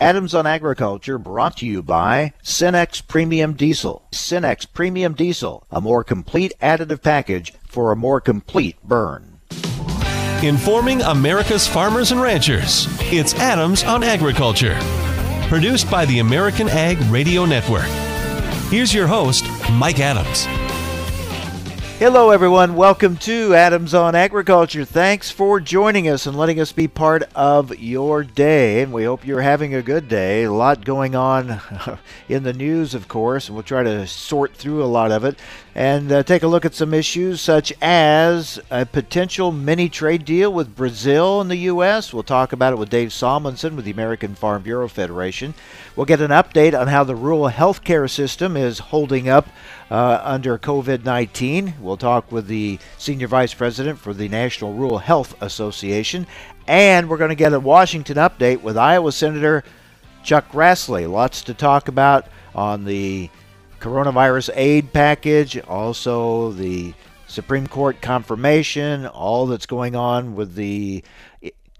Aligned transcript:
Adams 0.00 0.34
on 0.34 0.46
Agriculture 0.46 1.18
brought 1.18 1.58
to 1.58 1.66
you 1.66 1.82
by 1.82 2.32
Cenex 2.42 3.06
Premium 3.06 3.52
Diesel. 3.52 4.02
Cenex 4.10 4.66
Premium 4.72 5.12
Diesel, 5.12 5.66
a 5.70 5.82
more 5.82 6.02
complete 6.02 6.54
additive 6.62 7.02
package 7.02 7.52
for 7.68 7.92
a 7.92 7.96
more 7.96 8.18
complete 8.18 8.76
burn. 8.82 9.40
Informing 10.42 11.02
America's 11.02 11.68
farmers 11.68 12.12
and 12.12 12.22
ranchers. 12.22 12.86
It's 13.12 13.34
Adams 13.34 13.84
on 13.84 14.02
Agriculture. 14.02 14.78
Produced 15.48 15.90
by 15.90 16.06
the 16.06 16.20
American 16.20 16.70
Ag 16.70 16.98
Radio 17.10 17.44
Network. 17.44 17.84
Here's 18.70 18.94
your 18.94 19.06
host, 19.06 19.44
Mike 19.72 20.00
Adams. 20.00 20.46
Hello, 22.00 22.30
everyone. 22.30 22.76
Welcome 22.76 23.18
to 23.18 23.54
Adams 23.54 23.92
on 23.92 24.14
Agriculture. 24.14 24.86
Thanks 24.86 25.30
for 25.30 25.60
joining 25.60 26.08
us 26.08 26.26
and 26.26 26.34
letting 26.34 26.58
us 26.58 26.72
be 26.72 26.88
part 26.88 27.24
of 27.34 27.78
your 27.78 28.24
day. 28.24 28.80
And 28.80 28.90
we 28.90 29.04
hope 29.04 29.26
you're 29.26 29.42
having 29.42 29.74
a 29.74 29.82
good 29.82 30.08
day. 30.08 30.44
A 30.44 30.50
lot 30.50 30.86
going 30.86 31.14
on 31.14 31.60
in 32.30 32.42
the 32.42 32.54
news, 32.54 32.94
of 32.94 33.06
course, 33.06 33.48
and 33.48 33.54
we'll 33.54 33.64
try 33.64 33.82
to 33.82 34.06
sort 34.06 34.54
through 34.54 34.82
a 34.82 34.86
lot 34.86 35.12
of 35.12 35.26
it 35.26 35.38
and 35.74 36.10
uh, 36.10 36.22
take 36.22 36.42
a 36.42 36.46
look 36.46 36.64
at 36.64 36.74
some 36.74 36.94
issues 36.94 37.42
such 37.42 37.70
as 37.82 38.58
a 38.70 38.86
potential 38.86 39.52
mini 39.52 39.90
trade 39.90 40.24
deal 40.24 40.50
with 40.50 40.74
Brazil 40.74 41.42
and 41.42 41.50
the 41.50 41.56
U.S. 41.56 42.14
We'll 42.14 42.22
talk 42.22 42.54
about 42.54 42.72
it 42.72 42.78
with 42.78 42.88
Dave 42.88 43.10
Salmonsen 43.10 43.76
with 43.76 43.84
the 43.84 43.90
American 43.90 44.34
Farm 44.34 44.62
Bureau 44.62 44.88
Federation. 44.88 45.52
We'll 45.94 46.06
get 46.06 46.22
an 46.22 46.30
update 46.30 46.78
on 46.78 46.88
how 46.88 47.04
the 47.04 47.14
rural 47.14 47.48
health 47.48 47.84
care 47.84 48.08
system 48.08 48.56
is 48.56 48.78
holding 48.78 49.28
up 49.28 49.48
uh, 49.90 50.20
under 50.22 50.56
COVID 50.58 51.04
19. 51.04 51.74
We'll 51.80 51.96
talk 51.96 52.30
with 52.30 52.46
the 52.46 52.78
Senior 52.98 53.26
Vice 53.26 53.52
President 53.52 53.98
for 53.98 54.14
the 54.14 54.28
National 54.28 54.72
Rural 54.72 54.98
Health 54.98 55.34
Association. 55.42 56.26
And 56.66 57.08
we're 57.08 57.16
going 57.16 57.30
to 57.30 57.34
get 57.34 57.52
a 57.52 57.60
Washington 57.60 58.16
update 58.16 58.62
with 58.62 58.78
Iowa 58.78 59.12
Senator 59.12 59.64
Chuck 60.22 60.50
Grassley. 60.52 61.10
Lots 61.10 61.42
to 61.42 61.54
talk 61.54 61.88
about 61.88 62.26
on 62.54 62.84
the 62.84 63.28
coronavirus 63.80 64.50
aid 64.54 64.92
package, 64.92 65.58
also 65.62 66.52
the 66.52 66.94
Supreme 67.26 67.66
Court 67.66 68.00
confirmation, 68.00 69.06
all 69.06 69.46
that's 69.46 69.66
going 69.66 69.96
on 69.96 70.34
with 70.34 70.54
the 70.54 71.02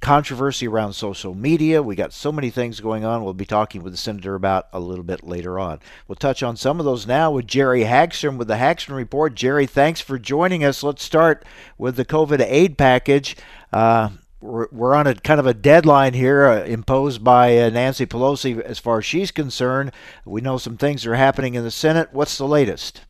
controversy 0.00 0.66
around 0.66 0.94
social 0.94 1.34
media. 1.34 1.82
We 1.82 1.94
got 1.94 2.12
so 2.12 2.32
many 2.32 2.50
things 2.50 2.80
going 2.80 3.04
on. 3.04 3.22
We'll 3.22 3.34
be 3.34 3.44
talking 3.46 3.82
with 3.82 3.92
the 3.92 3.98
senator 3.98 4.34
about 4.34 4.68
a 4.72 4.80
little 4.80 5.04
bit 5.04 5.22
later 5.22 5.58
on. 5.58 5.80
We'll 6.08 6.16
touch 6.16 6.42
on 6.42 6.56
some 6.56 6.78
of 6.78 6.86
those 6.86 7.06
now 7.06 7.30
with 7.30 7.46
Jerry 7.46 7.82
Hagstrom 7.82 8.36
with 8.36 8.48
the 8.48 8.54
Hagstrom 8.54 8.96
Report. 8.96 9.34
Jerry, 9.34 9.66
thanks 9.66 10.00
for 10.00 10.18
joining 10.18 10.64
us. 10.64 10.82
Let's 10.82 11.02
start 11.02 11.44
with 11.76 11.96
the 11.96 12.04
COVID 12.04 12.40
aid 12.40 12.78
package. 12.78 13.36
Uh, 13.72 14.10
we're, 14.40 14.68
we're 14.72 14.94
on 14.94 15.06
a 15.06 15.14
kind 15.14 15.38
of 15.38 15.46
a 15.46 15.54
deadline 15.54 16.14
here 16.14 16.46
uh, 16.46 16.64
imposed 16.64 17.22
by 17.22 17.58
uh, 17.58 17.68
Nancy 17.68 18.06
Pelosi 18.06 18.58
as 18.60 18.78
far 18.78 18.98
as 18.98 19.04
she's 19.04 19.30
concerned. 19.30 19.92
We 20.24 20.40
know 20.40 20.56
some 20.56 20.78
things 20.78 21.06
are 21.06 21.14
happening 21.14 21.54
in 21.54 21.62
the 21.62 21.70
Senate. 21.70 22.08
What's 22.12 22.38
the 22.38 22.48
latest? 22.48 23.02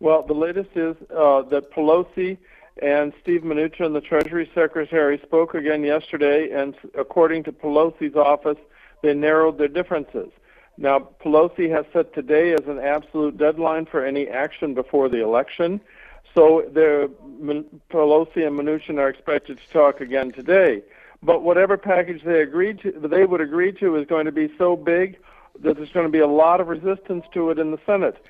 Well, 0.00 0.22
the 0.22 0.34
latest 0.34 0.70
is 0.74 0.96
uh, 1.10 1.42
that 1.42 1.70
Pelosi 1.72 2.38
and 2.82 3.12
Steve 3.22 3.42
Mnuchin, 3.42 3.92
the 3.94 4.00
Treasury 4.00 4.50
Secretary, 4.54 5.18
spoke 5.22 5.54
again 5.54 5.82
yesterday, 5.82 6.50
and 6.50 6.74
according 6.98 7.44
to 7.44 7.52
Pelosi's 7.52 8.16
office, 8.16 8.58
they 9.02 9.14
narrowed 9.14 9.58
their 9.58 9.68
differences. 9.68 10.28
Now, 10.78 11.08
Pelosi 11.24 11.70
has 11.70 11.86
set 11.92 12.12
today 12.12 12.52
as 12.52 12.66
an 12.66 12.78
absolute 12.78 13.38
deadline 13.38 13.86
for 13.86 14.04
any 14.04 14.28
action 14.28 14.74
before 14.74 15.08
the 15.08 15.22
election. 15.22 15.80
So 16.34 16.62
Pelosi 16.70 18.46
and 18.46 18.58
Mnuchin 18.58 18.98
are 18.98 19.08
expected 19.08 19.58
to 19.58 19.72
talk 19.72 20.02
again 20.02 20.32
today. 20.32 20.82
But 21.22 21.42
whatever 21.42 21.78
package 21.78 22.22
they 22.24 22.42
agreed 22.42 22.80
to, 22.80 22.92
they 22.92 23.24
would 23.24 23.40
agree 23.40 23.72
to, 23.72 23.96
is 23.96 24.06
going 24.06 24.26
to 24.26 24.32
be 24.32 24.52
so 24.58 24.76
big 24.76 25.16
that 25.60 25.78
there's 25.78 25.92
going 25.92 26.04
to 26.04 26.12
be 26.12 26.18
a 26.18 26.26
lot 26.26 26.60
of 26.60 26.68
resistance 26.68 27.24
to 27.32 27.50
it 27.50 27.58
in 27.58 27.70
the 27.70 27.78
Senate. 27.86 28.22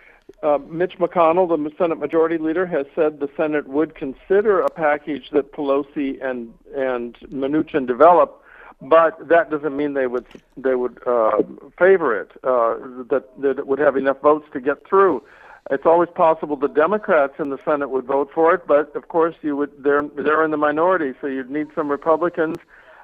Uh, 0.42 0.58
Mitch 0.69 0.98
McConnell, 0.98 1.48
the 1.48 1.70
Senate 1.78 1.98
Majority 1.98 2.36
Leader, 2.38 2.66
has 2.66 2.86
said 2.94 3.20
the 3.20 3.30
Senate 3.36 3.69
would 3.69 3.94
consider 3.94 4.60
a 4.60 4.69
package 4.69 5.31
that 5.31 5.53
Pelosi 5.53 6.22
and 6.25 6.53
and 6.75 7.16
Mnuchin 7.31 7.87
develop, 7.87 8.42
but 8.82 9.28
that 9.28 9.50
doesn't 9.50 9.76
mean 9.76 9.94
they 9.94 10.06
would 10.06 10.26
they 10.56 10.75
would 10.75 11.00
uh, 11.06 11.42
favor 11.78 12.20
it. 12.20 12.32
Uh, 12.44 12.76
that 13.09 13.25
that 13.41 13.59
it 13.59 13.66
would 13.66 13.78
have 13.78 13.97
enough 13.97 14.20
votes 14.20 14.47
to 14.53 14.60
get 14.60 14.86
through. 14.86 15.22
It's 15.70 15.86
always 15.86 16.10
possible 16.15 16.56
the 16.56 16.69
Democrats 16.69 17.34
in 17.38 17.50
the 17.50 17.59
Senate 17.65 17.91
would 17.91 18.04
vote 18.04 18.31
for 18.34 18.54
it, 18.54 18.66
but 18.66 18.94
of 18.94 19.09
course 19.09 19.36
you 19.42 19.56
would 19.56 19.72
they're 19.82 20.03
they're 20.16 20.44
in 20.44 20.50
the 20.50 20.56
minority, 20.56 21.15
so 21.20 21.28
you'd 21.28 21.50
need 21.50 21.69
some 21.75 21.88
Republicans. 21.88 22.56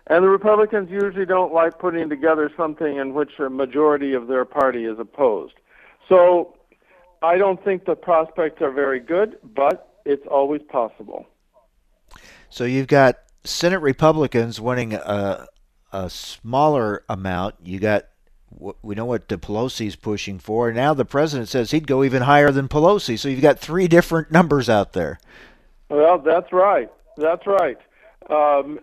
And 0.08 0.24
the 0.24 0.28
Republicans 0.28 0.90
usually 0.90 1.26
don't 1.26 1.54
like 1.54 1.78
putting 1.78 2.08
together 2.08 2.50
something 2.56 2.96
in 2.96 3.14
which 3.14 3.38
a 3.38 3.48
majority 3.48 4.12
of 4.14 4.26
their 4.26 4.44
party 4.44 4.84
is 4.84 4.98
opposed. 4.98 5.54
So 6.08 6.56
I 7.22 7.38
don't 7.38 7.62
think 7.64 7.84
the 7.84 7.94
prospects 7.94 8.60
are 8.60 8.70
very 8.70 9.00
good, 9.00 9.38
but 9.54 10.00
it's 10.04 10.26
always 10.26 10.62
possible. 10.62 11.26
So 12.50 12.64
you've 12.64 12.88
got 12.88 13.16
Senate 13.44 13.80
Republicans 13.80 14.60
winning 14.60 14.94
a, 14.94 15.46
a 15.92 16.10
smaller 16.10 17.04
amount. 17.08 17.56
You 17.64 17.78
got 17.78 18.06
we 18.82 18.94
know 18.94 19.06
what 19.06 19.28
Pelosi's 19.28 19.96
pushing 19.96 20.38
for. 20.38 20.70
Now 20.72 20.92
the 20.92 21.06
president 21.06 21.48
says 21.48 21.70
he'd 21.70 21.86
go 21.86 22.04
even 22.04 22.22
higher 22.22 22.50
than 22.50 22.68
Pelosi. 22.68 23.18
So 23.18 23.28
you've 23.28 23.40
got 23.40 23.58
three 23.58 23.88
different 23.88 24.30
numbers 24.32 24.68
out 24.68 24.92
there. 24.92 25.18
Well, 25.88 26.18
that's 26.18 26.52
right. 26.52 26.90
That's 27.16 27.46
right. 27.46 27.78
Um, 28.30 28.80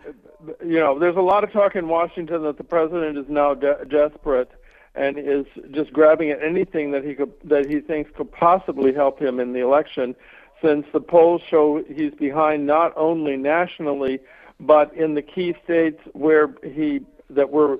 you 0.61 0.79
know, 0.79 0.97
there's 0.97 1.15
a 1.15 1.21
lot 1.21 1.43
of 1.43 1.51
talk 1.51 1.75
in 1.75 1.87
Washington 1.87 2.43
that 2.43 2.57
the 2.57 2.63
president 2.63 3.17
is 3.17 3.25
now 3.29 3.53
de- 3.53 3.85
desperate 3.85 4.51
and 4.99 5.17
is 5.17 5.45
just 5.71 5.93
grabbing 5.93 6.29
at 6.29 6.43
anything 6.43 6.91
that 6.91 7.03
he 7.03 7.15
could 7.15 7.31
that 7.43 7.65
he 7.69 7.79
thinks 7.79 8.11
could 8.15 8.31
possibly 8.31 8.93
help 8.93 9.19
him 9.19 9.39
in 9.39 9.53
the 9.53 9.59
election 9.59 10.15
since 10.61 10.85
the 10.91 10.99
polls 10.99 11.41
show 11.49 11.83
he's 11.87 12.13
behind 12.13 12.67
not 12.67 12.91
only 12.97 13.37
nationally 13.37 14.19
but 14.59 14.93
in 14.93 15.15
the 15.15 15.21
key 15.21 15.55
states 15.63 16.01
where 16.13 16.53
he 16.63 17.01
that 17.29 17.49
were 17.49 17.79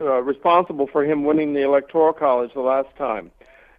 uh, 0.00 0.22
responsible 0.22 0.86
for 0.86 1.04
him 1.04 1.24
winning 1.24 1.54
the 1.54 1.62
electoral 1.62 2.12
college 2.12 2.52
the 2.54 2.60
last 2.60 2.88
time. 2.96 3.30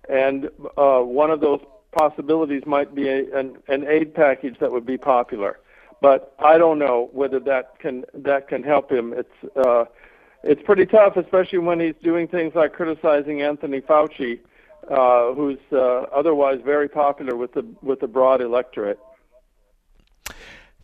And 0.09 0.49
uh, 0.77 0.99
one 0.99 1.31
of 1.31 1.39
those 1.39 1.61
possibilities 1.91 2.63
might 2.65 2.93
be 2.93 3.07
a, 3.07 3.37
an, 3.37 3.57
an 3.67 3.87
aid 3.87 4.13
package 4.13 4.57
that 4.59 4.71
would 4.71 4.85
be 4.85 4.97
popular. 4.97 5.59
But 6.01 6.35
I 6.39 6.57
don't 6.57 6.79
know 6.79 7.09
whether 7.13 7.39
that 7.41 7.79
can 7.79 8.05
that 8.13 8.47
can 8.47 8.63
help 8.63 8.91
him. 8.91 9.13
It's 9.13 9.57
uh, 9.57 9.85
it's 10.43 10.61
pretty 10.63 10.85
tough, 10.85 11.17
especially 11.17 11.59
when 11.59 11.79
he's 11.79 11.95
doing 12.03 12.27
things 12.27 12.55
like 12.55 12.73
criticizing 12.73 13.41
Anthony 13.41 13.81
Fauci, 13.81 14.39
uh, 14.89 15.33
who's 15.33 15.59
uh, 15.71 16.05
otherwise 16.13 16.59
very 16.63 16.87
popular 16.87 17.35
with 17.35 17.53
the 17.53 17.65
with 17.81 17.99
the 17.99 18.07
broad 18.07 18.41
electorate. 18.41 18.99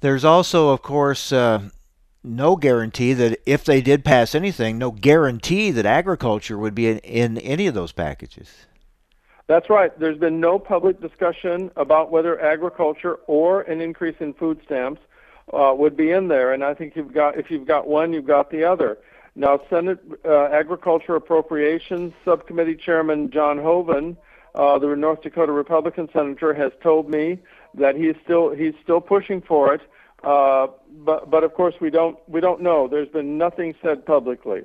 There's 0.02 0.26
also, 0.26 0.70
of 0.70 0.82
course, 0.82 1.32
uh, 1.32 1.70
no 2.24 2.56
guarantee 2.56 3.14
that 3.14 3.40
if 3.46 3.64
they 3.64 3.82
did 3.82 4.04
pass 4.04 4.36
anything, 4.36 4.78
no 4.78 4.92
guarantee 4.92 5.72
that 5.72 5.86
agriculture 5.86 6.58
would 6.58 6.76
be 6.76 6.88
in, 6.88 7.00
in 7.00 7.38
any 7.40 7.68
of 7.68 7.74
those 7.74 7.92
packages. 7.92 8.68
That's 9.48 9.70
right. 9.70 9.98
There's 10.00 10.18
been 10.18 10.40
no 10.40 10.58
public 10.58 11.00
discussion 11.00 11.72
about 11.76 12.12
whether 12.12 12.42
agriculture 12.42 13.20
or 13.28 13.62
an 13.62 13.80
increase 13.80 14.16
in 14.20 14.34
food 14.34 14.60
stamps 14.66 15.02
uh, 15.54 15.74
would 15.78 15.96
be 15.96 16.12
in 16.12 16.28
there, 16.28 16.54
and 16.54 16.64
I 16.64 16.74
think 16.74 16.96
you've 16.96 17.14
got 17.14 17.38
if 17.38 17.52
you've 17.52 17.68
got 17.68 17.88
one, 17.88 18.12
you've 18.12 18.28
got 18.28 18.50
the 18.50 18.64
other. 18.64 18.98
Now, 19.36 19.60
Senate 19.70 20.00
uh, 20.24 20.46
Agriculture 20.46 21.16
Appropriations 21.16 22.14
Subcommittee 22.24 22.76
Chairman 22.76 23.30
John 23.32 23.58
Hoeven, 23.58 24.16
uh, 24.56 24.80
the 24.80 24.96
North 24.96 25.22
Dakota 25.22 25.52
Republican 25.52 26.08
senator, 26.14 26.54
has 26.54 26.72
told 26.82 27.10
me 27.10 27.40
that 27.74 27.96
he's 27.96 28.16
still 28.24 28.52
he's 28.52 28.74
still 28.82 29.02
pushing 29.02 29.42
for 29.42 29.74
it. 29.74 29.82
Uh, 30.24 30.68
but 30.90 31.30
but 31.30 31.44
of 31.44 31.54
course 31.54 31.76
we 31.82 31.90
don't 31.90 32.18
we 32.30 32.40
don't 32.40 32.62
know. 32.62 32.88
There's 32.88 33.10
been 33.10 33.38
nothing 33.38 33.76
said 33.84 34.06
publicly. 34.06 34.62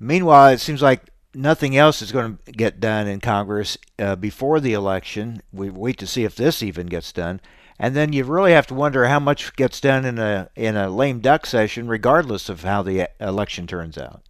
Meanwhile, 0.00 0.48
it 0.48 0.58
seems 0.58 0.82
like 0.82 1.10
nothing 1.34 1.76
else 1.76 2.02
is 2.02 2.10
going 2.10 2.38
to 2.44 2.52
get 2.52 2.80
done 2.80 3.06
in 3.06 3.20
Congress 3.20 3.78
uh, 3.98 4.16
before 4.16 4.58
the 4.58 4.72
election. 4.72 5.42
We 5.52 5.70
wait 5.70 5.98
to 5.98 6.06
see 6.06 6.24
if 6.24 6.34
this 6.34 6.62
even 6.62 6.88
gets 6.88 7.12
done 7.12 7.40
and 7.78 7.94
then 7.94 8.12
you 8.12 8.24
really 8.24 8.52
have 8.52 8.66
to 8.68 8.74
wonder 8.74 9.06
how 9.06 9.20
much 9.20 9.54
gets 9.56 9.80
done 9.80 10.04
in 10.04 10.18
a 10.18 10.50
in 10.56 10.76
a 10.76 10.90
lame 10.90 11.20
duck 11.20 11.46
session, 11.46 11.88
regardless 11.88 12.48
of 12.48 12.62
how 12.62 12.82
the 12.82 13.08
election 13.20 13.66
turns 13.66 13.96
out. 13.96 14.22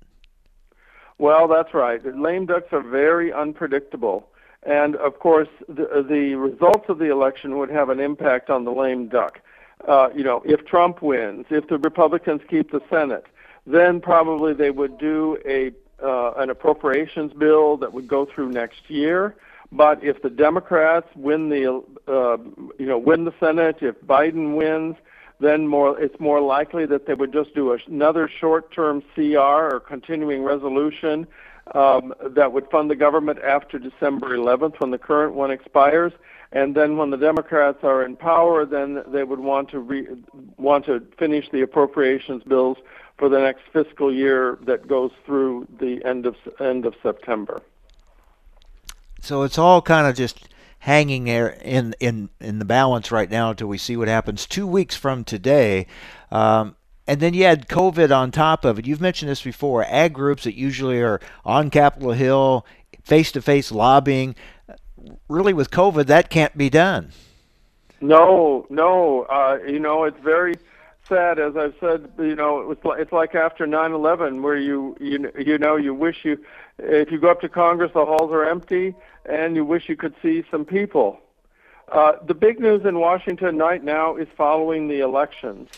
Well, 1.19 1.49
that's 1.49 1.75
right. 1.75 2.01
Lame 2.17 2.47
ducks 2.47 2.73
are 2.73 2.83
very 2.83 3.33
unpredictable, 3.33 4.29
and 4.63 4.95
of 4.97 5.19
course, 5.19 5.49
the, 5.69 6.07
the 6.09 6.35
results 6.35 6.89
of 6.89 6.99
the 6.99 7.11
election 7.11 7.59
would 7.59 7.71
have 7.71 7.89
an 7.89 7.99
impact 7.99 8.51
on 8.51 8.65
the 8.65 8.73
lame 8.73 9.09
duck. 9.09 9.41
Uh, 9.87 10.11
you 10.15 10.23
know, 10.23 10.43
if 10.45 10.65
Trump 10.67 11.03
wins, 11.03 11.47
if 11.51 11.69
the 11.69 11.79
Republicans 11.79 12.41
keep 12.49 12.71
the 12.71 12.81
Senate, 12.91 13.27
then 13.67 14.01
probably 14.01 14.53
they 14.53 14.71
would 14.71 14.99
do 14.99 15.39
a 15.47 15.73
uh, 16.03 16.33
an 16.37 16.51
appropriations 16.51 17.33
bill 17.33 17.77
that 17.77 17.93
would 17.93 18.07
go 18.07 18.25
through 18.25 18.51
next 18.51 18.89
year. 18.89 19.35
But 19.71 20.03
if 20.03 20.23
the 20.23 20.31
Democrats 20.31 21.09
win 21.15 21.51
the, 21.51 21.83
uh, 22.07 22.39
you 22.79 22.87
know, 22.87 22.99
win 22.99 23.25
the 23.25 23.35
Senate, 23.39 23.79
if 23.83 24.01
Biden 24.03 24.57
wins, 24.57 24.97
then 25.41 25.67
more 25.67 25.99
it's 26.01 26.19
more 26.19 26.41
likely 26.41 26.87
that 26.87 27.07
they 27.07 27.15
would 27.15 27.33
just 27.33 27.55
do 27.55 27.73
another 27.87 28.29
short-term 28.29 29.03
CR 29.15 29.39
or 29.39 29.81
continuing 29.87 30.43
resolution 30.43 31.27
um, 31.75 32.15
that 32.23 32.53
would 32.53 32.69
fund 32.71 32.91
the 32.91 32.97
government 32.97 33.39
after 33.41 33.79
December 33.79 34.37
11th 34.37 34.81
when 34.81 34.91
the 34.91 34.99
current 34.99 35.35
one 35.35 35.51
expires. 35.51 36.13
And 36.51 36.75
then 36.75 36.97
when 36.97 37.11
the 37.11 37.19
Democrats 37.19 37.79
are 37.83 38.03
in 38.05 38.17
power, 38.17 38.65
then 38.65 39.03
they 39.09 39.23
would 39.23 39.39
want 39.39 39.69
to 39.71 39.81
re- 39.81 40.09
want 40.57 40.87
to 40.87 41.07
finish 41.19 41.47
the 41.53 41.61
appropriations 41.61 42.43
bills 42.43 42.79
for 43.19 43.29
the 43.29 43.39
next 43.39 43.63
fiscal 43.71 44.13
year 44.13 44.59
that 44.63 44.89
goes 44.89 45.11
through 45.27 45.69
the 45.79 46.03
end 46.07 46.25
of 46.25 46.37
end 46.59 46.87
of 46.87 46.95
September. 47.03 47.61
So 49.21 49.43
it's 49.43 49.59
all 49.59 49.83
kind 49.83 50.07
of 50.07 50.17
just 50.17 50.49
hanging 50.81 51.25
there 51.25 51.49
in 51.49 51.95
in 52.01 52.31
in 52.41 52.59
the 52.59 52.65
balance 52.65 53.11
right 53.11 53.31
now 53.31 53.51
until 53.51 53.67
we 53.67 53.79
see 53.79 53.97
what 53.97 54.09
happens 54.09 54.47
two 54.47 54.67
weeks 54.67 54.97
from 54.97 55.25
today. 55.25 55.87
Um, 56.31 56.77
and 57.07 57.21
then 57.21 57.33
you 57.33 57.45
had 57.45 57.69
COVID 57.69 58.15
on 58.15 58.31
top 58.31 58.65
of 58.65 58.79
it. 58.79 58.87
You've 58.87 59.01
mentioned 59.01 59.31
this 59.31 59.43
before. 59.43 59.85
Ag 59.85 60.13
groups 60.13 60.45
that 60.45 60.55
usually 60.55 61.01
are 61.01 61.21
on 61.45 61.71
Capitol 61.71 62.13
Hill, 62.13 62.67
face 63.03 63.33
to 63.33 63.43
face 63.43 63.73
lobbying. 63.73 64.35
Really, 65.29 65.55
with 65.55 65.71
COVID, 65.71 66.07
that 66.07 66.29
can't 66.29 66.57
be 66.57 66.69
done. 66.69 67.13
No, 68.01 68.67
no. 68.69 69.23
Uh, 69.23 69.59
you 69.67 69.79
know, 69.81 70.05
it's 70.05 70.21
very 70.21 70.57
sad, 71.09 71.39
as 71.39 71.57
I've 71.57 71.75
said. 71.81 72.11
You 72.19 72.37
know, 72.37 72.71
it's 72.71 72.85
like, 72.85 73.01
it's 73.01 73.13
like 73.13 73.35
after 73.35 73.67
9/11, 73.67 74.43
where 74.43 74.57
you 74.57 74.95
you 75.01 75.33
you 75.39 75.57
know 75.57 75.77
you 75.77 75.95
wish 75.95 76.25
you 76.25 76.39
if 76.79 77.11
you 77.11 77.19
go 77.19 77.31
up 77.31 77.41
to 77.41 77.49
Congress, 77.49 77.93
the 77.95 78.05
halls 78.05 78.33
are 78.33 78.45
empty, 78.45 78.95
and 79.25 79.57
you 79.57 79.65
wish 79.65 79.89
you 79.89 79.97
could 79.97 80.15
see 80.23 80.45
some 80.51 80.65
people. 80.65 81.21
Uh, 81.91 82.13
the 82.27 82.35
big 82.35 82.61
news 82.61 82.85
in 82.85 82.99
Washington 82.99 83.59
right 83.59 83.83
now 83.83 84.17
is 84.17 84.29
following 84.37 84.89
the 84.89 85.01
elections. 85.01 85.69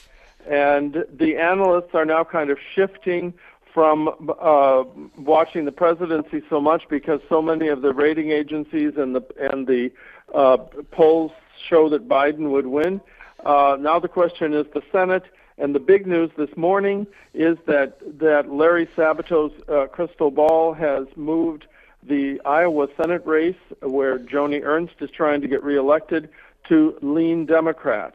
And 0.48 1.04
the 1.12 1.36
analysts 1.36 1.94
are 1.94 2.04
now 2.04 2.24
kind 2.24 2.50
of 2.50 2.58
shifting 2.74 3.34
from 3.72 4.08
uh, 4.40 4.84
watching 5.16 5.64
the 5.64 5.72
presidency 5.72 6.42
so 6.50 6.60
much 6.60 6.88
because 6.88 7.20
so 7.28 7.40
many 7.40 7.68
of 7.68 7.82
the 7.82 7.92
rating 7.92 8.30
agencies 8.30 8.94
and 8.96 9.14
the 9.14 9.22
and 9.38 9.66
the 9.66 9.92
uh, 10.34 10.56
polls 10.90 11.30
show 11.68 11.88
that 11.90 12.08
Biden 12.08 12.50
would 12.50 12.66
win. 12.66 13.00
Uh, 13.44 13.76
now 13.78 13.98
the 13.98 14.08
question 14.08 14.54
is 14.54 14.66
the 14.74 14.82
Senate, 14.90 15.24
and 15.60 15.74
the 15.74 15.80
big 15.80 16.06
news 16.06 16.30
this 16.36 16.56
morning 16.56 17.06
is 17.34 17.58
that 17.66 17.98
that 18.18 18.50
Larry 18.50 18.86
Sabato's 18.96 19.52
uh, 19.68 19.86
crystal 19.86 20.30
ball 20.30 20.72
has 20.72 21.06
moved 21.16 21.66
the 22.02 22.40
Iowa 22.44 22.88
Senate 22.96 23.24
race, 23.26 23.62
where 23.80 24.18
Joni 24.18 24.62
Ernst 24.64 24.94
is 25.00 25.10
trying 25.10 25.42
to 25.42 25.48
get 25.48 25.62
reelected, 25.62 26.30
to 26.68 26.96
lean 27.02 27.46
Democrat 27.46 28.14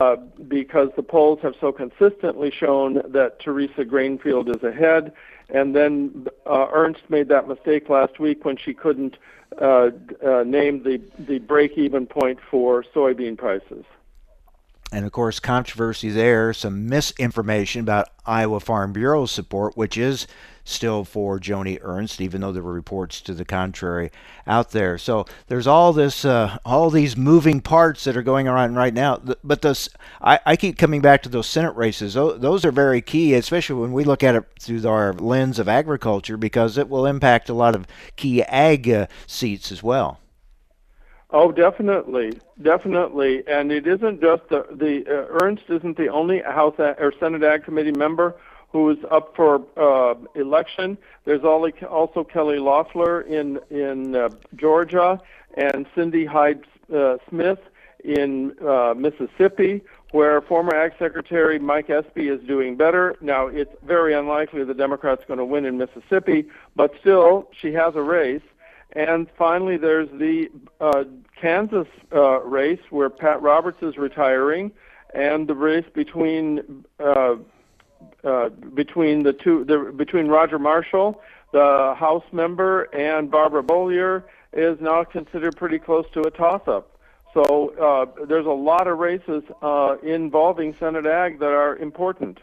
uh, 0.00 0.16
because 0.48 0.88
the 0.96 1.02
polls 1.02 1.40
have 1.42 1.54
so 1.60 1.72
consistently 1.72 2.50
shown 2.50 3.02
that 3.06 3.40
Theresa 3.40 3.84
Greenfield 3.84 4.48
is 4.48 4.62
ahead. 4.62 5.12
And 5.50 5.74
then 5.74 6.26
uh, 6.46 6.66
Ernst 6.72 7.08
made 7.08 7.28
that 7.28 7.48
mistake 7.48 7.88
last 7.88 8.18
week 8.18 8.44
when 8.44 8.56
she 8.56 8.74
couldn't 8.74 9.16
uh, 9.60 9.90
uh, 10.24 10.42
name 10.44 10.82
the, 10.82 11.00
the 11.18 11.38
break 11.38 11.76
even 11.78 12.06
point 12.06 12.38
for 12.50 12.84
soybean 12.94 13.36
prices. 13.36 13.84
And 14.90 15.04
of 15.04 15.12
course, 15.12 15.38
controversy 15.38 16.08
there, 16.08 16.54
some 16.54 16.88
misinformation 16.88 17.82
about 17.82 18.08
Iowa 18.24 18.58
Farm 18.58 18.92
Bureau 18.92 19.26
support, 19.26 19.76
which 19.76 19.98
is 19.98 20.26
still 20.64 21.04
for 21.04 21.38
Joni 21.38 21.78
Ernst, 21.82 22.20
even 22.20 22.40
though 22.40 22.52
there 22.52 22.62
were 22.62 22.72
reports 22.72 23.20
to 23.22 23.34
the 23.34 23.44
contrary 23.44 24.10
out 24.46 24.70
there. 24.70 24.96
So 24.98 25.26
there's 25.46 25.66
all 25.66 25.92
this, 25.92 26.24
uh, 26.24 26.58
all 26.64 26.90
these 26.90 27.16
moving 27.16 27.60
parts 27.60 28.04
that 28.04 28.16
are 28.16 28.22
going 28.22 28.48
on 28.48 28.74
right 28.74 28.94
now. 28.94 29.20
But 29.44 29.62
those, 29.62 29.90
I, 30.22 30.40
I 30.44 30.56
keep 30.56 30.78
coming 30.78 31.00
back 31.00 31.22
to 31.22 31.28
those 31.28 31.46
Senate 31.46 31.76
races. 31.76 32.14
Those 32.14 32.64
are 32.64 32.72
very 32.72 33.02
key, 33.02 33.34
especially 33.34 33.80
when 33.80 33.92
we 33.92 34.04
look 34.04 34.22
at 34.22 34.34
it 34.34 34.44
through 34.58 34.86
our 34.88 35.12
lens 35.12 35.58
of 35.58 35.68
agriculture, 35.68 36.36
because 36.36 36.78
it 36.78 36.88
will 36.88 37.06
impact 37.06 37.48
a 37.48 37.54
lot 37.54 37.74
of 37.74 37.86
key 38.16 38.42
ag 38.42 38.90
uh, 38.90 39.06
seats 39.26 39.72
as 39.72 39.82
well. 39.82 40.18
Oh, 41.30 41.52
definitely, 41.52 42.40
definitely, 42.62 43.46
and 43.46 43.70
it 43.70 43.86
isn't 43.86 44.22
just 44.22 44.48
the 44.48 44.64
the 44.70 45.04
uh, 45.06 45.38
Ernst 45.42 45.64
isn't 45.68 45.98
the 45.98 46.08
only 46.08 46.40
House 46.40 46.76
or 46.78 47.12
Senate 47.20 47.42
Ag 47.42 47.64
Committee 47.64 47.92
member 47.92 48.34
who 48.70 48.90
is 48.90 48.98
up 49.10 49.34
for 49.34 49.62
uh, 49.76 50.14
election. 50.34 50.96
There's 51.24 51.44
also 51.44 52.24
Kelly 52.24 52.58
Loeffler 52.58 53.22
in 53.22 53.60
in 53.70 54.14
uh, 54.16 54.30
Georgia 54.56 55.20
and 55.54 55.86
Cindy 55.94 56.24
Hyde 56.24 56.64
uh, 56.94 57.16
Smith 57.28 57.58
in 58.04 58.54
uh, 58.66 58.94
Mississippi, 58.96 59.82
where 60.12 60.40
former 60.40 60.74
Ag 60.74 60.92
Secretary 60.98 61.58
Mike 61.58 61.90
Espy 61.90 62.28
is 62.28 62.40
doing 62.46 62.76
better. 62.76 63.16
Now, 63.20 63.48
it's 63.48 63.74
very 63.84 64.14
unlikely 64.14 64.64
the 64.64 64.74
Democrats 64.74 65.24
are 65.24 65.26
going 65.26 65.38
to 65.38 65.44
win 65.44 65.64
in 65.64 65.76
Mississippi, 65.76 66.46
but 66.76 66.92
still, 67.00 67.50
she 67.60 67.72
has 67.72 67.96
a 67.96 68.02
race. 68.02 68.42
And 68.92 69.28
finally, 69.36 69.76
there's 69.76 70.08
the 70.10 70.48
uh, 70.80 71.04
Kansas 71.40 71.86
uh, 72.12 72.40
race 72.40 72.80
where 72.90 73.10
Pat 73.10 73.42
Roberts 73.42 73.82
is 73.82 73.96
retiring, 73.98 74.72
and 75.14 75.46
the 75.46 75.54
race 75.54 75.84
between 75.94 76.84
uh, 76.98 77.36
uh, 78.24 78.48
between 78.74 79.22
the 79.22 79.32
two, 79.32 79.64
the, 79.64 79.92
between 79.96 80.28
Roger 80.28 80.58
Marshall, 80.58 81.20
the 81.52 81.94
House 81.96 82.24
member, 82.32 82.84
and 82.94 83.30
Barbara 83.30 83.62
Bollier 83.62 84.24
is 84.52 84.80
now 84.80 85.04
considered 85.04 85.56
pretty 85.56 85.78
close 85.78 86.06
to 86.14 86.22
a 86.22 86.30
toss-up. 86.30 86.98
So 87.34 87.74
uh, 87.78 88.24
there's 88.26 88.46
a 88.46 88.50
lot 88.50 88.86
of 88.86 88.98
races 88.98 89.42
uh, 89.62 89.96
involving 90.02 90.74
Senate 90.78 91.06
Ag 91.06 91.38
that 91.40 91.50
are 91.50 91.76
important. 91.76 92.38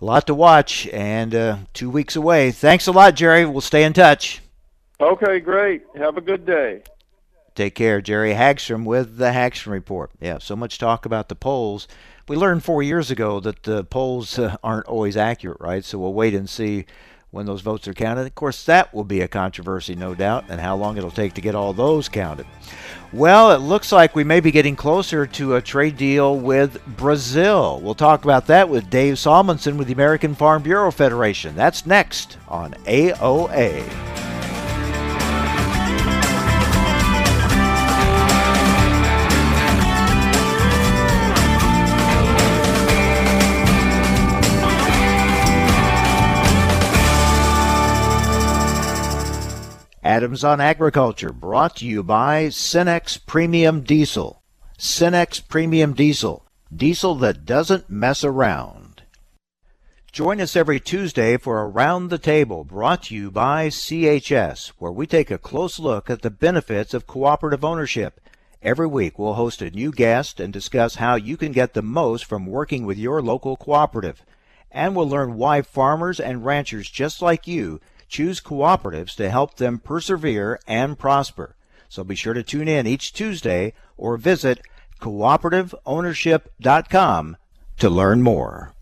A 0.00 0.04
lot 0.04 0.26
to 0.26 0.34
watch, 0.34 0.88
and 0.88 1.34
uh, 1.34 1.58
two 1.72 1.88
weeks 1.88 2.16
away. 2.16 2.50
Thanks 2.50 2.86
a 2.86 2.92
lot, 2.92 3.14
Jerry. 3.14 3.46
We'll 3.46 3.60
stay 3.60 3.84
in 3.84 3.92
touch. 3.92 4.40
Okay, 5.00 5.40
great. 5.40 5.82
Have 5.96 6.16
a 6.16 6.20
good 6.20 6.46
day. 6.46 6.82
Take 7.54 7.74
care, 7.74 8.00
Jerry 8.00 8.34
Hagstrom 8.34 8.84
with 8.84 9.16
the 9.16 9.30
Hagstrom 9.30 9.72
Report. 9.72 10.10
Yeah, 10.20 10.38
so 10.38 10.56
much 10.56 10.78
talk 10.78 11.06
about 11.06 11.28
the 11.28 11.36
polls 11.36 11.86
we 12.28 12.36
learned 12.36 12.64
four 12.64 12.82
years 12.82 13.10
ago 13.10 13.40
that 13.40 13.64
the 13.64 13.84
polls 13.84 14.38
uh, 14.38 14.56
aren't 14.62 14.86
always 14.86 15.16
accurate, 15.16 15.60
right? 15.60 15.84
So 15.84 15.98
we'll 15.98 16.14
wait 16.14 16.34
and 16.34 16.48
see 16.48 16.86
when 17.30 17.46
those 17.46 17.60
votes 17.60 17.86
are 17.88 17.94
counted. 17.94 18.26
Of 18.26 18.34
course, 18.34 18.64
that 18.64 18.94
will 18.94 19.04
be 19.04 19.20
a 19.20 19.28
controversy, 19.28 19.94
no 19.94 20.14
doubt, 20.14 20.44
and 20.48 20.60
how 20.60 20.76
long 20.76 20.96
it'll 20.96 21.10
take 21.10 21.34
to 21.34 21.40
get 21.40 21.54
all 21.54 21.72
those 21.72 22.08
counted. 22.08 22.46
Well, 23.12 23.52
it 23.52 23.58
looks 23.58 23.92
like 23.92 24.14
we 24.14 24.24
may 24.24 24.40
be 24.40 24.50
getting 24.50 24.76
closer 24.76 25.26
to 25.26 25.56
a 25.56 25.62
trade 25.62 25.96
deal 25.96 26.38
with 26.38 26.84
Brazil. 26.96 27.80
We'll 27.82 27.94
talk 27.94 28.24
about 28.24 28.46
that 28.46 28.68
with 28.68 28.90
Dave 28.90 29.14
Salmonsen 29.14 29.76
with 29.76 29.88
the 29.88 29.92
American 29.92 30.34
Farm 30.34 30.62
Bureau 30.62 30.90
Federation. 30.90 31.54
That's 31.54 31.86
next 31.86 32.38
on 32.48 32.72
AOA. 32.84 34.23
Adams 50.14 50.44
on 50.44 50.60
Agriculture, 50.60 51.32
brought 51.32 51.74
to 51.74 51.84
you 51.84 52.00
by 52.00 52.44
Cenex 52.44 53.18
Premium 53.26 53.80
Diesel. 53.80 54.44
Cenex 54.78 55.40
Premium 55.48 55.92
Diesel, 55.92 56.46
diesel 56.72 57.16
that 57.16 57.44
doesn't 57.44 57.90
mess 57.90 58.22
around. 58.22 59.02
Join 60.12 60.40
us 60.40 60.54
every 60.54 60.78
Tuesday 60.78 61.36
for 61.36 61.64
Around 61.64 62.10
the 62.10 62.18
Table, 62.18 62.62
brought 62.62 63.02
to 63.04 63.14
you 63.16 63.32
by 63.32 63.66
CHS, 63.66 64.68
where 64.78 64.92
we 64.92 65.04
take 65.04 65.32
a 65.32 65.36
close 65.36 65.80
look 65.80 66.08
at 66.08 66.22
the 66.22 66.30
benefits 66.30 66.94
of 66.94 67.08
cooperative 67.08 67.64
ownership. 67.64 68.20
Every 68.62 68.86
week, 68.86 69.18
we'll 69.18 69.34
host 69.34 69.62
a 69.62 69.70
new 69.72 69.90
guest 69.90 70.38
and 70.38 70.52
discuss 70.52 70.94
how 70.94 71.16
you 71.16 71.36
can 71.36 71.50
get 71.50 71.74
the 71.74 71.82
most 71.82 72.24
from 72.24 72.46
working 72.46 72.86
with 72.86 72.98
your 72.98 73.20
local 73.20 73.56
cooperative. 73.56 74.24
And 74.70 74.94
we'll 74.94 75.08
learn 75.08 75.34
why 75.34 75.62
farmers 75.62 76.20
and 76.20 76.44
ranchers 76.44 76.88
just 76.88 77.20
like 77.20 77.48
you 77.48 77.80
choose 78.08 78.40
cooperatives 78.40 79.14
to 79.16 79.28
help 79.30 79.56
them 79.56 79.78
persevere 79.78 80.58
and 80.66 80.98
prosper. 80.98 81.56
So 81.88 82.04
be 82.04 82.14
sure 82.14 82.34
to 82.34 82.42
tune 82.42 82.68
in 82.68 82.86
each 82.86 83.12
Tuesday 83.12 83.74
or 83.96 84.16
visit 84.16 84.60
cooperativeownership.com 85.00 87.36
to 87.78 87.90
learn 87.90 88.22
more. 88.22 88.74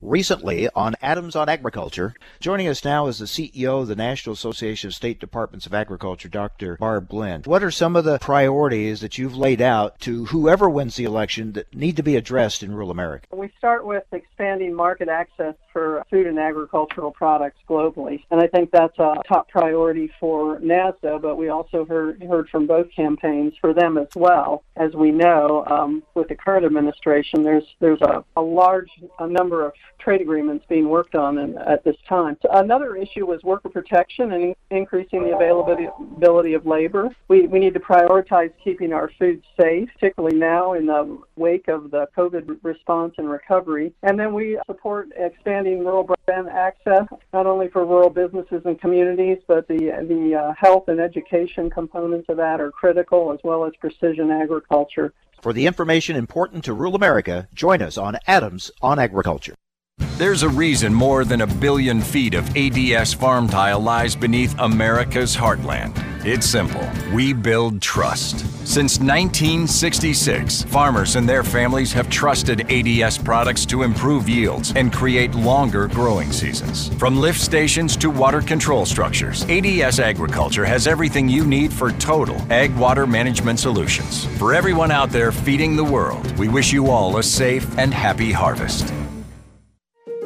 Recently 0.00 0.68
on 0.76 0.94
Adams 1.02 1.34
on 1.34 1.48
Agriculture, 1.48 2.14
joining 2.38 2.68
us 2.68 2.84
now 2.84 3.08
is 3.08 3.18
the 3.18 3.24
CEO 3.24 3.80
of 3.80 3.88
the 3.88 3.96
National 3.96 4.32
Association 4.32 4.86
of 4.86 4.94
State 4.94 5.18
Departments 5.18 5.66
of 5.66 5.74
Agriculture, 5.74 6.28
Dr. 6.28 6.76
Barb 6.76 7.08
Glenn. 7.08 7.42
What 7.46 7.64
are 7.64 7.72
some 7.72 7.96
of 7.96 8.04
the 8.04 8.20
priorities 8.20 9.00
that 9.00 9.18
you've 9.18 9.36
laid 9.36 9.60
out 9.60 9.98
to 10.02 10.26
whoever 10.26 10.70
wins 10.70 10.94
the 10.94 11.02
election 11.02 11.54
that 11.54 11.74
need 11.74 11.96
to 11.96 12.04
be 12.04 12.14
addressed 12.14 12.62
in 12.62 12.72
rural 12.72 12.92
America? 12.92 13.26
We 13.32 13.50
start 13.58 13.84
with 13.84 14.04
expanding 14.12 14.72
market 14.72 15.08
access 15.08 15.56
for 15.78 16.04
food 16.10 16.26
and 16.26 16.38
agricultural 16.38 17.12
products 17.12 17.58
globally. 17.68 18.24
And 18.30 18.40
I 18.40 18.48
think 18.48 18.70
that's 18.72 18.98
a 18.98 19.14
top 19.28 19.48
priority 19.48 20.10
for 20.18 20.58
NASDA, 20.58 21.22
but 21.22 21.36
we 21.36 21.50
also 21.50 21.84
heard, 21.84 22.22
heard 22.24 22.48
from 22.48 22.66
both 22.66 22.88
campaigns 22.94 23.52
for 23.60 23.72
them 23.72 23.96
as 23.96 24.08
well. 24.16 24.64
As 24.76 24.94
we 24.94 25.10
know, 25.12 25.64
um, 25.70 26.02
with 26.14 26.28
the 26.28 26.34
current 26.34 26.64
administration, 26.64 27.44
there's 27.44 27.64
there's 27.80 28.00
a, 28.02 28.24
a 28.36 28.40
large 28.40 28.90
a 29.20 29.28
number 29.28 29.64
of 29.64 29.72
trade 29.98 30.20
agreements 30.20 30.64
being 30.68 30.88
worked 30.88 31.14
on 31.14 31.38
in, 31.38 31.58
at 31.58 31.84
this 31.84 31.96
time. 32.08 32.36
So 32.42 32.48
another 32.52 32.96
issue 32.96 33.26
was 33.26 33.42
worker 33.42 33.68
protection 33.68 34.32
and 34.32 34.42
in, 34.42 34.54
increasing 34.70 35.24
the 35.24 35.34
availability 35.34 36.54
of 36.54 36.66
labor. 36.66 37.08
We, 37.28 37.46
we 37.46 37.58
need 37.58 37.74
to 37.74 37.80
prioritize 37.80 38.52
keeping 38.62 38.92
our 38.92 39.10
food 39.18 39.42
safe, 39.60 39.88
particularly 39.94 40.36
now 40.36 40.74
in 40.74 40.86
the 40.86 41.18
wake 41.36 41.68
of 41.68 41.90
the 41.90 42.06
COVID 42.16 42.58
response 42.62 43.14
and 43.18 43.28
recovery. 43.28 43.92
And 44.02 44.18
then 44.18 44.32
we 44.32 44.58
support 44.66 45.08
expanding 45.16 45.67
rural 45.76 46.04
broadband 46.04 46.50
access, 46.52 47.06
not 47.32 47.46
only 47.46 47.68
for 47.68 47.84
rural 47.84 48.10
businesses 48.10 48.62
and 48.64 48.80
communities, 48.80 49.38
but 49.46 49.66
the, 49.68 50.04
the 50.08 50.34
uh, 50.34 50.52
health 50.58 50.88
and 50.88 51.00
education 51.00 51.70
components 51.70 52.28
of 52.28 52.36
that 52.36 52.60
are 52.60 52.70
critical, 52.70 53.32
as 53.32 53.38
well 53.44 53.64
as 53.64 53.72
precision 53.80 54.30
agriculture. 54.30 55.12
For 55.40 55.52
the 55.52 55.66
information 55.66 56.16
important 56.16 56.64
to 56.64 56.72
rural 56.72 56.96
America, 56.96 57.48
join 57.54 57.80
us 57.80 57.96
on 57.96 58.18
Adams 58.26 58.70
on 58.82 58.98
Agriculture. 58.98 59.54
There's 60.18 60.42
a 60.42 60.48
reason 60.48 60.92
more 60.92 61.24
than 61.24 61.42
a 61.42 61.46
billion 61.46 62.00
feet 62.00 62.34
of 62.34 62.56
ADS 62.56 63.14
farm 63.14 63.46
tile 63.46 63.78
lies 63.78 64.16
beneath 64.16 64.52
America's 64.58 65.36
heartland. 65.36 65.94
It's 66.24 66.44
simple. 66.44 66.84
We 67.14 67.32
build 67.32 67.80
trust. 67.80 68.40
Since 68.66 68.98
1966, 68.98 70.64
farmers 70.64 71.14
and 71.14 71.28
their 71.28 71.44
families 71.44 71.92
have 71.92 72.10
trusted 72.10 72.68
ADS 72.68 73.16
products 73.16 73.64
to 73.66 73.84
improve 73.84 74.28
yields 74.28 74.72
and 74.74 74.92
create 74.92 75.36
longer 75.36 75.86
growing 75.86 76.32
seasons. 76.32 76.92
From 76.96 77.20
lift 77.20 77.40
stations 77.40 77.96
to 77.98 78.10
water 78.10 78.42
control 78.42 78.86
structures, 78.86 79.44
ADS 79.48 80.00
Agriculture 80.00 80.64
has 80.64 80.88
everything 80.88 81.28
you 81.28 81.46
need 81.46 81.72
for 81.72 81.92
total 81.92 82.36
ag 82.52 82.74
water 82.74 83.06
management 83.06 83.60
solutions. 83.60 84.26
For 84.36 84.52
everyone 84.52 84.90
out 84.90 85.10
there 85.10 85.30
feeding 85.30 85.76
the 85.76 85.84
world, 85.84 86.36
we 86.36 86.48
wish 86.48 86.72
you 86.72 86.90
all 86.90 87.18
a 87.18 87.22
safe 87.22 87.78
and 87.78 87.94
happy 87.94 88.32
harvest. 88.32 88.92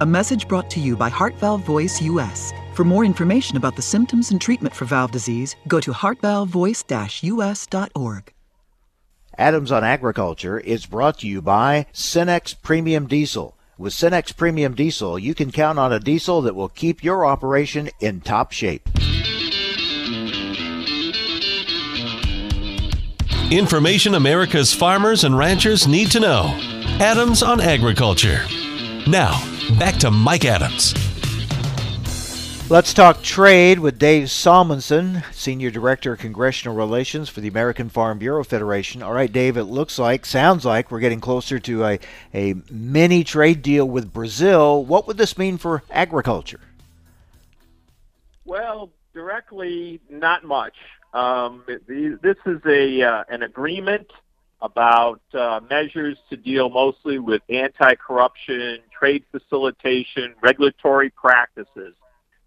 A 0.00 0.06
message 0.06 0.48
brought 0.48 0.68
to 0.70 0.80
you 0.80 0.96
by 0.96 1.08
Heart 1.08 1.36
Valve 1.36 1.62
Voice 1.62 2.02
US. 2.02 2.52
For 2.72 2.82
more 2.82 3.04
information 3.04 3.56
about 3.56 3.76
the 3.76 3.82
symptoms 3.82 4.32
and 4.32 4.40
treatment 4.40 4.74
for 4.74 4.86
valve 4.86 5.12
disease, 5.12 5.54
go 5.68 5.78
to 5.78 5.92
heartvalvevoice-us.org. 5.92 8.32
Adams 9.38 9.70
on 9.70 9.84
Agriculture 9.84 10.58
is 10.58 10.86
brought 10.86 11.20
to 11.20 11.28
you 11.28 11.40
by 11.40 11.86
Cenex 11.92 12.60
Premium 12.60 13.06
Diesel. 13.06 13.56
With 13.78 13.92
Cenex 13.92 14.36
Premium 14.36 14.74
Diesel, 14.74 15.16
you 15.16 15.32
can 15.32 15.52
count 15.52 15.78
on 15.78 15.92
a 15.92 16.00
diesel 16.00 16.42
that 16.42 16.56
will 16.56 16.70
keep 16.70 17.04
your 17.04 17.24
operation 17.24 17.88
in 18.00 18.20
top 18.20 18.50
shape. 18.50 18.88
Information 23.52 24.16
America's 24.16 24.74
farmers 24.74 25.22
and 25.22 25.38
ranchers 25.38 25.86
need 25.86 26.10
to 26.10 26.18
know. 26.18 26.46
Adams 26.98 27.44
on 27.44 27.60
Agriculture. 27.60 28.40
Now, 29.06 29.40
back 29.78 29.96
to 29.96 30.10
Mike 30.10 30.44
Adams. 30.44 30.94
Let's 32.70 32.94
talk 32.94 33.22
trade 33.22 33.78
with 33.78 33.98
Dave 33.98 34.28
Salmonsen, 34.28 35.22
Senior 35.34 35.70
Director 35.70 36.14
of 36.14 36.18
Congressional 36.18 36.74
Relations 36.74 37.28
for 37.28 37.42
the 37.42 37.48
American 37.48 37.90
Farm 37.90 38.18
Bureau 38.18 38.42
Federation. 38.42 39.02
All 39.02 39.12
right, 39.12 39.30
Dave, 39.30 39.58
it 39.58 39.64
looks 39.64 39.98
like, 39.98 40.24
sounds 40.24 40.64
like 40.64 40.90
we're 40.90 41.00
getting 41.00 41.20
closer 41.20 41.58
to 41.58 41.84
a, 41.84 41.98
a 42.32 42.54
mini 42.70 43.22
trade 43.22 43.60
deal 43.60 43.86
with 43.86 44.14
Brazil. 44.14 44.82
What 44.82 45.06
would 45.06 45.18
this 45.18 45.36
mean 45.36 45.58
for 45.58 45.82
agriculture? 45.90 46.60
Well, 48.46 48.90
directly, 49.12 50.00
not 50.08 50.44
much. 50.44 50.74
Um, 51.12 51.64
this 51.86 52.36
is 52.46 52.60
a 52.66 53.02
uh, 53.02 53.24
an 53.28 53.42
agreement 53.42 54.10
about 54.64 55.20
uh, 55.34 55.60
measures 55.68 56.16
to 56.30 56.38
deal 56.38 56.70
mostly 56.70 57.18
with 57.18 57.42
anti-corruption, 57.50 58.78
trade 58.98 59.22
facilitation, 59.30 60.34
regulatory 60.42 61.10
practices. 61.10 61.94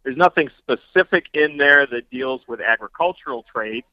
There's 0.03 0.17
nothing 0.17 0.50
specific 0.57 1.27
in 1.33 1.57
there 1.57 1.86
that 1.86 2.09
deals 2.09 2.41
with 2.47 2.59
agricultural 2.59 3.45
trade. 3.53 3.83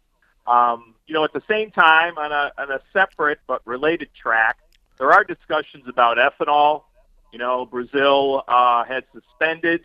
Um, 0.47 0.95
you 1.07 1.13
know, 1.13 1.25
at 1.25 1.35
the 1.35 1.43
same 1.47 1.71
time, 1.71 2.17
on 2.17 2.33
a, 2.33 2.51
on 2.57 2.71
a 2.71 2.81
separate 2.95 3.41
but 3.47 3.61
related 3.67 4.09
track, 4.15 4.57
there 4.99 5.13
are 5.13 5.23
discussions 5.23 5.85
about 5.87 6.17
ethanol. 6.17 6.85
You 7.31 7.41
know, 7.41 7.67
Brazil 7.67 8.43
uh, 8.49 8.85
had 8.85 9.05
suspended 9.13 9.83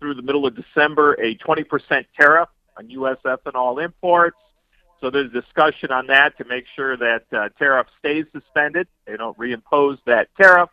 through 0.00 0.14
the 0.14 0.22
middle 0.22 0.46
of 0.46 0.56
December 0.56 1.14
a 1.14 1.36
20% 1.36 2.06
tariff 2.18 2.48
on 2.78 2.88
U.S. 2.90 3.18
ethanol 3.26 3.84
imports. 3.84 4.38
So 5.04 5.10
there's 5.10 5.30
discussion 5.32 5.90
on 5.90 6.06
that 6.06 6.38
to 6.38 6.46
make 6.46 6.64
sure 6.74 6.96
that 6.96 7.24
uh, 7.30 7.50
tariff 7.58 7.88
stays 7.98 8.24
suspended. 8.32 8.88
They 9.06 9.18
don't 9.18 9.36
reimpose 9.36 9.98
that 10.06 10.28
tariff. 10.34 10.70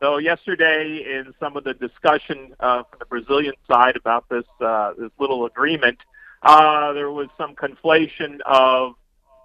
So 0.00 0.18
yesterday, 0.18 1.02
in 1.04 1.34
some 1.40 1.56
of 1.56 1.64
the 1.64 1.74
discussion 1.74 2.54
uh, 2.60 2.84
from 2.84 3.00
the 3.00 3.06
Brazilian 3.06 3.54
side 3.68 3.96
about 3.96 4.28
this 4.28 4.44
uh, 4.60 4.92
this 4.96 5.10
little 5.18 5.46
agreement, 5.46 5.98
uh, 6.44 6.92
there 6.92 7.10
was 7.10 7.26
some 7.36 7.56
conflation 7.56 8.38
of 8.42 8.92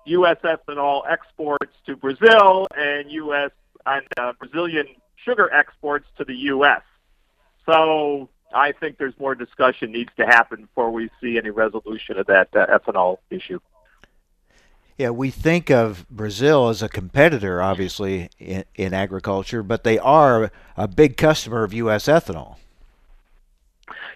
U.S. 0.06 0.38
ethanol 0.44 1.02
exports 1.10 1.74
to 1.88 1.96
Brazil 1.96 2.68
and 2.78 3.12
U.S. 3.12 3.50
and 3.88 4.06
uh, 4.20 4.34
Brazilian 4.38 4.86
sugar 5.16 5.52
exports 5.52 6.06
to 6.20 6.26
the 6.26 6.36
U.S. 6.36 6.84
So 7.66 8.30
I 8.54 8.72
think 8.72 9.00
there's 9.00 9.18
more 9.20 9.34
discussion 9.34 9.92
needs 9.92 10.12
to 10.18 10.28
happen 10.28 10.62
before 10.62 10.92
we 10.92 11.10
see 11.20 11.40
any 11.40 11.50
resolution 11.50 12.20
of 12.20 12.28
that 12.28 12.50
uh, 12.56 12.68
ethanol 12.68 13.18
issue. 13.32 13.60
Yeah, 14.98 15.10
we 15.10 15.32
think 15.32 15.70
of 15.70 16.08
Brazil 16.10 16.70
as 16.70 16.84
a 16.84 16.90
competitor, 16.90 17.62
obviously, 17.62 18.30
in, 18.38 18.66
in 18.76 18.94
agriculture, 18.94 19.64
but 19.64 19.84
they 19.84 19.98
are 19.98 20.52
a 20.78 20.88
big 20.88 21.18
customer 21.18 21.64
of 21.64 21.74
U.S. 21.74 22.06
ethanol. 22.06 22.58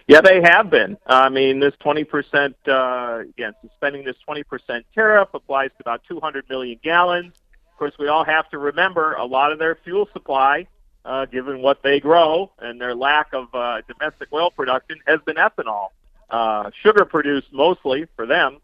Yeah, 0.06 0.20
they 0.20 0.40
have 0.42 0.70
been. 0.70 0.96
I 1.06 1.28
mean, 1.28 1.58
this 1.58 1.74
20%, 1.84 2.54
uh, 2.68 3.20
again, 3.28 3.54
suspending 3.62 4.04
this 4.04 4.14
20% 4.28 4.84
tariff 4.94 5.28
applies 5.34 5.70
to 5.70 5.76
about 5.80 6.02
200 6.08 6.48
million 6.48 6.78
gallons. 6.82 7.32
Of 7.72 7.78
course, 7.78 7.94
we 7.98 8.06
all 8.06 8.24
have 8.24 8.48
to 8.50 8.58
remember 8.58 9.14
a 9.14 9.24
lot 9.24 9.50
of 9.50 9.58
their 9.58 9.74
fuel 9.82 10.08
supply, 10.12 10.68
uh, 11.04 11.26
given 11.26 11.62
what 11.62 11.82
they 11.82 11.98
grow 11.98 12.52
and 12.60 12.80
their 12.80 12.94
lack 12.94 13.32
of 13.32 13.52
uh, 13.52 13.80
domestic 13.88 14.28
oil 14.32 14.50
production, 14.50 14.98
has 15.06 15.20
been 15.26 15.36
ethanol. 15.36 15.88
Uh, 16.30 16.70
sugar 16.82 17.04
produced 17.04 17.52
mostly 17.52 18.06
for 18.14 18.26
them 18.26 18.58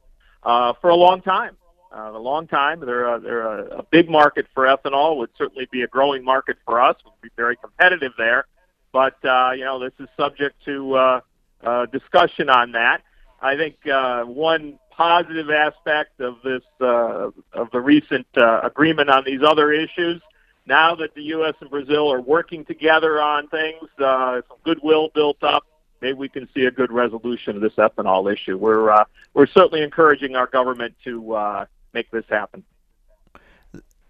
uh, 0.45 0.73
for 0.81 0.91
a 0.91 0.97
long 0.97 1.23
time 1.23 1.57
uh, 1.95 2.13
a 2.15 2.19
long 2.19 2.47
time. 2.47 2.81
They're 2.81 3.15
a, 3.15 3.21
they're 3.21 3.43
a, 3.43 3.79
a 3.79 3.83
big 3.83 4.09
market 4.09 4.47
for 4.55 4.65
ethanol. 4.65 5.19
Would 5.19 5.31
certainly 5.37 5.69
be 5.71 5.83
a 5.83 5.87
growing 5.87 6.25
market 6.25 6.57
for 6.65 6.81
us. 6.81 6.97
We'd 7.05 7.31
be 7.31 7.35
very 7.37 7.57
competitive 7.57 8.13
there. 8.17 8.47
But 8.93 9.23
uh, 9.25 9.53
you 9.57 9.65
know, 9.65 9.79
this 9.79 9.93
is 9.99 10.09
subject 10.17 10.57
to 10.65 10.95
uh, 10.95 11.21
uh, 11.63 11.87
discussion 11.87 12.49
on 12.49 12.73
that. 12.73 13.03
I 13.41 13.57
think 13.57 13.87
uh, 13.87 14.25
one 14.25 14.79
positive 14.91 15.51
aspect 15.51 16.21
of 16.21 16.37
this 16.45 16.63
uh, 16.81 17.31
of 17.53 17.71
the 17.73 17.81
recent 17.81 18.27
uh, 18.37 18.61
agreement 18.63 19.11
on 19.11 19.25
these 19.25 19.41
other 19.45 19.73
issues. 19.73 20.21
Now 20.65 20.95
that 20.97 21.15
the 21.15 21.23
U.S. 21.25 21.55
and 21.61 21.69
Brazil 21.71 22.13
are 22.13 22.21
working 22.21 22.65
together 22.65 23.21
on 23.21 23.49
things, 23.49 23.89
uh, 23.99 24.43
some 24.49 24.59
goodwill 24.65 25.09
built 25.13 25.43
up 25.43 25.65
maybe 26.03 26.19
we 26.19 26.29
can 26.29 26.49
see 26.53 26.65
a 26.65 26.71
good 26.71 26.93
resolution 26.93 27.57
of 27.57 27.63
this 27.63 27.73
ethanol 27.75 28.31
issue. 28.31 28.59
We're 28.59 28.91
uh, 28.91 29.05
we're 29.33 29.47
certainly 29.47 29.83
encouraging 29.83 30.37
our 30.37 30.49
government 30.49 30.95
to 31.05 31.35
uh, 31.35 31.67
make 31.95 32.11
this 32.11 32.25
happen. 32.29 32.65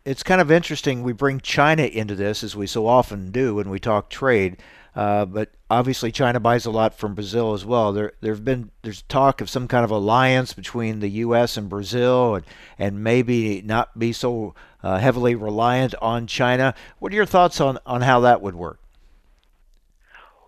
it's 0.05 0.23
kind 0.23 0.41
of 0.41 0.51
interesting. 0.51 1.03
We 1.03 1.13
bring 1.13 1.41
China 1.41 1.85
into 1.85 2.15
this, 2.15 2.43
as 2.43 2.57
we 2.57 2.67
so 2.67 2.87
often 2.87 3.31
do 3.31 3.55
when 3.57 3.71
we 3.71 3.79
talk 3.79 4.11
trade. 4.11 4.57
Uh, 4.95 5.25
but 5.25 5.51
obviously, 5.71 6.13
China 6.13 6.39
buys 6.39 6.67
a 6.67 6.71
lot 6.71 6.95
from 6.95 7.15
Brazil 7.15 7.55
as 7.55 7.65
well. 7.65 7.93
There, 7.93 8.13
there 8.21 8.35
have 8.35 8.45
been 8.45 8.71
there's 8.83 9.03
talk 9.03 9.41
of 9.41 9.49
some 9.49 9.67
kind 9.67 9.85
of 9.85 9.91
alliance 9.91 10.53
between 10.53 11.01
the 11.01 11.09
U.S. 11.09 11.57
and 11.57 11.69
Brazil, 11.69 12.35
and 12.35 12.45
and 12.79 13.03
maybe 13.03 13.63
not 13.63 13.99
be 13.99 14.13
so 14.13 14.55
uh, 14.83 14.99
heavily 14.99 15.35
reliant 15.35 15.95
on 16.03 16.27
China. 16.27 16.75
What 16.99 17.11
are 17.13 17.17
your 17.17 17.27
thoughts 17.27 17.61
on 17.61 17.79
on 17.87 18.03
how 18.03 18.21
that 18.21 18.43
would 18.43 18.55
work? 18.55 18.81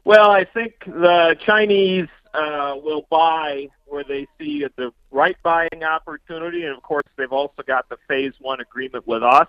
Well, 0.05 0.31
I 0.31 0.45
think 0.45 0.75
the 0.85 1.37
Chinese 1.41 2.09
uh, 2.35 2.75
will 2.83 3.07
buy 3.11 3.69
where 3.87 4.05
they 4.05 4.26
see 4.38 4.67
the 4.76 4.93
right 5.11 5.37
buying 5.43 5.85
opportunity, 5.85 6.64
and 6.64 6.76
of 6.76 6.83
course, 6.83 7.05
they've 7.17 7.33
also 7.33 7.62
got 7.67 7.88
the 7.88 7.97
Phase 8.09 8.33
One 8.41 8.61
agreement 8.61 9.07
with 9.07 9.23
us. 9.23 9.49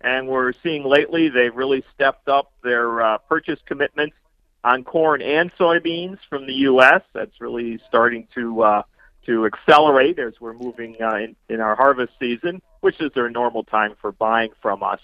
And 0.00 0.28
we're 0.28 0.52
seeing 0.62 0.84
lately 0.84 1.28
they've 1.28 1.54
really 1.54 1.82
stepped 1.94 2.28
up 2.28 2.52
their 2.62 3.02
uh, 3.02 3.18
purchase 3.18 3.58
commitments 3.66 4.14
on 4.62 4.84
corn 4.84 5.22
and 5.22 5.52
soybeans 5.56 6.18
from 6.28 6.46
the 6.46 6.52
U.S. 6.54 7.02
That's 7.14 7.40
really 7.40 7.80
starting 7.88 8.28
to 8.34 8.62
uh, 8.62 8.82
to 9.26 9.46
accelerate 9.46 10.18
as 10.18 10.34
we're 10.40 10.54
moving 10.54 10.96
uh, 11.00 11.16
in, 11.16 11.36
in 11.48 11.60
our 11.60 11.74
harvest 11.74 12.12
season, 12.20 12.62
which 12.80 13.00
is 13.00 13.10
their 13.14 13.28
normal 13.28 13.64
time 13.64 13.94
for 14.00 14.12
buying 14.12 14.50
from 14.62 14.82
us. 14.82 15.00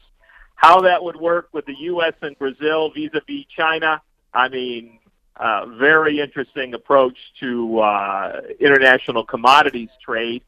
How 0.55 0.83
that 0.83 1.03
would 1.03 1.17
work 1.17 1.49
with 1.53 1.67
the 1.67 1.75
U.S. 1.79 2.15
and 2.23 2.39
Brazil 2.39 2.91
vis-a-vis 2.91 3.45
China, 3.55 4.01
I 4.33 4.49
mean, 4.49 4.99
uh, 5.37 5.67
very 5.67 6.21
interesting 6.21 6.75
approach 6.75 7.17
to 7.41 7.81
uh, 7.81 8.41
international 8.61 9.25
commodities 9.25 9.91
trade. 10.05 10.43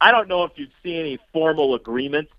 I 0.00 0.10
don't 0.10 0.28
know 0.28 0.44
if 0.44 0.52
you'd 0.56 0.72
see 0.82 0.98
any 0.98 1.18
formal 1.32 1.74
agreements 1.74 2.32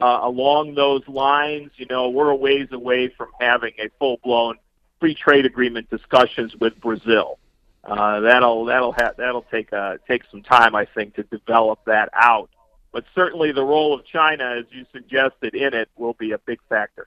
uh, 0.00 0.20
along 0.22 0.74
those 0.74 1.06
lines. 1.08 1.70
You 1.76 1.86
know, 1.86 2.10
we're 2.10 2.30
a 2.30 2.36
ways 2.36 2.68
away 2.72 3.08
from 3.08 3.28
having 3.40 3.72
a 3.78 3.88
full-blown 3.98 4.56
free 4.98 5.14
trade 5.14 5.46
agreement 5.46 5.88
discussions 5.88 6.54
with 6.56 6.78
Brazil. 6.80 7.38
Uh, 7.82 8.20
that'll 8.20 8.66
that'll 8.66 8.92
ha- 8.92 9.12
that'll 9.16 9.46
take 9.50 9.72
uh, 9.72 9.96
take 10.06 10.22
some 10.30 10.42
time, 10.42 10.74
I 10.74 10.84
think, 10.84 11.14
to 11.14 11.22
develop 11.22 11.78
that 11.86 12.10
out. 12.12 12.50
But 12.92 13.04
certainly, 13.14 13.52
the 13.52 13.64
role 13.64 13.94
of 13.94 14.04
China, 14.04 14.56
as 14.58 14.64
you 14.70 14.84
suggested, 14.92 15.54
in 15.54 15.72
it 15.72 15.88
will 15.96 16.12
be 16.14 16.32
a 16.32 16.38
big 16.38 16.60
factor. 16.68 17.06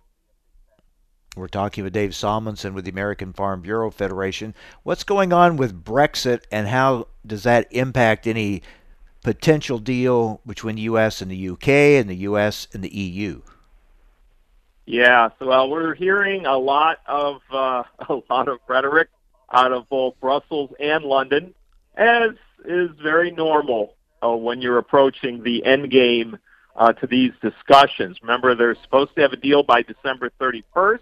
We're 1.35 1.47
talking 1.47 1.83
with 1.83 1.93
Dave 1.93 2.11
Salmonsen 2.11 2.75
with 2.75 2.85
the 2.85 2.91
American 2.91 3.33
Farm 3.33 3.61
Bureau 3.61 3.89
Federation. 3.89 4.53
What's 4.83 5.03
going 5.03 5.33
on 5.33 5.57
with 5.57 5.83
Brexit 5.83 6.43
and 6.51 6.67
how 6.67 7.07
does 7.25 7.41
that 7.41 7.67
impact 7.71 8.27
any 8.27 8.61
potential 9.23 9.79
deal 9.79 10.41
between 10.45 10.75
the 10.75 10.83
U.S. 10.83 11.23
and 11.23 11.31
the 11.31 11.35
U.K. 11.35 11.97
and 11.97 12.07
the 12.07 12.17
U.S. 12.17 12.67
and 12.71 12.83
the 12.83 12.95
EU? 12.95 13.41
Yeah, 14.85 15.29
so 15.39 15.47
well, 15.47 15.71
we're 15.71 15.95
hearing 15.95 16.45
a 16.45 16.57
lot 16.57 16.99
of 17.07 17.41
uh, 17.51 17.83
a 18.09 18.19
lot 18.29 18.47
of 18.47 18.59
rhetoric 18.67 19.09
out 19.51 19.71
of 19.71 19.89
both 19.89 20.19
Brussels 20.19 20.71
and 20.79 21.03
London, 21.03 21.55
as 21.95 22.31
is 22.63 22.91
very 23.01 23.31
normal 23.31 23.95
uh, 24.23 24.35
when 24.35 24.61
you're 24.61 24.77
approaching 24.77 25.41
the 25.41 25.65
end 25.65 25.89
game 25.89 26.37
uh, 26.75 26.93
to 26.93 27.07
these 27.07 27.31
discussions. 27.41 28.17
Remember, 28.21 28.53
they're 28.53 28.75
supposed 28.83 29.15
to 29.15 29.21
have 29.21 29.33
a 29.33 29.37
deal 29.37 29.63
by 29.63 29.81
December 29.81 30.29
31st 30.39 30.99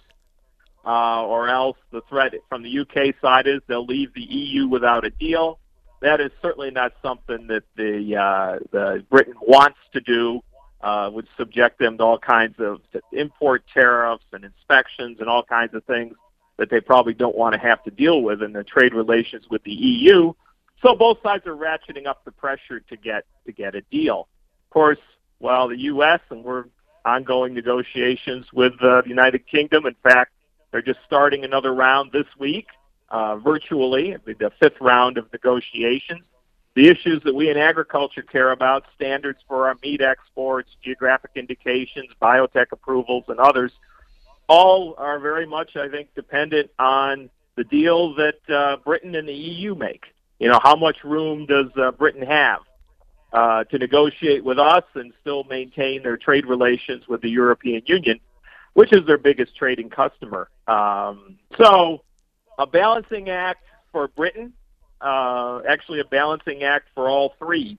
uh, 0.85 1.23
or 1.23 1.49
else 1.49 1.77
the 1.91 2.01
threat 2.09 2.33
from 2.49 2.63
the 2.63 2.79
UK 2.79 3.15
side 3.21 3.47
is 3.47 3.61
they'll 3.67 3.85
leave 3.85 4.13
the 4.13 4.21
EU 4.21 4.67
without 4.67 5.05
a 5.05 5.09
deal. 5.09 5.59
That 6.01 6.19
is 6.19 6.31
certainly 6.41 6.71
not 6.71 6.93
something 7.01 7.47
that 7.47 7.63
the 7.75 8.15
uh, 8.15 8.59
the 8.71 9.05
Britain 9.09 9.35
wants 9.41 9.79
to 9.93 10.01
do. 10.01 10.41
Uh, 10.81 11.11
would 11.13 11.27
subject 11.37 11.77
them 11.77 11.95
to 11.95 12.03
all 12.03 12.17
kinds 12.17 12.55
of 12.57 12.81
import 13.13 13.63
tariffs 13.71 14.25
and 14.33 14.43
inspections 14.43 15.17
and 15.19 15.29
all 15.29 15.43
kinds 15.43 15.75
of 15.75 15.83
things 15.83 16.15
that 16.57 16.71
they 16.71 16.81
probably 16.81 17.13
don't 17.13 17.37
want 17.37 17.53
to 17.53 17.59
have 17.59 17.83
to 17.83 17.91
deal 17.91 18.23
with 18.23 18.41
in 18.41 18.51
the 18.51 18.63
trade 18.63 18.91
relations 18.91 19.45
with 19.51 19.61
the 19.61 19.71
EU. 19.71 20.33
So 20.81 20.95
both 20.95 21.19
sides 21.21 21.45
are 21.45 21.55
ratcheting 21.55 22.07
up 22.07 22.25
the 22.25 22.31
pressure 22.31 22.79
to 22.79 22.97
get 22.97 23.25
to 23.45 23.51
get 23.51 23.75
a 23.75 23.81
deal. 23.91 24.27
Of 24.65 24.73
course, 24.73 24.97
while 25.37 25.67
the 25.67 25.77
U.S. 25.81 26.19
and 26.31 26.43
we're 26.43 26.65
ongoing 27.05 27.53
negotiations 27.53 28.45
with 28.53 28.73
uh, 28.81 29.01
the 29.01 29.09
United 29.09 29.47
Kingdom. 29.47 29.85
In 29.85 29.95
fact, 30.03 30.31
they're 30.71 30.81
just 30.81 30.99
starting 31.05 31.43
another 31.43 31.73
round 31.73 32.11
this 32.11 32.27
week, 32.39 32.67
uh, 33.09 33.35
virtually, 33.37 34.15
the 34.25 34.51
fifth 34.59 34.79
round 34.79 35.17
of 35.17 35.31
negotiations. 35.33 36.21
The 36.73 36.87
issues 36.87 37.21
that 37.23 37.35
we 37.35 37.49
in 37.49 37.57
agriculture 37.57 38.21
care 38.21 38.51
about, 38.51 38.85
standards 38.95 39.39
for 39.45 39.67
our 39.67 39.75
meat 39.83 39.99
exports, 39.99 40.69
geographic 40.81 41.31
indications, 41.35 42.07
biotech 42.21 42.67
approvals, 42.71 43.25
and 43.27 43.39
others, 43.39 43.73
all 44.47 44.95
are 44.97 45.19
very 45.19 45.45
much, 45.45 45.75
I 45.75 45.89
think, 45.89 46.15
dependent 46.15 46.71
on 46.79 47.29
the 47.55 47.65
deal 47.65 48.15
that 48.15 48.39
uh, 48.49 48.77
Britain 48.77 49.15
and 49.15 49.27
the 49.27 49.33
EU 49.33 49.75
make. 49.75 50.05
You 50.39 50.47
know, 50.47 50.59
how 50.63 50.77
much 50.77 51.03
room 51.03 51.45
does 51.45 51.67
uh, 51.75 51.91
Britain 51.91 52.25
have 52.25 52.61
uh, 53.33 53.65
to 53.65 53.77
negotiate 53.77 54.43
with 54.43 54.57
us 54.57 54.83
and 54.95 55.13
still 55.21 55.43
maintain 55.43 56.03
their 56.03 56.17
trade 56.17 56.45
relations 56.45 57.07
with 57.07 57.21
the 57.21 57.29
European 57.29 57.83
Union? 57.85 58.19
Which 58.73 58.93
is 58.93 59.05
their 59.05 59.17
biggest 59.17 59.55
trading 59.55 59.89
customer. 59.89 60.49
Um, 60.67 61.37
so, 61.57 62.03
a 62.57 62.65
balancing 62.65 63.29
act 63.29 63.63
for 63.91 64.07
Britain, 64.07 64.53
uh, 65.01 65.61
actually 65.67 65.99
a 65.99 66.05
balancing 66.05 66.63
act 66.63 66.87
for 66.93 67.09
all 67.09 67.33
three 67.37 67.77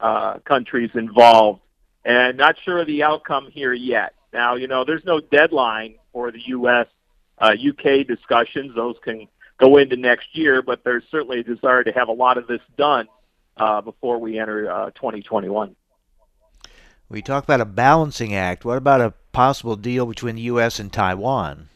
uh, 0.00 0.38
countries 0.40 0.90
involved, 0.94 1.60
and 2.04 2.36
not 2.36 2.56
sure 2.64 2.80
of 2.80 2.86
the 2.86 3.02
outcome 3.02 3.50
here 3.50 3.72
yet. 3.72 4.14
Now, 4.32 4.56
you 4.56 4.66
know, 4.66 4.84
there's 4.84 5.04
no 5.04 5.20
deadline 5.20 5.96
for 6.12 6.32
the 6.32 6.40
U.S. 6.46 6.86
Uh, 7.38 7.54
UK 7.54 8.06
discussions; 8.06 8.74
those 8.74 8.96
can 9.02 9.28
go 9.58 9.76
into 9.76 9.96
next 9.96 10.26
year, 10.32 10.62
but 10.62 10.82
there's 10.84 11.04
certainly 11.10 11.40
a 11.40 11.44
desire 11.44 11.84
to 11.84 11.92
have 11.92 12.08
a 12.08 12.12
lot 12.12 12.38
of 12.38 12.46
this 12.46 12.60
done 12.76 13.06
uh, 13.56 13.80
before 13.80 14.18
we 14.18 14.38
enter 14.38 14.70
uh, 14.70 14.90
2021. 14.90 15.76
We 17.08 17.22
talk 17.22 17.44
about 17.44 17.60
a 17.60 17.64
balancing 17.66 18.34
act. 18.34 18.64
What 18.64 18.78
about 18.78 19.00
a 19.00 19.14
possible 19.34 19.76
deal 19.76 20.06
between 20.06 20.36
the 20.36 20.42
U.S. 20.42 20.78
and 20.78 20.92
Taiwan? 20.92 21.68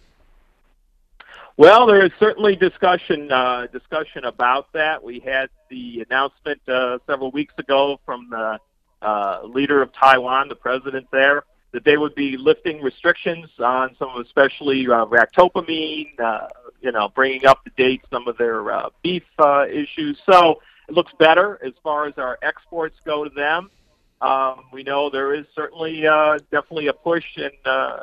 Well, 1.59 1.87
there 1.87 2.05
is 2.05 2.13
certainly 2.19 2.55
discussion 2.57 3.31
uh, 3.33 3.67
discussion 3.73 4.25
about 4.25 4.73
that. 4.73 5.03
We 5.03 5.19
had 5.19 5.51
the 5.69 6.07
announcement 6.09 6.61
uh, 6.69 6.99
several 7.07 7.31
weeks 7.33 7.53
ago 7.59 8.01
from 8.07 8.29
the 8.31 8.59
uh, 9.03 9.41
leader 9.45 9.83
of 9.83 9.93
Taiwan, 9.93 10.49
the 10.49 10.55
president 10.55 11.09
there, 11.11 11.43
that 11.73 11.85
they 11.85 11.97
would 11.97 12.15
be 12.15 12.37
lifting 12.37 12.81
restrictions 12.81 13.51
on 13.59 13.97
some, 13.99 14.11
of 14.11 14.25
especially 14.25 14.87
uh, 14.87 15.05
ractopamine. 15.07 16.19
Uh, 16.19 16.47
you 16.81 16.93
know, 16.93 17.09
bringing 17.09 17.47
up 17.47 17.65
to 17.65 17.71
date 17.77 18.03
some 18.11 18.29
of 18.29 18.37
their 18.39 18.71
uh, 18.71 18.89
beef 19.03 19.25
uh, 19.39 19.67
issues. 19.67 20.19
So 20.25 20.61
it 20.89 20.95
looks 20.95 21.13
better 21.19 21.59
as 21.65 21.73
far 21.83 22.07
as 22.07 22.15
our 22.17 22.39
exports 22.43 22.97
go 23.05 23.25
to 23.25 23.31
them. 23.31 23.71
Um, 24.21 24.65
we 24.73 24.83
know 24.83 25.11
there 25.11 25.35
is 25.35 25.47
certainly 25.55 26.07
uh, 26.07 26.39
definitely 26.51 26.89
a 26.89 26.93
push 26.93 27.25
and 27.37 27.53
uh, 27.65 27.99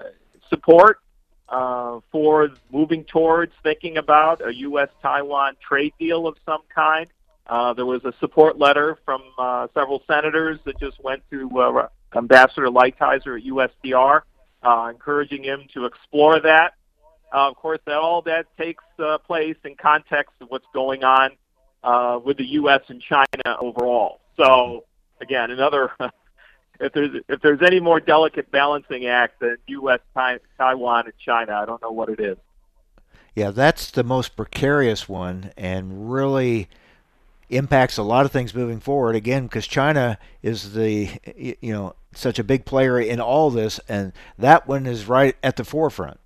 support 0.49 0.99
uh, 1.49 1.99
for 2.12 2.49
moving 2.71 3.04
towards 3.04 3.51
thinking 3.63 3.97
about 3.97 4.45
a 4.45 4.54
U.S.-Taiwan 4.56 5.60
trade 5.60 5.93
deal 5.99 6.28
of 6.28 6.38
some 6.45 6.62
kind. 6.73 7.08
Uh, 7.47 7.73
there 7.73 7.86
was 7.86 8.04
a 8.06 8.13
support 8.19 8.58
letter 8.58 8.97
from 9.06 9.21
uh, 9.38 9.67
several 9.73 10.01
senators 10.08 10.60
that 10.65 10.80
just 10.80 11.04
went 11.04 11.21
to 11.30 11.49
uh, 11.60 11.88
Ambassador 12.15 12.67
Lighthizer 12.67 13.38
at 13.38 13.45
USTR, 13.45 14.21
uh, 14.63 14.88
encouraging 14.89 15.43
him 15.43 15.67
to 15.73 15.86
explore 15.86 16.39
that. 16.39 16.73
Uh, 17.34 17.49
of 17.49 17.56
course, 17.56 17.80
that 17.86 17.97
all 17.97 18.21
that 18.23 18.45
takes 18.58 18.84
uh, 18.97 19.17
place 19.19 19.58
in 19.65 19.75
context 19.75 20.34
of 20.41 20.49
what's 20.49 20.65
going 20.73 21.04
on 21.04 21.32
uh, 21.84 22.19
with 22.23 22.38
the 22.38 22.45
U.S. 22.45 22.82
and 22.88 23.01
China 23.01 23.58
overall. 23.60 24.21
So 24.38 24.86
again, 25.21 25.51
another. 25.51 25.91
if 26.80 26.93
there's 26.93 27.21
if 27.28 27.41
there's 27.41 27.62
any 27.62 27.80
more 27.80 27.99
delicate 27.99 28.51
balancing 28.51 29.08
act 29.08 29.39
than 29.39 29.58
U.S., 29.67 29.99
Taiwan, 30.58 31.06
and 31.06 31.17
China, 31.17 31.54
I 31.54 31.65
don't 31.65 31.82
know 31.82 31.91
what 31.91 32.10
it 32.10 32.19
is. 32.19 32.38
Yeah, 33.34 33.51
that's 33.51 33.91
the 33.91 34.04
most 34.04 34.36
precarious 34.36 35.10
one, 35.10 35.51
and 35.58 36.12
really 36.12 36.69
impacts 37.49 37.97
a 37.97 38.04
lot 38.04 38.25
of 38.25 38.32
things 38.32 38.56
moving 38.56 38.80
forward. 38.80 39.15
Again, 39.15 39.43
because 39.43 39.67
China 39.67 40.17
is 40.41 40.73
the 40.73 41.10
you 41.38 41.73
know 41.73 41.95
such 42.13 42.39
a 42.39 42.43
big 42.43 42.65
player 42.65 42.99
in 42.99 43.19
all 43.19 43.49
this, 43.49 43.80
and 43.88 44.13
that 44.38 44.67
one 44.67 44.86
is 44.86 45.08
right 45.08 45.36
at 45.43 45.58
the 45.58 45.65
forefront. 45.65 46.19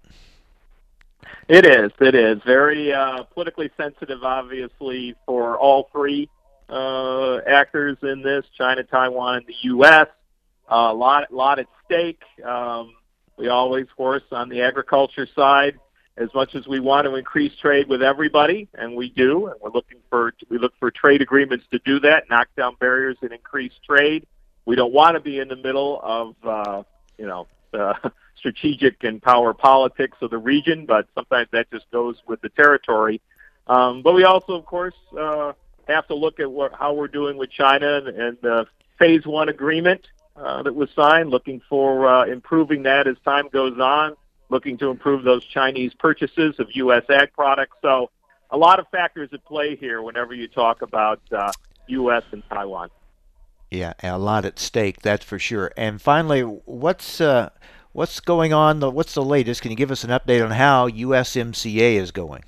It 1.48 1.66
is. 1.66 1.92
It 2.00 2.14
is 2.14 2.40
very 2.46 2.94
uh, 2.94 3.24
politically 3.24 3.72
sensitive, 3.76 4.24
obviously, 4.24 5.16
for 5.26 5.58
all 5.58 5.90
three 5.92 6.30
uh, 6.70 7.38
actors 7.48 7.98
in 8.02 8.22
this: 8.22 8.46
China, 8.58 8.84
Taiwan, 8.84 9.38
and 9.38 9.48
the 9.48 9.56
U.S. 9.64 10.08
A 10.70 10.74
uh, 10.74 10.94
lot, 10.94 11.34
lot 11.34 11.60
at 11.60 11.68
stake. 11.86 12.22
Um, 12.46 12.94
we 13.38 13.48
always, 13.48 13.86
of 13.86 13.96
course, 13.96 14.24
on 14.32 14.50
the 14.50 14.62
agriculture 14.62 15.28
side, 15.36 15.80
as 16.18 16.30
much 16.36 16.54
as 16.54 16.68
we 16.68 16.80
want 16.80 17.06
to 17.06 17.16
increase 17.16 17.56
trade 17.60 17.88
with 17.88 18.04
everybody, 18.04 18.68
and 18.74 18.96
we 18.96 19.10
do, 19.10 19.48
and 19.48 19.56
we're 19.62 19.72
looking 19.72 20.00
for 20.10 20.34
we 20.50 20.58
look 20.58 20.74
for 20.80 20.92
trade 20.92 21.22
agreements 21.22 21.66
to 21.72 21.80
do 21.86 22.00
that, 22.02 22.30
knock 22.30 22.50
down 22.56 22.76
barriers 22.80 23.18
and 23.22 23.32
increase 23.32 23.74
trade. 23.88 24.28
We 24.66 24.76
don't 24.76 24.94
want 24.94 25.16
to 25.16 25.22
be 25.22 25.40
in 25.40 25.48
the 25.48 25.56
middle 25.56 26.00
of 26.04 26.36
uh, 26.44 26.84
you 27.18 27.26
know 27.26 27.48
strategic 28.36 29.04
and 29.04 29.22
power 29.22 29.54
politics 29.54 30.18
of 30.22 30.30
the 30.30 30.38
region, 30.38 30.86
but 30.86 31.08
sometimes 31.16 31.48
that 31.52 31.72
just 31.72 31.90
goes 31.92 32.18
with 32.28 32.42
the 32.42 32.50
territory. 32.50 33.22
Um, 33.68 34.02
but 34.02 34.14
we 34.14 34.24
also, 34.24 34.54
of 34.54 34.66
course, 34.66 34.96
uh, 35.18 35.54
have 35.90 36.08
to 36.08 36.16
look 36.16 36.40
at 36.40 36.52
what, 36.52 36.74
how 36.74 36.94
we're 36.94 37.08
doing 37.08 37.38
with 37.38 37.50
China 37.50 37.98
and, 37.98 38.08
and 38.08 38.38
the 38.42 38.66
phase 38.98 39.26
one 39.26 39.50
agreement 39.50 40.08
uh, 40.36 40.64
that 40.64 40.74
was 40.74 40.90
signed, 40.96 41.30
looking 41.30 41.62
for 41.70 42.08
uh, 42.08 42.26
improving 42.26 42.84
that 42.84 43.08
as 43.08 43.18
time 43.26 43.50
goes 43.52 43.80
on, 43.80 44.16
looking 44.50 44.78
to 44.78 44.90
improve 44.90 45.24
those 45.24 45.44
Chinese 45.46 45.94
purchases 45.94 46.56
of 46.60 46.68
U.S. 46.74 47.04
ag 47.10 47.34
products. 47.34 47.78
So 47.82 48.10
a 48.50 48.58
lot 48.58 48.80
of 48.80 48.88
factors 48.90 49.30
at 49.34 49.44
play 49.46 49.76
here 49.76 50.02
whenever 50.02 50.34
you 50.34 50.48
talk 50.48 50.82
about 50.82 51.22
uh, 51.32 51.52
U.S. 51.88 52.24
and 52.32 52.44
Taiwan. 52.50 52.90
Yeah, 53.72 53.94
a 54.02 54.18
lot 54.18 54.46
at 54.46 54.58
stake, 54.58 55.02
that's 55.02 55.24
for 55.24 55.38
sure. 55.38 55.72
And 55.78 56.02
finally, 56.02 56.42
what's 56.42 57.22
uh, 57.22 57.50
what's 57.92 58.20
going 58.20 58.52
on? 58.52 58.82
What's 58.82 59.14
the 59.14 59.24
latest? 59.24 59.62
Can 59.62 59.70
you 59.72 59.78
give 59.78 59.92
us 59.92 60.04
an 60.04 60.10
update 60.10 60.44
on 60.44 60.52
how 60.52 60.90
USMCA 60.90 61.96
is 61.96 62.12
going? 62.12 62.44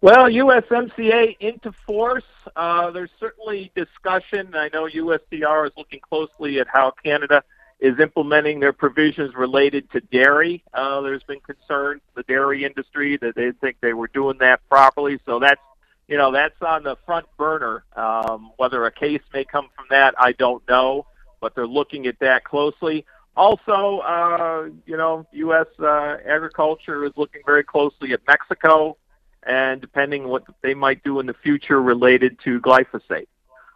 Well, 0.00 0.26
USMCA 0.30 1.36
into 1.40 1.72
force. 1.72 2.22
Uh, 2.54 2.92
there's 2.92 3.10
certainly 3.18 3.72
discussion. 3.74 4.54
I 4.54 4.70
know 4.72 4.86
USTR 4.86 5.66
is 5.66 5.72
looking 5.76 5.98
closely 6.00 6.60
at 6.60 6.68
how 6.68 6.92
Canada 7.04 7.42
is 7.80 7.98
implementing 7.98 8.60
their 8.60 8.72
provisions 8.72 9.34
related 9.34 9.90
to 9.90 10.00
dairy. 10.00 10.62
Uh, 10.72 11.00
there's 11.00 11.24
been 11.24 11.40
concern 11.40 12.00
the 12.14 12.22
dairy 12.24 12.64
industry 12.64 13.16
that 13.16 13.34
they 13.34 13.50
think 13.60 13.76
they 13.80 13.92
were 13.92 14.08
doing 14.08 14.38
that 14.38 14.60
properly. 14.68 15.18
So 15.26 15.40
that's 15.40 15.60
you 16.06 16.16
know 16.16 16.30
that's 16.30 16.60
on 16.62 16.84
the 16.84 16.96
front 17.04 17.26
burner. 17.36 17.84
Um, 17.96 18.52
whether 18.56 18.84
a 18.86 18.92
case 18.92 19.22
may 19.34 19.44
come 19.44 19.68
from 19.74 19.86
that, 19.90 20.14
I 20.16 20.30
don't 20.32 20.66
know, 20.68 21.06
but 21.40 21.56
they're 21.56 21.66
looking 21.66 22.06
at 22.06 22.20
that 22.20 22.44
closely. 22.44 23.04
Also, 23.36 23.98
uh, 23.98 24.68
you 24.86 24.96
know, 24.96 25.26
U.S. 25.32 25.66
Uh, 25.78 26.16
agriculture 26.26 27.04
is 27.04 27.12
looking 27.16 27.42
very 27.46 27.62
closely 27.62 28.12
at 28.12 28.20
Mexico, 28.26 28.96
and 29.44 29.80
depending 29.80 30.28
what 30.28 30.44
they 30.62 30.74
might 30.74 31.02
do 31.04 31.20
in 31.20 31.26
the 31.26 31.34
future 31.34 31.80
related 31.80 32.38
to 32.44 32.60
glyphosate 32.60 33.28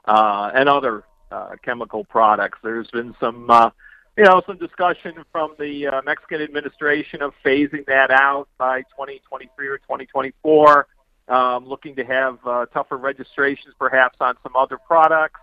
uh, 0.07 0.51
and 0.55 0.69
other 0.69 1.05
uh, 1.31 1.51
chemical 1.65 2.05
products. 2.05 2.59
There's 2.63 2.91
been 2.91 3.15
some 3.21 3.51
uh, 3.51 3.71
you 4.17 4.25
know, 4.25 4.43
some 4.47 4.59
discussion 4.59 5.25
from 5.33 5.55
the 5.59 5.87
uh, 5.87 6.03
Mexican 6.05 6.43
administration 6.43 7.23
of 7.23 7.33
phasing 7.45 7.87
that 7.87 8.11
out 8.11 8.49
by 8.59 8.83
2023 8.83 9.69
or 9.69 9.79
2024, 9.79 10.87
um, 11.29 11.67
looking 11.67 11.97
to 11.97 12.05
have 12.05 12.39
uh, 12.45 12.67
tougher 12.67 12.99
registrations 12.99 13.75
perhaps 13.79 14.19
on 14.21 14.35
some 14.43 14.55
other 14.55 14.77
products. 14.77 15.41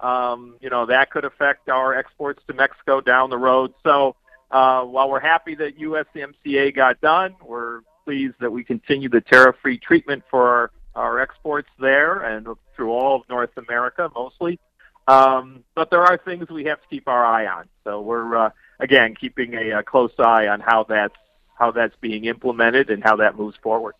Um, 0.00 0.56
you 0.60 0.70
know, 0.70 0.86
that 0.86 1.10
could 1.10 1.24
affect 1.24 1.68
our 1.68 1.94
exports 1.94 2.42
to 2.46 2.54
Mexico 2.54 3.00
down 3.00 3.30
the 3.30 3.38
road. 3.38 3.72
So 3.84 4.16
uh, 4.50 4.82
while 4.82 5.10
we're 5.10 5.20
happy 5.20 5.54
that 5.54 5.78
USMCA 5.78 6.74
got 6.74 7.00
done, 7.00 7.36
we're 7.44 7.80
pleased 8.10 8.34
that 8.40 8.50
we 8.50 8.64
continue 8.64 9.08
the 9.08 9.20
tariff-free 9.20 9.78
treatment 9.78 10.24
for 10.28 10.48
our, 10.48 10.70
our 10.96 11.20
exports 11.20 11.68
there 11.78 12.18
and 12.18 12.48
through 12.74 12.90
all 12.90 13.20
of 13.20 13.28
North 13.28 13.56
America 13.56 14.10
mostly. 14.16 14.58
Um, 15.06 15.62
but 15.76 15.90
there 15.90 16.02
are 16.02 16.18
things 16.18 16.48
we 16.48 16.64
have 16.64 16.82
to 16.82 16.88
keep 16.88 17.06
our 17.06 17.24
eye 17.24 17.46
on. 17.46 17.68
So 17.84 18.00
we're 18.00 18.36
uh, 18.36 18.50
again 18.80 19.14
keeping 19.14 19.54
a, 19.54 19.78
a 19.78 19.82
close 19.84 20.10
eye 20.18 20.48
on 20.48 20.58
how 20.58 20.86
that's 20.88 21.14
how 21.54 21.70
that's 21.70 21.94
being 22.00 22.24
implemented 22.24 22.90
and 22.90 23.00
how 23.00 23.14
that 23.16 23.36
moves 23.36 23.56
forward. 23.62 23.94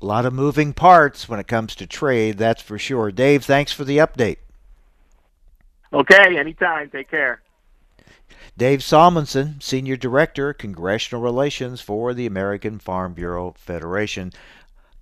A 0.00 0.06
lot 0.06 0.24
of 0.24 0.32
moving 0.32 0.72
parts 0.72 1.28
when 1.28 1.38
it 1.38 1.46
comes 1.46 1.74
to 1.76 1.86
trade, 1.86 2.38
that's 2.38 2.62
for 2.62 2.78
sure. 2.78 3.12
Dave, 3.12 3.44
thanks 3.44 3.72
for 3.72 3.84
the 3.84 3.98
update. 3.98 4.38
Okay, 5.92 6.38
anytime. 6.38 6.88
Take 6.88 7.10
care. 7.10 7.42
Dave 8.56 8.80
Salmonsen, 8.80 9.62
Senior 9.62 9.96
Director, 9.96 10.52
Congressional 10.52 11.22
Relations 11.22 11.80
for 11.80 12.12
the 12.12 12.26
American 12.26 12.78
Farm 12.78 13.14
Bureau 13.14 13.54
Federation 13.56 14.32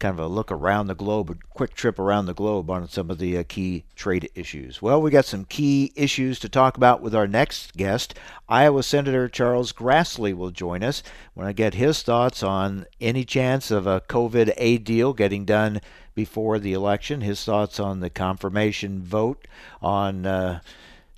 kind 0.01 0.19
of 0.19 0.25
a 0.25 0.27
look 0.27 0.51
around 0.51 0.87
the 0.87 0.95
globe, 0.95 1.31
a 1.31 1.35
quick 1.51 1.75
trip 1.75 1.99
around 1.99 2.25
the 2.25 2.35
globe 2.35 2.71
on 2.71 2.89
some 2.89 3.11
of 3.11 3.19
the 3.19 3.37
uh, 3.37 3.45
key 3.47 3.85
trade 3.95 4.29
issues. 4.35 4.81
Well, 4.81 5.01
we 5.01 5.11
got 5.11 5.27
some 5.27 5.45
key 5.45 5.93
issues 5.95 6.41
to 6.41 6.49
talk 6.49 6.79
about 6.79 7.03
with 7.03 7.15
our 7.15 7.29
next 7.29 7.77
guest. 7.77 8.15
Iowa 8.49 8.83
Senator 8.83 9.29
Charles 9.29 9.73
Grassley 9.73 10.35
will 10.35 10.51
join 10.51 10.83
us 10.83 11.03
when 11.35 11.47
I 11.47 11.53
get 11.53 11.75
his 11.75 12.03
thoughts 12.03 12.43
on 12.43 12.87
any 13.01 13.25
chance 13.25 13.71
of 13.71 13.87
a 13.87 14.01
COVID 14.01 14.55
aid 14.57 14.85
deal 14.85 15.13
getting 15.13 15.45
done 15.45 15.83
before 16.15 16.59
the 16.59 16.73
election, 16.73 17.21
his 17.21 17.45
thoughts 17.45 17.79
on 17.79 18.01
the 18.01 18.11
confirmation 18.11 19.03
vote 19.03 19.47
on 19.83 20.25
uh, 20.25 20.61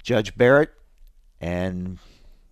Judge 0.02 0.37
Barrett, 0.37 0.72
and 1.42 1.98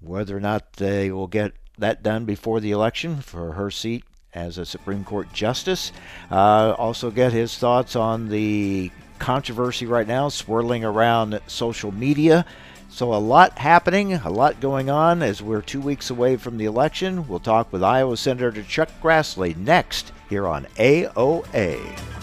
whether 0.01 0.37
or 0.37 0.41
not 0.41 0.75
they 0.75 1.11
will 1.11 1.29
get 1.29 1.53
that 1.79 2.03
done 2.03 2.25
before 2.25 2.61
the 2.61 2.73
election 2.73 3.21
for 3.21 3.53
her 3.53 3.71
seat 3.71 4.05
as 4.35 4.59
a 4.59 4.67
Supreme 4.67 5.05
Court 5.05 5.33
justice. 5.33 5.93
Uh, 6.31 6.75
also, 6.77 7.11
get 7.11 7.33
his 7.33 7.57
thoughts 7.57 7.97
on 7.97 8.29
the 8.29 8.91
controversy 9.19 9.87
right 9.87 10.07
now 10.07 10.29
swirling 10.29 10.85
around 10.85 11.41
social 11.47 11.93
media. 11.93 12.45
So, 12.89 13.15
a 13.15 13.17
lot 13.17 13.59
happening, 13.59 14.15
a 14.15 14.31
lot 14.31 14.61
going 14.61 14.91
on 14.91 15.23
as 15.23 15.41
we're 15.41 15.63
two 15.63 15.81
weeks 15.81 16.11
away 16.11 16.37
from 16.37 16.59
the 16.59 16.65
election. 16.65 17.29
We'll 17.29 17.39
talk 17.39 17.73
with 17.73 17.85
Iowa 17.85 18.17
Senator 18.17 18.63
Chuck 18.63 18.91
Grassley 19.01 19.57
next 19.57 20.13
here 20.29 20.49
on 20.49 20.65
AOA. 20.77 22.20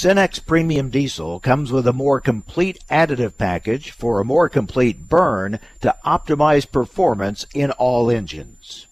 Cenex 0.00 0.38
Premium 0.46 0.90
Diesel 0.90 1.40
comes 1.40 1.72
with 1.72 1.84
a 1.84 1.92
more 1.92 2.20
complete 2.20 2.78
additive 2.88 3.36
package 3.36 3.90
for 3.90 4.20
a 4.20 4.24
more 4.24 4.48
complete 4.48 5.08
burn 5.08 5.58
to 5.80 5.96
optimize 6.06 6.70
performance 6.70 7.48
in 7.52 7.72
all 7.72 8.08
engines. 8.08 8.86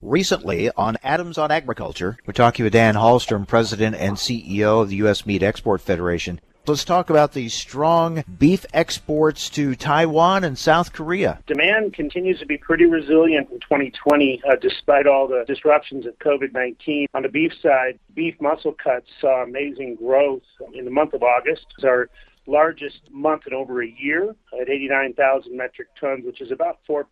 Recently 0.00 0.70
on 0.70 0.96
Adams 1.02 1.36
on 1.36 1.50
Agriculture, 1.50 2.16
we're 2.24 2.32
talking 2.32 2.64
with 2.64 2.72
Dan 2.72 2.94
Halstrom, 2.94 3.46
President 3.46 3.94
and 3.94 4.16
CEO 4.16 4.80
of 4.80 4.88
the 4.88 4.96
U.S. 4.96 5.26
Meat 5.26 5.42
Export 5.42 5.82
Federation. 5.82 6.40
Let's 6.64 6.84
talk 6.84 7.10
about 7.10 7.32
the 7.32 7.48
strong 7.48 8.22
beef 8.38 8.64
exports 8.72 9.50
to 9.50 9.74
Taiwan 9.74 10.44
and 10.44 10.56
South 10.56 10.92
Korea. 10.92 11.40
Demand 11.48 11.92
continues 11.92 12.38
to 12.38 12.46
be 12.46 12.56
pretty 12.56 12.86
resilient 12.86 13.50
in 13.50 13.58
2020, 13.58 14.40
uh, 14.48 14.54
despite 14.60 15.08
all 15.08 15.26
the 15.26 15.42
disruptions 15.44 16.06
of 16.06 16.16
COVID 16.20 16.52
19. 16.52 17.08
On 17.14 17.22
the 17.22 17.28
beef 17.28 17.52
side, 17.60 17.98
beef 18.14 18.40
muscle 18.40 18.76
cuts 18.80 19.08
saw 19.20 19.42
amazing 19.42 19.96
growth 19.96 20.44
in 20.72 20.84
the 20.84 20.90
month 20.92 21.14
of 21.14 21.24
August. 21.24 21.66
It's 21.76 21.84
our 21.84 22.08
largest 22.46 23.00
month 23.10 23.42
in 23.48 23.54
over 23.54 23.82
a 23.82 23.88
year 23.98 24.36
at 24.60 24.68
89,000 24.68 25.56
metric 25.56 25.88
tons, 26.00 26.24
which 26.24 26.40
is 26.40 26.52
about 26.52 26.78
4% 26.88 27.04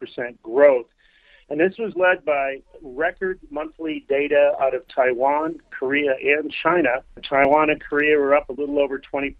growth. 0.44 0.86
And 1.50 1.58
this 1.58 1.76
was 1.78 1.92
led 1.96 2.24
by 2.24 2.62
record 2.80 3.40
monthly 3.50 4.04
data 4.08 4.52
out 4.60 4.72
of 4.72 4.86
Taiwan, 4.86 5.58
Korea, 5.70 6.12
and 6.20 6.52
China. 6.62 7.02
Taiwan 7.28 7.70
and 7.70 7.80
Korea 7.80 8.16
were 8.16 8.36
up 8.36 8.48
a 8.48 8.52
little 8.52 8.78
over 8.78 9.00
20% 9.00 9.34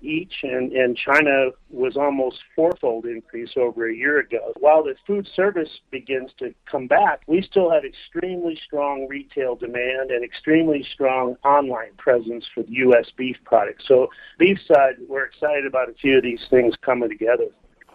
each, 0.00 0.32
and, 0.44 0.72
and 0.72 0.96
China 0.96 1.50
was 1.70 1.96
almost 1.96 2.38
fourfold 2.54 3.04
increase 3.04 3.50
over 3.56 3.88
a 3.88 3.94
year 3.94 4.20
ago. 4.20 4.52
While 4.60 4.84
the 4.84 4.94
food 5.08 5.28
service 5.34 5.80
begins 5.90 6.30
to 6.38 6.54
come 6.70 6.86
back, 6.86 7.22
we 7.26 7.42
still 7.42 7.70
have 7.72 7.84
extremely 7.84 8.58
strong 8.64 9.08
retail 9.08 9.56
demand 9.56 10.12
and 10.12 10.24
extremely 10.24 10.86
strong 10.94 11.36
online 11.44 11.94
presence 11.98 12.46
for 12.54 12.62
the 12.62 12.72
U.S. 12.72 13.10
beef 13.16 13.36
products. 13.44 13.86
So, 13.88 14.08
beef 14.38 14.58
side, 14.68 14.94
we're 15.08 15.24
excited 15.24 15.66
about 15.66 15.90
a 15.90 15.94
few 15.94 16.18
of 16.18 16.22
these 16.22 16.46
things 16.48 16.74
coming 16.80 17.08
together. 17.08 17.46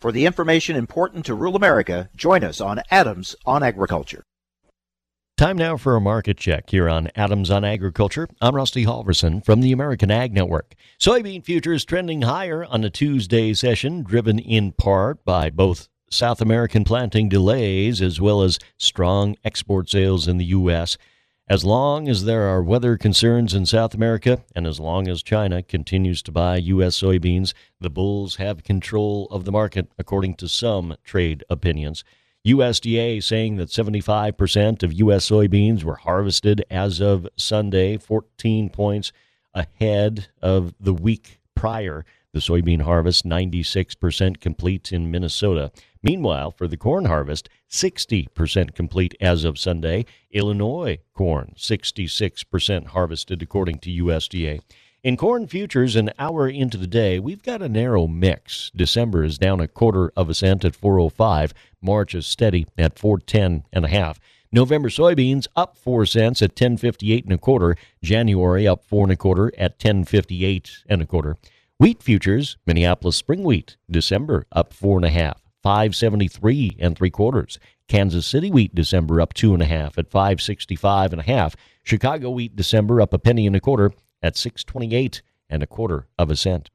For 0.02 0.12
the 0.12 0.26
information 0.26 0.76
important 0.76 1.26
to 1.26 1.36
rural 1.36 1.56
America, 1.56 2.10
join 2.16 2.44
us 2.44 2.60
on 2.60 2.82
Adams 2.90 3.36
on 3.46 3.62
Agriculture. 3.62 4.24
Time 5.38 5.56
now 5.56 5.78
for 5.78 5.96
a 5.96 6.02
market 6.02 6.38
check 6.38 6.72
here 6.72 6.90
on 6.90 7.12
Adams 7.16 7.52
on 7.52 7.64
Agriculture. 7.64 8.28
I'm 8.42 8.56
Rusty 8.56 8.84
Halvorson 8.84 9.46
from 9.46 9.62
the 9.62 9.72
American 9.72 10.10
Ag 10.10 10.34
Network. 10.34 10.74
Soybean 11.00 11.46
futures 11.46 11.86
trending 11.86 12.24
higher 12.24 12.66
on 12.66 12.84
a 12.84 12.90
Tuesday 12.90 13.54
session, 13.54 14.02
driven 14.02 14.40
in 14.40 14.72
part 14.72 15.24
by 15.24 15.52
both 15.52 15.88
South 16.10 16.42
American 16.42 16.84
planting 16.84 17.30
delays 17.30 18.02
as 18.02 18.20
well 18.20 18.42
as 18.42 18.58
strong 18.80 19.36
export 19.44 19.88
sales 19.88 20.28
in 20.28 20.40
the 20.40 20.46
U.S. 20.46 20.98
As 21.48 21.66
long 21.66 22.08
as 22.08 22.24
there 22.24 22.44
are 22.44 22.64
weather 22.64 22.98
concerns 22.98 23.54
in 23.54 23.66
South 23.66 23.94
America, 23.94 24.42
and 24.56 24.66
as 24.66 24.80
long 24.80 25.08
as 25.10 25.22
China 25.22 25.62
continues 25.62 26.22
to 26.24 26.32
buy 26.32 26.56
U.S. 26.58 26.98
soybeans, 26.98 27.54
the 27.80 27.90
bulls 27.90 28.38
have 28.38 28.64
control 28.64 29.28
of 29.32 29.44
the 29.44 29.52
market, 29.52 29.92
according 30.00 30.36
to 30.36 30.48
some 30.48 30.96
trade 31.04 31.44
opinions. 31.50 32.06
USDA 32.48 33.22
saying 33.22 33.58
that 33.58 33.70
75% 33.70 34.82
of 34.82 34.94
U.S. 34.94 35.30
soybeans 35.30 35.84
were 35.84 35.98
harvested 35.98 36.64
as 36.72 37.02
of 37.02 37.28
Sunday, 37.36 37.98
14 37.98 38.70
points 38.70 39.12
ahead 39.54 40.28
of 40.42 40.74
the 40.80 40.94
week 40.94 41.40
prior. 41.54 42.06
The 42.34 42.40
soybean 42.40 42.84
harvest, 42.84 43.26
96% 43.26 44.40
complete 44.40 44.94
in 44.94 45.12
Minnesota. 45.12 45.72
Meanwhile, 46.02 46.52
for 46.52 46.68
the 46.68 46.78
corn 46.78 47.06
harvest, 47.06 47.50
60% 47.72 48.76
complete 48.76 49.16
as 49.22 49.44
of 49.44 49.58
Sunday. 49.58 50.06
Illinois 50.32 51.00
corn, 51.14 51.54
66% 51.58 52.88
harvested 52.88 53.42
according 53.42 53.80
to 53.80 54.04
USDA. 54.04 54.62
In 55.04 55.18
corn 55.18 55.48
futures, 55.48 55.96
an 55.96 56.12
hour 56.20 56.48
into 56.48 56.78
the 56.78 56.86
day, 56.86 57.18
we've 57.18 57.42
got 57.42 57.64
a 57.64 57.70
narrow 57.70 58.06
mix. 58.06 58.70
December 58.76 59.24
is 59.24 59.40
down 59.40 59.60
a 59.60 59.68
quarter 59.68 60.12
of 60.16 60.30
a 60.30 60.36
cent 60.36 60.64
at 60.64 60.76
405. 60.76 61.56
March 61.82 62.14
is 62.14 62.28
steady 62.28 62.68
at 62.78 63.00
410 63.00 63.64
and 63.74 63.86
a 63.86 63.88
half. 63.88 64.20
November 64.52 64.90
soybeans 64.90 65.48
up 65.56 65.78
four 65.78 66.06
cents 66.06 66.42
at 66.42 66.52
1058 66.52 67.24
and 67.24 67.34
a 67.34 67.38
quarter. 67.38 67.76
January 68.04 68.68
up 68.68 68.84
four 68.84 69.04
and 69.04 69.12
a 69.12 69.16
quarter 69.16 69.48
at 69.58 69.84
1058 69.84 70.84
and 70.88 71.02
a 71.02 71.06
quarter. 71.06 71.38
Wheat 71.80 72.04
futures, 72.04 72.58
Minneapolis 72.68 73.16
spring 73.16 73.44
wheat, 73.44 73.78
December 73.90 74.46
up 74.52 74.72
four 74.72 74.98
and 74.98 75.06
a 75.06 75.10
half, 75.10 75.41
573 75.64 76.78
and 76.80 76.98
three 76.98 77.10
quarters. 77.10 77.60
Kansas 77.88 78.26
City 78.26 78.50
wheat 78.50 78.74
December 78.74 79.20
up 79.22 79.34
two 79.34 79.54
and 79.54 79.62
a 79.62 79.66
half 79.66 79.98
at 79.98 80.10
565 80.10 81.14
and 81.14 81.22
a 81.22 81.26
half. 81.26 81.56
Chicago 81.84 82.30
wheat 82.30 82.56
December 82.56 83.02
up 83.02 83.14
a 83.14 83.20
penny 83.20 83.46
and 83.46 83.56
a 83.56 83.60
quarter 83.60 83.92
at 84.22 84.38
628 84.38 85.22
and 85.50 85.62
a 85.62 85.68
quarter 85.68 86.08
of 86.18 86.32
a 86.32 86.36
cent. 86.36 86.70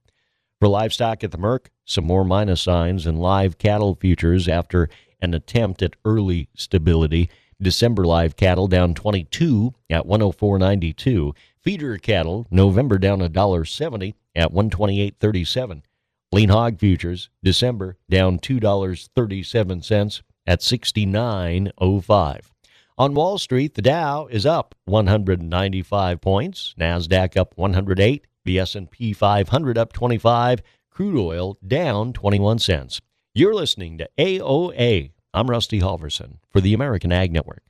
For 0.61 0.68
livestock 0.68 1.22
at 1.22 1.33
the 1.33 1.38
Merc, 1.38 1.70
some 1.85 2.05
more 2.05 2.25
minus 2.25 2.61
signs 2.61 3.07
in 3.07 3.16
live 3.16 3.59
cattle 3.59 3.94
futures 3.94 4.49
after 4.49 4.88
an 5.20 5.35
attempt 5.35 5.83
at 5.83 5.96
early 6.05 6.49
stability. 6.55 7.31
December 7.61 8.05
live 8.05 8.37
cattle 8.37 8.68
down 8.68 8.94
22 8.94 9.75
at 9.88 10.07
104.92. 10.07 11.35
Feeder 11.61 11.99
cattle 11.99 12.46
November 12.51 12.99
down 12.99 13.20
$1.70 13.20 14.14
at 14.35 14.53
128.37. 14.53 15.83
Lean 16.37 16.51
hog 16.51 16.79
futures 16.79 17.31
December 17.42 17.96
down 18.11 18.38
$2.37 18.38 20.22
at 20.46 20.61
69.05. 20.61 22.40
On 22.99 23.14
Wall 23.14 23.38
Street, 23.38 23.72
the 23.72 23.81
Dow 23.81 24.27
is 24.27 24.44
up 24.44 24.75
195 24.85 26.20
points, 26.20 26.75
Nasdaq 26.79 27.38
up 27.38 27.57
108, 27.57 28.27
the 28.44 28.59
S&P 28.59 29.14
500 29.14 29.79
up 29.79 29.94
25, 29.94 30.61
crude 30.90 31.18
oil 31.18 31.57
down 31.66 32.12
21 32.12 32.59
cents. 32.59 33.01
You're 33.33 33.55
listening 33.55 33.96
to 33.96 34.07
AOA. 34.18 35.12
I'm 35.33 35.49
Rusty 35.49 35.81
Halvorson 35.81 36.40
for 36.51 36.61
the 36.61 36.75
American 36.75 37.12
Ag 37.12 37.33
Network. 37.33 37.62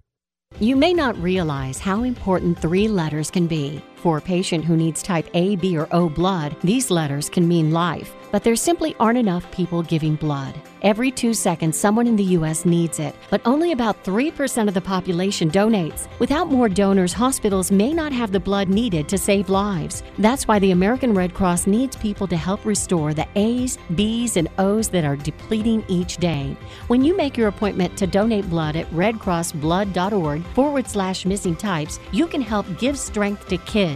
You 0.59 0.75
may 0.75 0.93
not 0.93 1.17
realize 1.23 1.79
how 1.79 2.03
important 2.03 2.59
three 2.59 2.89
letters 2.89 3.31
can 3.31 3.47
be. 3.47 3.81
For 4.07 4.19
a 4.19 4.23
patient 4.23 4.65
who 4.65 4.77
needs 4.77 5.03
type 5.03 5.29
A, 5.35 5.57
B, 5.57 5.77
or 5.77 5.89
O 5.91 6.09
blood, 6.09 6.55
these 6.63 6.93
letters 6.93 7.29
can 7.29 7.49
mean 7.49 7.73
life 7.73 8.15
but 8.37 8.45
there 8.45 8.55
simply 8.55 8.95
aren't 9.01 9.19
enough 9.19 9.51
people 9.51 9.83
giving 9.83 10.15
blood. 10.15 10.55
Every 10.83 11.11
two 11.11 11.35
seconds, 11.35 11.77
someone 11.77 12.07
in 12.07 12.17
the 12.17 12.37
U.S. 12.39 12.65
needs 12.65 13.01
it, 13.01 13.17
but 13.31 13.41
only 13.45 13.73
about 13.73 14.05
3% 14.05 14.69
of 14.69 14.75
the 14.75 14.81
population 14.81 15.51
donates. 15.51 16.07
Without 16.19 16.53
more 16.53 16.69
donors, 16.69 17.13
hospitals 17.13 17.73
may 17.73 17.93
not 17.93 18.13
have 18.13 18.31
the 18.31 18.39
blood 18.39 18.69
needed 18.69 19.09
to 19.09 19.19
save 19.19 19.49
lives. 19.49 20.03
That's 20.19 20.47
why 20.47 20.59
the 20.59 20.73
American 20.73 21.15
Red 21.15 21.35
Cross 21.35 21.67
needs 21.67 21.97
people 21.97 22.29
to 22.29 22.37
help 22.37 22.65
restore 22.65 23.15
the 23.15 23.27
A's, 23.37 23.79
B's, 23.95 24.37
and 24.37 24.49
O's 24.59 24.91
that 24.91 25.05
are 25.05 25.17
depleting 25.17 25.83
each 25.89 26.19
day. 26.19 26.57
When 26.89 27.03
you 27.03 27.17
make 27.17 27.37
your 27.37 27.49
appointment 27.49 27.97
to 27.97 28.07
donate 28.07 28.49
blood 28.51 28.77
at 28.77 28.91
redcrossblood.org 28.91 30.45
forward 30.55 30.89
slash 30.89 31.25
missing 31.25 31.57
types, 31.57 31.99
you 32.13 32.27
can 32.27 32.43
help 32.43 32.67
give 32.79 32.99
strength 32.99 33.49
to 33.49 33.57
kids, 33.59 33.96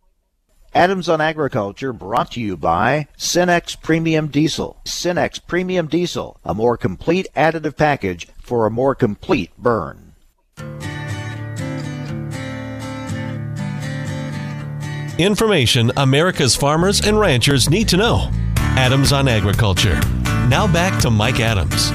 Adams 0.73 1.09
on 1.09 1.19
Agriculture 1.19 1.91
brought 1.91 2.31
to 2.31 2.39
you 2.39 2.55
by 2.55 3.07
Cenex 3.17 3.79
Premium 3.81 4.27
Diesel. 4.27 4.77
Cenex 4.85 5.45
Premium 5.45 5.87
Diesel, 5.87 6.37
a 6.45 6.53
more 6.53 6.77
complete 6.77 7.27
additive 7.35 7.75
package 7.75 8.29
for 8.41 8.65
a 8.65 8.71
more 8.71 8.95
complete 8.95 9.51
burn. 9.57 10.13
Information 15.17 15.91
America's 15.97 16.55
farmers 16.55 17.05
and 17.05 17.19
ranchers 17.19 17.69
need 17.69 17.89
to 17.89 17.97
know. 17.97 18.31
Adams 18.55 19.11
on 19.11 19.27
Agriculture. 19.27 19.99
Now 20.47 20.71
back 20.71 21.01
to 21.01 21.11
Mike 21.11 21.41
Adams. 21.41 21.91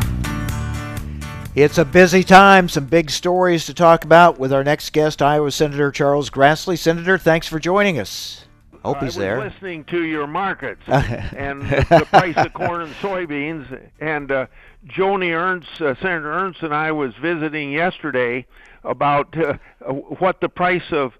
It's 1.55 1.79
a 1.79 1.87
busy 1.87 2.23
time, 2.23 2.69
some 2.69 2.85
big 2.85 3.11
stories 3.11 3.65
to 3.65 3.73
talk 3.73 4.05
about 4.05 4.39
with 4.39 4.53
our 4.53 4.62
next 4.62 4.93
guest, 4.93 5.23
Iowa 5.23 5.51
Senator 5.51 5.91
Charles 5.91 6.29
Grassley. 6.29 6.79
Senator, 6.79 7.17
thanks 7.17 7.49
for 7.49 7.59
joining 7.59 7.99
us. 7.99 8.46
Hope 8.87 9.03
he's 9.03 9.03
I 9.03 9.07
was 9.07 9.16
there. 9.16 9.40
listening 9.40 9.85
to 9.87 10.03
your 10.05 10.27
markets 10.27 10.83
and 10.87 11.62
the 11.62 12.07
price 12.09 12.37
of 12.37 12.53
corn 12.53 12.83
and 12.83 12.94
soybeans. 12.94 13.90
And 14.01 14.31
uh, 14.31 14.46
Joni 14.87 15.37
Ernst, 15.37 15.81
uh, 15.81 15.94
Senator 15.96 16.33
Ernst, 16.33 16.62
and 16.62 16.75
I 16.75 16.92
was 16.92 17.12
visiting 17.20 17.72
yesterday 17.72 18.46
about 18.85 19.37
uh, 19.37 19.55
what 19.92 20.40
the 20.40 20.49
price 20.49 20.92
of 20.92 21.14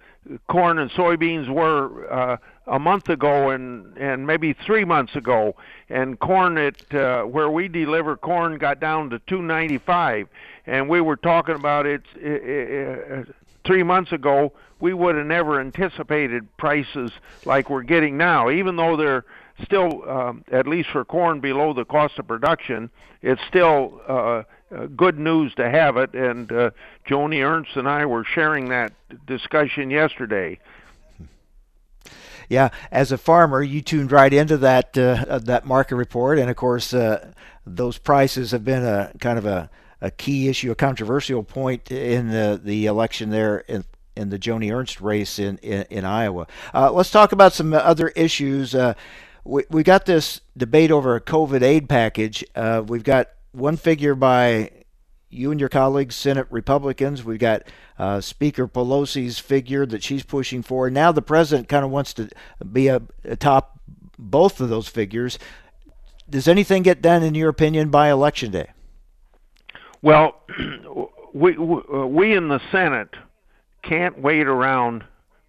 corn 0.49 0.79
and 0.79 0.91
soybeans 0.93 1.49
were 1.49 2.13
uh, 2.13 2.37
a 2.67 2.79
month 2.79 3.09
ago 3.09 3.51
and 3.51 3.97
and 3.97 4.27
maybe 4.27 4.53
three 4.53 4.85
months 4.85 5.15
ago 5.15 5.55
and 5.89 6.19
corn 6.19 6.59
at 6.59 6.95
uh, 6.95 7.23
where 7.23 7.49
we 7.49 7.69
deliver 7.69 8.17
corn 8.17 8.59
got 8.59 8.81
down 8.81 9.11
to 9.11 9.21
295 9.21 10.29
and 10.67 10.89
we 10.89 11.01
were 11.01 11.17
talking 11.17 11.55
about 11.55 11.87
it, 11.87 12.03
it, 12.17 12.43
it 12.43 13.35
three 13.67 13.83
months 13.83 14.13
ago 14.13 14.53
we 14.79 14.93
would 14.93 15.17
have 15.17 15.27
never 15.27 15.61
anticipated 15.61 16.55
prices 16.57 17.11
like 17.45 17.71
we're 17.71 17.83
getting 17.83 18.17
now, 18.17 18.51
even 18.51 18.77
though 18.77 18.97
they're 18.97 19.25
still, 19.65 20.09
um, 20.09 20.45
at 20.53 20.67
least 20.67 20.91
for 20.91 21.05
corn, 21.05 21.41
below 21.41 21.73
the 21.73 21.85
cost 21.85 22.19
of 22.19 22.27
production. 22.27 22.91
It's 23.23 23.41
still 23.49 24.01
uh, 24.07 24.43
uh, 24.75 24.87
good 24.95 25.19
news 25.19 25.55
to 25.55 25.71
have 25.71 25.97
it, 25.97 26.13
and 26.15 26.51
uh, 26.53 26.71
Joni 27.09 27.45
Ernst 27.45 27.77
and 27.77 27.89
I 27.89 28.05
were 28.05 28.25
sharing 28.25 28.69
that 28.69 28.93
discussion 29.27 29.91
yesterday. 29.91 30.59
Yeah, 32.49 32.69
as 32.93 33.11
a 33.11 33.19
farmer, 33.19 33.63
you 33.63 33.81
tuned 33.81 34.13
right 34.13 34.33
into 34.33 34.57
that 34.59 34.97
uh, 34.97 35.41
that 35.43 35.67
market 35.67 35.97
report, 35.97 36.39
and 36.39 36.49
of 36.49 36.55
course, 36.55 36.95
uh, 36.95 37.33
those 37.67 37.99
prices 37.99 38.53
have 38.53 38.65
been 38.65 38.85
a 38.85 39.11
kind 39.19 39.39
of 39.39 39.47
a, 39.47 39.69
a 40.01 40.11
key 40.11 40.49
issue, 40.49 40.71
a 40.71 40.75
controversial 40.75 41.43
point 41.43 41.91
in 41.91 42.29
the 42.29 42.61
the 42.63 42.87
election 42.87 43.31
there 43.31 43.59
in 43.61 43.85
in 44.17 44.31
the 44.31 44.39
Joni 44.39 44.75
Ernst 44.75 45.01
race 45.01 45.39
in 45.39 45.59
in, 45.59 45.83
in 45.91 46.05
Iowa. 46.05 46.47
Uh, 46.75 46.91
let's 46.93 47.11
talk 47.11 47.33
about 47.33 47.53
some 47.53 47.73
other 47.73 48.09
issues. 48.09 48.75
Uh, 48.75 48.95
we 49.45 49.65
we 49.71 49.83
got 49.83 50.07
this 50.07 50.41
debate 50.57 50.91
over 50.91 51.15
a 51.15 51.21
COVID 51.21 51.63
aid 51.63 51.89
package. 51.89 52.45
Uh, 52.55 52.83
we've 52.87 53.05
got 53.05 53.29
one 53.53 53.77
figure 53.77 54.15
by 54.15 54.71
you 55.29 55.51
and 55.51 55.61
your 55.61 55.69
colleagues, 55.69 56.15
Senate 56.15 56.47
Republicans. 56.51 57.25
We've 57.25 57.39
got 57.39 57.63
uh, 57.99 58.21
Speaker 58.21 58.69
Pelosi's 58.69 59.39
figure 59.39 59.87
that 59.87 60.03
she's 60.03 60.23
pushing 60.23 60.63
for. 60.63 60.91
Now 60.91 61.13
the 61.13 61.23
president 61.23 61.69
kind 61.69 61.85
of 61.85 61.91
wants 61.91 62.15
to 62.15 62.29
be 62.71 62.89
a, 62.89 63.03
atop 63.25 63.81
both 64.19 64.61
of 64.61 64.69
those 64.69 64.89
figures. 64.89 65.39
Does 66.29 66.49
anything 66.49 66.83
get 66.83 67.03
done, 67.03 67.23
in 67.23 67.35
your 67.35 67.49
opinion, 67.49 67.91
by 67.91 68.11
election 68.11 68.51
day? 68.51 68.71
Well, 70.03 70.43
we 71.35 71.57
we 71.57 72.35
in 72.35 72.49
the 72.49 72.61
Senate 72.71 73.11
can't 73.83 74.21
wait 74.21 74.47
around 74.47 75.05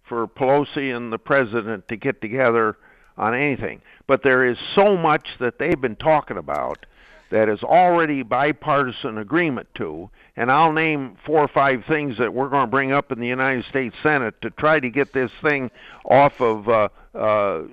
for 0.08 0.28
Pelosi 0.28 0.96
and 0.96 1.12
the 1.12 1.18
president 1.18 1.88
to 1.90 1.98
get 1.98 2.22
together 2.22 2.78
on 3.18 3.34
anything. 3.34 3.82
But 4.06 4.24
there 4.24 4.46
is 4.46 4.58
so 4.76 4.96
much 4.96 5.28
that 5.40 5.60
they've 5.60 5.80
been 5.80 5.96
talking 5.96 6.38
about 6.38 6.86
that 7.30 7.50
is 7.50 7.62
already 7.62 8.24
bipartisan 8.24 9.18
agreement 9.18 9.68
to, 9.76 10.10
and 10.38 10.50
I'll 10.50 10.72
name 10.72 11.18
four 11.26 11.40
or 11.40 11.50
five 11.50 11.84
things 11.86 12.18
that 12.20 12.34
we're 12.34 12.48
going 12.48 12.66
to 12.66 12.72
bring 12.72 12.94
up 12.94 13.12
in 13.12 13.20
the 13.20 13.28
United 13.28 13.66
States 13.66 13.96
Senate 14.02 14.42
to 14.44 14.50
try 14.52 14.80
to 14.80 14.90
get 14.90 15.14
this 15.14 15.32
thing 15.42 15.70
off 16.06 16.40
of. 16.40 16.70
Uh, 16.70 16.90
uh, 17.14 17.64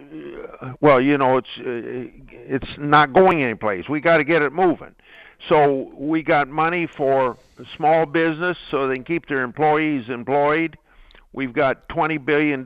well, 0.80 1.00
you 1.00 1.18
know, 1.18 1.36
it's 1.36 1.48
uh, 1.58 2.10
it's 2.30 2.70
not 2.78 3.12
going 3.12 3.42
anyplace. 3.42 3.88
We 3.88 4.00
got 4.00 4.16
to 4.16 4.24
get 4.24 4.42
it 4.42 4.52
moving. 4.52 4.94
So 5.48 5.90
we 5.94 6.22
got 6.22 6.48
money 6.48 6.86
for 6.86 7.36
small 7.76 8.06
business 8.06 8.56
so 8.70 8.88
they 8.88 8.94
can 8.94 9.04
keep 9.04 9.28
their 9.28 9.42
employees 9.42 10.08
employed. 10.08 10.78
We've 11.32 11.52
got 11.52 11.88
$20 11.88 12.24
billion 12.24 12.64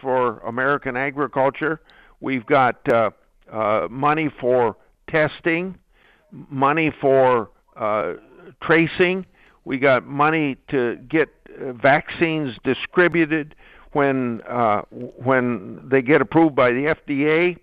for 0.00 0.38
American 0.40 0.96
agriculture. 0.96 1.80
We've 2.20 2.46
got 2.46 2.76
uh, 2.92 3.10
uh, 3.52 3.88
money 3.90 4.30
for 4.40 4.76
testing, 5.08 5.76
money 6.30 6.92
for 7.00 7.50
uh, 7.76 8.14
tracing. 8.62 9.26
We 9.64 9.78
got 9.78 10.06
money 10.06 10.56
to 10.68 10.96
get 11.08 11.28
uh, 11.60 11.72
vaccines 11.72 12.56
distributed 12.64 13.54
when 13.92 14.42
uh, 14.48 14.82
when 14.90 15.80
they 15.88 16.02
get 16.02 16.20
approved 16.20 16.54
by 16.54 16.70
the 16.70 16.94
FDA. 16.96 17.58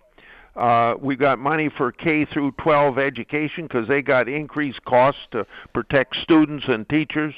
Uh, 0.56 0.96
we 1.00 1.16
got 1.16 1.40
money 1.40 1.70
for 1.78 1.92
K 1.92 2.26
through 2.26 2.52
12 2.62 2.98
education 2.98 3.64
because 3.64 3.88
they 3.88 4.02
got 4.02 4.28
increased 4.28 4.84
costs 4.84 5.22
to 5.32 5.46
protect 5.74 6.18
students 6.18 6.66
and 6.68 6.88
teachers 6.90 7.34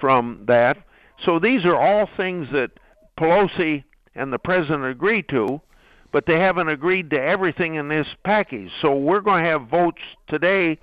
from 0.00 0.44
that. 0.46 0.78
So 1.24 1.38
these 1.38 1.64
are 1.64 1.76
all 1.76 2.08
things 2.16 2.48
that 2.52 2.70
Pelosi 3.18 3.84
and 4.14 4.32
the 4.32 4.38
president 4.38 4.84
agreed 4.84 5.28
to, 5.28 5.60
but 6.12 6.26
they 6.26 6.38
haven't 6.38 6.68
agreed 6.68 7.10
to 7.10 7.20
everything 7.20 7.74
in 7.74 7.88
this 7.88 8.06
package. 8.24 8.70
So 8.80 8.96
we're 8.96 9.20
going 9.20 9.44
to 9.44 9.50
have 9.50 9.68
votes 9.68 10.02
today 10.28 10.78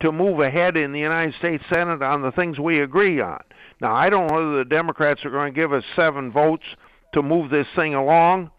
to 0.00 0.12
move 0.12 0.40
ahead 0.40 0.76
in 0.76 0.92
the 0.92 1.00
United 1.00 1.34
States 1.38 1.64
Senate 1.72 2.02
on 2.02 2.22
the 2.22 2.32
things 2.32 2.58
we 2.58 2.80
agree 2.80 3.20
on. 3.20 3.40
Now, 3.80 3.94
I 3.94 4.10
don't 4.10 4.28
know 4.28 4.34
whether 4.34 4.58
the 4.58 4.64
Democrats 4.64 5.24
are 5.24 5.30
going 5.30 5.52
to 5.52 5.58
give 5.58 5.72
us 5.72 5.84
seven 5.96 6.30
votes 6.30 6.64
to 7.14 7.22
move 7.22 7.50
this 7.50 7.66
thing 7.76 7.94
along, 7.94 8.50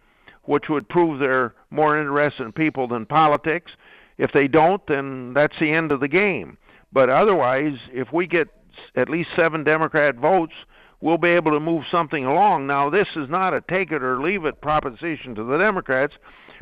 which 0.44 0.70
would 0.70 0.88
prove 0.90 1.20
they're 1.20 1.54
more 1.76 2.00
interested 2.00 2.44
in 2.44 2.52
people 2.52 2.88
than 2.88 3.06
politics. 3.06 3.72
If 4.18 4.32
they 4.32 4.48
don't, 4.48 4.86
then 4.88 5.34
that's 5.34 5.58
the 5.60 5.72
end 5.72 5.92
of 5.92 6.00
the 6.00 6.08
game. 6.08 6.58
But 6.92 7.10
otherwise, 7.10 7.78
if 7.92 8.14
we 8.14 8.28
get 8.28 8.48
at 8.96 9.10
least 9.10 9.30
seven 9.36 9.64
Democrat 9.64 10.16
votes, 10.16 10.54
we'll 11.02 11.18
be 11.18 11.30
able 11.30 11.52
to 11.52 11.60
move 11.60 11.84
something 11.92 12.26
along. 12.26 12.68
Now, 12.68 12.90
this 12.90 13.08
is 13.16 13.30
not 13.30 13.54
a 13.54 13.62
take 13.62 13.92
it 13.92 14.02
or 14.02 14.22
leave 14.22 14.46
it 14.46 14.62
proposition 14.62 15.36
to 15.36 15.44
the 15.44 15.58
Democrats 15.58 16.14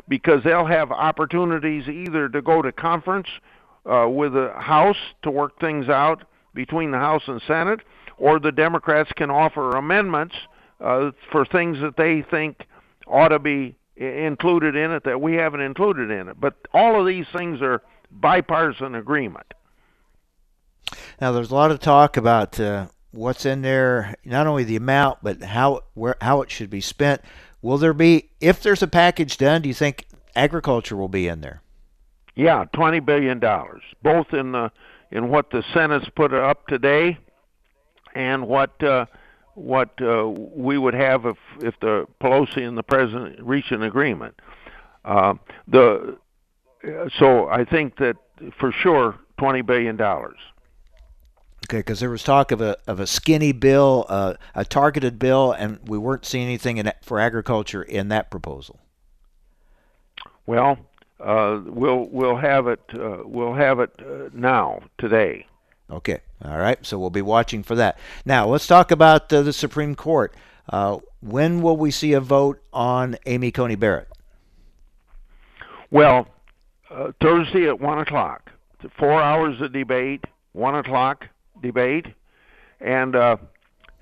because 0.08 0.42
they'll 0.44 0.66
have 0.66 0.90
opportunities 0.90 1.88
either 1.88 2.28
to 2.28 2.42
go 2.42 2.60
to 2.60 2.72
conference 2.72 3.28
uh, 3.86 4.08
with 4.08 4.32
the 4.32 4.52
House 4.56 4.96
to 5.22 5.30
work 5.30 5.58
things 5.60 5.88
out 5.88 6.24
between 6.54 6.90
the 6.90 6.98
House 6.98 7.22
and 7.26 7.40
Senate, 7.46 7.80
or 8.16 8.38
the 8.38 8.52
Democrats 8.52 9.10
can 9.16 9.30
offer 9.30 9.70
amendments 9.70 10.34
uh, 10.80 11.10
for 11.32 11.44
things 11.44 11.78
that 11.80 11.96
they 11.96 12.24
think 12.30 12.66
ought 13.06 13.28
to 13.28 13.38
be 13.38 13.74
included 13.96 14.76
in 14.76 14.90
it 14.90 15.04
that 15.04 15.20
we 15.20 15.34
haven't 15.34 15.60
included 15.60 16.10
in 16.10 16.28
it. 16.28 16.40
But 16.40 16.54
all 16.72 17.00
of 17.00 17.06
these 17.06 17.26
things 17.32 17.62
are 17.62 17.82
bipartisan 18.10 18.94
agreement. 18.94 19.54
Now, 21.20 21.32
there's 21.32 21.50
a 21.50 21.54
lot 21.54 21.70
of 21.70 21.80
talk 21.80 22.16
about 22.16 22.58
uh, 22.58 22.88
what's 23.12 23.46
in 23.46 23.62
there, 23.62 24.14
not 24.24 24.46
only 24.46 24.64
the 24.64 24.76
amount, 24.76 25.18
but 25.22 25.42
how 25.42 25.82
where 25.94 26.16
how 26.20 26.42
it 26.42 26.50
should 26.50 26.70
be 26.70 26.80
spent. 26.80 27.22
Will 27.62 27.78
there 27.78 27.94
be, 27.94 28.30
if 28.40 28.62
there's 28.62 28.82
a 28.82 28.86
package 28.88 29.38
done, 29.38 29.62
do 29.62 29.68
you 29.68 29.74
think 29.74 30.06
agriculture 30.36 30.96
will 30.96 31.08
be 31.08 31.28
in 31.28 31.40
there? 31.40 31.62
Yeah, 32.34 32.64
twenty 32.72 33.00
billion 33.00 33.38
dollars, 33.38 33.82
both 34.02 34.34
in 34.34 34.52
the 34.52 34.70
in 35.10 35.28
what 35.28 35.50
the 35.50 35.62
Senate's 35.72 36.08
put 36.10 36.34
up 36.34 36.66
today, 36.66 37.16
and 38.14 38.46
what 38.48 38.82
uh, 38.82 39.06
what 39.54 39.90
uh, 40.00 40.26
we 40.28 40.78
would 40.78 40.94
have 40.94 41.26
if 41.26 41.36
if 41.60 41.78
the 41.80 42.06
Pelosi 42.20 42.66
and 42.66 42.76
the 42.76 42.82
president 42.82 43.40
reach 43.40 43.70
an 43.70 43.82
agreement. 43.82 44.40
Uh, 45.04 45.34
the 45.68 46.18
so 47.18 47.48
I 47.48 47.64
think 47.64 47.96
that 47.98 48.16
for 48.58 48.72
sure 48.72 49.16
twenty 49.38 49.62
billion 49.62 49.96
dollars. 49.96 50.38
Okay, 51.66 51.78
because 51.78 52.00
there 52.00 52.10
was 52.10 52.22
talk 52.22 52.52
of 52.52 52.60
a 52.60 52.76
of 52.86 53.00
a 53.00 53.06
skinny 53.06 53.52
bill, 53.52 54.04
uh, 54.08 54.34
a 54.54 54.64
targeted 54.64 55.18
bill, 55.18 55.52
and 55.52 55.78
we 55.86 55.96
weren't 55.96 56.26
seeing 56.26 56.44
anything 56.44 56.76
in, 56.76 56.92
for 57.02 57.18
agriculture 57.18 57.82
in 57.82 58.08
that 58.08 58.30
proposal. 58.30 58.80
Well, 60.46 60.78
uh, 61.20 61.60
we'll 61.64 62.08
we'll 62.10 62.36
have 62.36 62.66
it 62.66 62.82
uh, 62.92 63.18
we'll 63.24 63.54
have 63.54 63.80
it 63.80 63.90
uh, 63.98 64.28
now 64.34 64.82
today. 64.98 65.46
Okay, 65.90 66.20
all 66.44 66.58
right. 66.58 66.78
So 66.84 66.98
we'll 66.98 67.10
be 67.10 67.22
watching 67.22 67.62
for 67.62 67.74
that. 67.74 67.98
Now 68.24 68.46
let's 68.46 68.66
talk 68.66 68.90
about 68.90 69.32
uh, 69.32 69.42
the 69.42 69.52
Supreme 69.52 69.94
Court. 69.94 70.34
Uh, 70.68 70.98
when 71.20 71.60
will 71.62 71.76
we 71.76 71.90
see 71.90 72.14
a 72.14 72.20
vote 72.20 72.62
on 72.72 73.16
Amy 73.26 73.50
Coney 73.50 73.74
Barrett? 73.74 74.08
Well, 75.90 76.26
Thursday 77.20 77.68
at 77.68 77.80
one 77.80 77.98
o'clock. 77.98 78.50
Four 78.98 79.20
hours 79.20 79.60
of 79.60 79.72
debate. 79.72 80.24
One 80.52 80.76
o'clock 80.76 81.26
debate, 81.60 82.06
and 82.80 83.16
uh, 83.16 83.36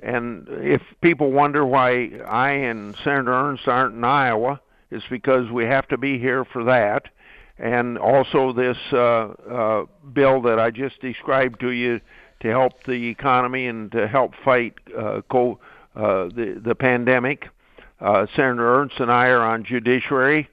and 0.03 0.47
if 0.49 0.83
people 1.01 1.33
wonder 1.33 1.65
why 1.65 2.11
I 2.27 2.51
and 2.51 2.95
Senator 2.97 3.33
Ernst 3.33 3.67
aren't 3.67 3.95
in 3.95 4.05
Iowa, 4.05 4.61
it's 4.91 5.05
because 5.09 5.51
we 5.51 5.65
have 5.65 5.89
to 5.89 5.97
be 5.97 6.19
here 6.19 6.45
for 6.45 6.65
that, 6.65 7.09
and 7.63 7.97
also 7.97 8.53
this 8.53 8.77
uh, 8.93 8.97
uh, 8.99 9.85
bill 10.13 10.43
that 10.43 10.59
I 10.59 10.71
just 10.71 11.01
described 11.01 11.61
to 11.61 11.71
you 11.71 12.01
to 12.41 12.49
help 12.49 12.83
the 12.85 13.09
economy 13.09 13.69
and 13.69 13.91
to 13.93 14.09
help 14.09 14.33
fight 14.45 14.75
uh, 14.99 15.23
co- 15.31 15.61
the 15.95 16.61
the 16.63 16.75
pandemic. 16.75 17.49
Senator 18.01 18.81
Ernst 18.81 18.99
and 18.99 19.13
I 19.13 19.29
are 19.29 19.43
on 19.43 19.65
judiciary, 19.65 20.49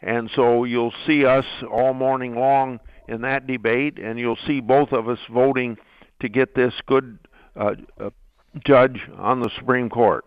and 0.00 0.30
so 0.34 0.64
you'll 0.64 0.94
see 1.06 1.26
us 1.26 1.44
all 1.70 1.92
morning 1.92 2.34
long 2.34 2.80
in 3.08 3.20
that 3.20 3.46
debate, 3.46 3.98
and 3.98 4.18
you'll 4.18 4.38
see 4.46 4.60
both 4.60 4.92
of 4.92 5.06
us 5.10 5.18
voting 5.30 5.76
to 6.20 6.30
get 6.30 6.54
this 6.54 6.72
good 6.86 7.18
uh, 7.54 7.74
judge 8.64 9.02
on 9.18 9.40
the 9.40 9.50
Supreme 9.58 9.90
Court. 9.90 10.24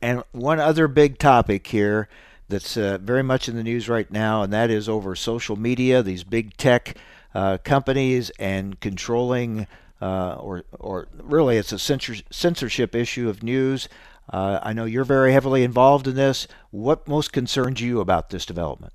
And 0.00 0.24
one 0.32 0.60
other 0.60 0.88
big 0.88 1.18
topic 1.18 1.66
here 1.66 2.08
that's 2.50 2.76
uh, 2.76 2.98
very 3.00 3.22
much 3.22 3.48
in 3.48 3.56
the 3.56 3.62
news 3.62 3.88
right 3.88 4.10
now, 4.10 4.42
and 4.42 4.52
that 4.52 4.70
is 4.70 4.88
over 4.88 5.14
social 5.16 5.56
media, 5.56 6.02
these 6.02 6.24
big 6.24 6.56
tech 6.56 6.96
uh, 7.34 7.58
companies 7.64 8.30
and 8.38 8.78
controlling, 8.80 9.66
uh, 10.02 10.34
or, 10.34 10.64
or 10.78 11.08
really 11.14 11.56
it's 11.56 11.72
a 11.72 11.78
censor- 11.78 12.22
censorship 12.30 12.94
issue 12.94 13.28
of 13.28 13.42
news. 13.42 13.88
Uh, 14.28 14.58
I 14.62 14.72
know 14.72 14.84
you're 14.84 15.04
very 15.04 15.32
heavily 15.32 15.64
involved 15.64 16.06
in 16.06 16.14
this. 16.14 16.46
What 16.70 17.08
most 17.08 17.32
concerns 17.32 17.80
you 17.80 18.00
about 18.00 18.30
this 18.30 18.44
development? 18.44 18.92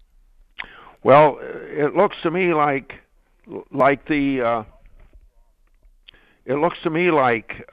Well, 1.03 1.39
it 1.41 1.95
looks 1.95 2.17
to 2.23 2.31
me 2.31 2.53
like 2.53 2.95
like 3.71 4.07
the 4.07 4.41
uh, 4.41 4.63
it 6.45 6.55
looks 6.55 6.77
to 6.83 6.89
me 6.89 7.11
like 7.11 7.67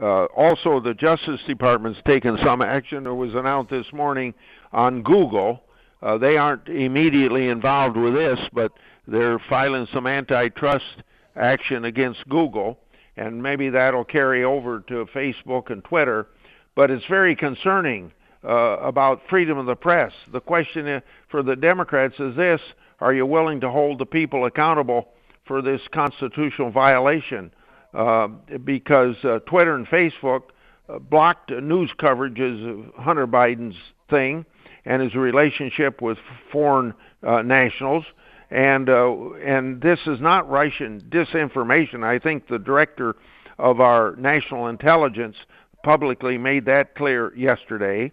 uh, 0.00 0.24
also 0.36 0.80
the 0.80 0.94
Justice 0.94 1.40
Department's 1.46 2.00
taken 2.06 2.36
some 2.44 2.62
action. 2.62 3.06
It 3.06 3.12
was 3.12 3.34
announced 3.34 3.70
this 3.70 3.86
morning 3.92 4.34
on 4.72 5.02
Google. 5.02 5.62
Uh, 6.02 6.18
they 6.18 6.36
aren't 6.36 6.68
immediately 6.68 7.48
involved 7.48 7.96
with 7.96 8.14
this, 8.14 8.38
but 8.52 8.72
they're 9.06 9.38
filing 9.48 9.86
some 9.92 10.06
antitrust 10.06 11.02
action 11.36 11.84
against 11.84 12.28
Google, 12.28 12.78
and 13.16 13.42
maybe 13.42 13.70
that'll 13.70 14.04
carry 14.04 14.44
over 14.44 14.80
to 14.80 15.06
Facebook 15.14 15.70
and 15.70 15.84
Twitter. 15.84 16.26
But 16.74 16.90
it's 16.90 17.04
very 17.08 17.36
concerning 17.36 18.12
uh, 18.44 18.78
about 18.80 19.22
freedom 19.30 19.58
of 19.58 19.66
the 19.66 19.76
press. 19.76 20.12
The 20.32 20.40
question 20.40 21.00
for 21.30 21.42
the 21.42 21.56
Democrats 21.56 22.14
is 22.18 22.36
this 22.36 22.60
Are 23.00 23.14
you 23.14 23.26
willing 23.26 23.60
to 23.60 23.70
hold 23.70 23.98
the 23.98 24.06
people 24.06 24.46
accountable 24.46 25.08
for 25.46 25.62
this 25.62 25.80
constitutional 25.92 26.70
violation? 26.70 27.52
Uh, 27.94 28.26
because 28.64 29.14
uh, 29.22 29.38
Twitter 29.46 29.76
and 29.76 29.86
Facebook 29.86 30.42
uh, 30.88 30.98
blocked 30.98 31.52
news 31.52 31.92
coverages 31.96 32.68
of 32.68 32.92
Hunter 32.96 33.24
Biden's 33.24 33.76
thing 34.10 34.44
and 34.84 35.00
his 35.00 35.14
relationship 35.14 36.02
with 36.02 36.18
foreign 36.50 36.92
nationals. 37.22 38.04
And 38.50 38.88
and 38.88 39.80
this 39.80 39.98
is 40.06 40.20
not 40.20 40.50
Russian 40.50 41.02
disinformation. 41.08 42.04
I 42.04 42.18
think 42.18 42.48
the 42.48 42.58
director 42.58 43.16
of 43.58 43.80
our 43.80 44.14
national 44.16 44.66
intelligence 44.66 45.36
publicly 45.82 46.36
made 46.36 46.66
that 46.66 46.94
clear 46.96 47.34
yesterday. 47.34 48.12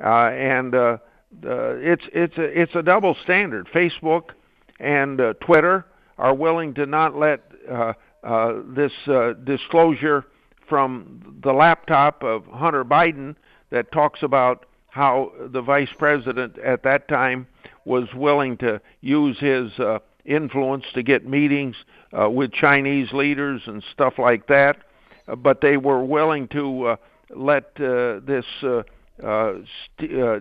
And 0.00 0.72
it's 1.42 2.04
it's 2.14 2.38
a 2.38 2.60
it's 2.60 2.74
a 2.74 2.82
double 2.82 3.14
standard. 3.24 3.68
Facebook 3.74 4.30
and 4.80 5.20
Twitter 5.40 5.84
are 6.16 6.34
willing 6.34 6.72
to 6.74 6.86
not 6.86 7.14
let 7.14 7.40
uh, 7.70 7.92
uh, 8.22 8.54
this 8.74 8.92
uh, 9.06 9.32
disclosure 9.44 10.24
from 10.68 11.38
the 11.42 11.52
laptop 11.52 12.22
of 12.22 12.44
Hunter 12.46 12.84
Biden 12.84 13.36
that 13.70 13.92
talks 13.92 14.22
about 14.22 14.66
how 14.88 15.32
the 15.52 15.60
vice 15.60 15.90
president 15.98 16.58
at 16.58 16.82
that 16.82 17.08
time 17.08 17.46
was 17.84 18.08
willing 18.14 18.56
to 18.58 18.80
use 19.00 19.38
his 19.38 19.70
uh, 19.78 19.98
influence 20.24 20.84
to 20.94 21.02
get 21.02 21.26
meetings 21.26 21.76
uh, 22.18 22.28
with 22.28 22.52
Chinese 22.52 23.12
leaders 23.12 23.62
and 23.66 23.82
stuff 23.92 24.14
like 24.18 24.46
that, 24.48 24.78
uh, 25.28 25.36
but 25.36 25.60
they 25.60 25.76
were 25.76 26.04
willing 26.04 26.48
to 26.48 26.86
uh, 26.86 26.96
let 27.30 27.64
uh, 27.80 28.20
this 28.26 28.44
uh, 28.62 28.82
uh, 29.24 29.54
st- 29.98 30.20
uh, 30.20 30.40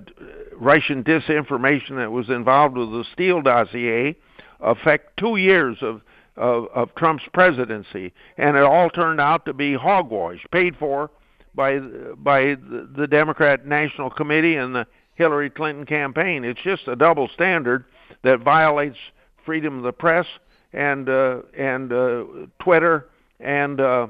Russian 0.58 1.04
disinformation 1.04 1.98
that 1.98 2.12
was 2.12 2.30
involved 2.30 2.78
with 2.78 2.92
the 2.92 3.06
Steele 3.14 3.42
dossier 3.42 4.16
affect 4.60 5.18
two 5.18 5.38
years 5.38 5.78
of 5.82 6.02
of, 6.38 6.68
of 6.74 6.94
Trump's 6.96 7.24
presidency, 7.34 8.14
and 8.38 8.58
it 8.58 8.64
all 8.64 8.90
turned 8.90 9.22
out 9.22 9.46
to 9.46 9.54
be 9.54 9.74
hogwash, 9.74 10.46
paid 10.52 10.76
for 10.78 11.10
by 11.54 11.80
by 11.80 12.56
the, 12.96 13.08
Democrat 13.10 13.66
National 13.66 14.10
Committee 14.10 14.56
and 14.58 14.76
the 14.76 14.86
Hillary 15.16 15.50
Clinton 15.50 15.86
campaign. 15.86 16.44
It's 16.44 16.62
just 16.62 16.88
a 16.88 16.96
double 16.96 17.30
standard 17.30 17.86
that 18.24 18.42
violates 18.42 18.98
freedom 19.46 19.78
of 19.78 19.84
the 19.84 19.94
press 19.94 20.26
and 20.74 21.08
uh, 21.08 21.42
and 21.58 21.92
uh, 21.92 22.24
Twitter 22.60 23.08
and 23.40 23.80
uh, 23.80 24.08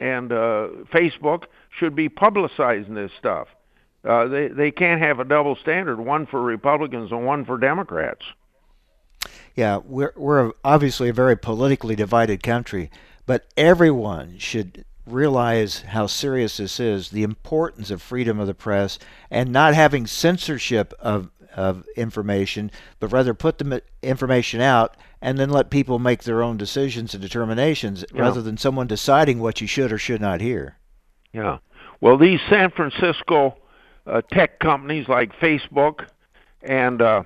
and 0.00 0.32
uh, 0.32 0.68
Facebook 0.92 1.44
should 1.78 1.94
be 1.94 2.08
publicizing 2.08 2.94
this 2.94 3.12
stuff. 3.18 3.48
Uh, 4.04 4.26
they 4.26 4.48
they 4.48 4.70
can't 4.70 5.00
have 5.00 5.20
a 5.20 5.24
double 5.24 5.56
standard, 5.56 6.00
one 6.00 6.26
for 6.26 6.42
Republicans 6.42 7.10
and 7.12 7.24
one 7.24 7.44
for 7.44 7.56
Democrats. 7.56 8.24
Yeah, 9.54 9.78
we're 9.84 10.12
we're 10.16 10.52
obviously 10.64 11.08
a 11.08 11.12
very 11.12 11.36
politically 11.36 11.94
divided 11.94 12.42
country, 12.42 12.90
but 13.26 13.46
everyone 13.56 14.38
should 14.38 14.84
realize 15.06 15.82
how 15.82 16.06
serious 16.06 16.56
this 16.56 16.80
is, 16.80 17.10
the 17.10 17.22
importance 17.22 17.90
of 17.90 18.00
freedom 18.00 18.40
of 18.40 18.46
the 18.46 18.54
press 18.54 18.98
and 19.30 19.52
not 19.52 19.74
having 19.74 20.06
censorship 20.06 20.92
of 20.98 21.30
of 21.54 21.86
information, 21.96 22.70
but 22.98 23.12
rather 23.12 23.32
put 23.32 23.58
the 23.58 23.82
information 24.02 24.60
out 24.60 24.96
and 25.22 25.38
then 25.38 25.50
let 25.50 25.70
people 25.70 25.98
make 25.98 26.24
their 26.24 26.42
own 26.42 26.56
decisions 26.56 27.14
and 27.14 27.22
determinations 27.22 28.04
yeah. 28.12 28.22
rather 28.22 28.42
than 28.42 28.56
someone 28.56 28.86
deciding 28.86 29.38
what 29.38 29.60
you 29.60 29.66
should 29.66 29.92
or 29.92 29.98
should 29.98 30.20
not 30.20 30.40
hear. 30.40 30.76
Yeah. 31.32 31.58
Well, 32.00 32.18
these 32.18 32.40
San 32.50 32.70
Francisco 32.70 33.56
uh, 34.06 34.20
tech 34.32 34.58
companies 34.58 35.08
like 35.08 35.32
Facebook 35.40 36.06
and 36.62 37.00
uh, 37.00 37.22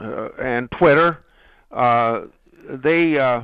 uh, 0.00 0.28
and 0.40 0.70
Twitter, 0.70 1.24
they 1.74 3.18
uh, 3.18 3.42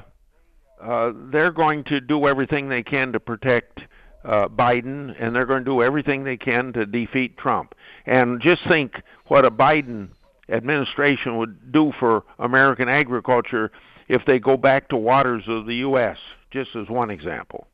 uh, 0.80 1.12
they're 1.30 1.52
going 1.52 1.84
to 1.84 2.00
do 2.00 2.26
everything 2.26 2.68
they 2.68 2.82
can 2.82 3.12
to 3.12 3.20
protect 3.20 3.80
Biden, 4.24 5.14
and 5.18 5.34
they're 5.34 5.46
going 5.46 5.64
to 5.64 5.70
do 5.70 5.82
everything 5.82 6.24
they 6.24 6.36
can 6.36 6.72
to 6.74 6.86
defeat 6.86 7.36
Trump. 7.36 7.74
And 8.06 8.40
just 8.40 8.62
think 8.68 9.02
what 9.26 9.44
a 9.44 9.50
Biden 9.50 10.10
administration 10.48 11.38
would 11.38 11.72
do 11.72 11.92
for 11.98 12.24
American 12.38 12.88
agriculture 12.88 13.70
if 14.08 14.24
they 14.26 14.38
go 14.38 14.56
back 14.56 14.88
to 14.88 14.96
waters 14.96 15.44
of 15.46 15.66
the 15.66 15.76
U.S. 15.76 16.18
Just 16.50 16.74
as 16.74 16.88
one 16.88 17.10
example. 17.10 17.66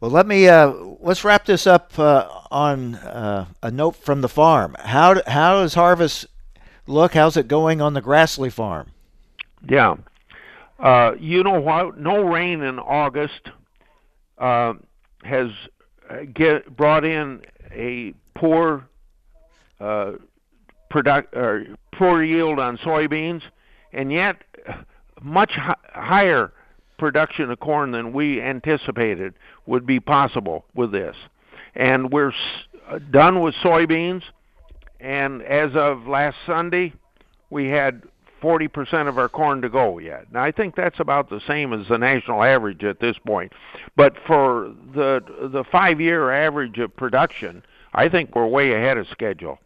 Well, 0.00 0.10
let 0.10 0.26
me 0.26 0.48
uh, 0.48 0.72
let's 1.00 1.24
wrap 1.24 1.46
this 1.46 1.66
up 1.66 1.98
uh, 1.98 2.28
on 2.50 2.96
uh, 2.96 3.46
a 3.62 3.70
note 3.70 3.96
from 3.96 4.20
the 4.20 4.28
farm. 4.28 4.76
How 4.80 5.22
how 5.26 5.62
does 5.62 5.74
harvest 5.74 6.26
look? 6.86 7.14
How's 7.14 7.36
it 7.36 7.48
going 7.48 7.80
on 7.80 7.94
the 7.94 8.02
Grassley 8.02 8.52
farm? 8.52 8.90
Yeah, 9.68 9.94
uh, 10.78 11.12
you 11.18 11.42
know 11.42 11.60
what? 11.60 11.98
No 11.98 12.22
rain 12.22 12.62
in 12.62 12.78
August 12.78 13.50
uh, 14.38 14.74
has 15.22 15.48
uh, 16.10 16.16
get 16.34 16.76
brought 16.76 17.04
in 17.04 17.42
a 17.72 18.14
poor 18.34 18.86
product 20.90 21.34
or 21.34 21.64
poor 21.92 22.22
yield 22.22 22.58
on 22.58 22.76
soybeans, 22.78 23.42
and 23.92 24.12
yet 24.12 24.36
much 25.22 25.50
hi- 25.52 25.74
higher 25.92 26.52
production 26.98 27.50
of 27.50 27.58
corn 27.60 27.90
than 27.90 28.12
we 28.12 28.40
anticipated 28.40 29.34
would 29.66 29.84
be 29.86 29.98
possible 30.00 30.64
with 30.74 30.92
this. 30.92 31.16
And 31.74 32.12
we're 32.12 32.30
s- 32.30 33.00
done 33.10 33.40
with 33.40 33.54
soybeans. 33.56 34.22
And 35.00 35.42
as 35.42 35.74
of 35.74 36.06
last 36.06 36.36
Sunday, 36.46 36.92
we 37.50 37.68
had 37.68 38.02
40% 38.44 39.08
of 39.08 39.16
our 39.16 39.30
corn 39.30 39.62
to 39.62 39.70
go 39.70 39.98
yet. 39.98 40.30
Now 40.30 40.44
I 40.44 40.52
think 40.52 40.76
that's 40.76 41.00
about 41.00 41.30
the 41.30 41.40
same 41.48 41.72
as 41.72 41.88
the 41.88 41.96
national 41.96 42.42
average 42.42 42.84
at 42.84 43.00
this 43.00 43.16
point. 43.16 43.52
But 43.96 44.16
for 44.26 44.74
the 44.92 45.22
the 45.40 45.64
5-year 45.64 46.30
average 46.30 46.78
of 46.78 46.94
production, 46.94 47.64
I 47.94 48.10
think 48.10 48.36
we're 48.36 48.46
way 48.46 48.72
ahead 48.72 48.98
of 48.98 49.08
schedule. 49.08 49.58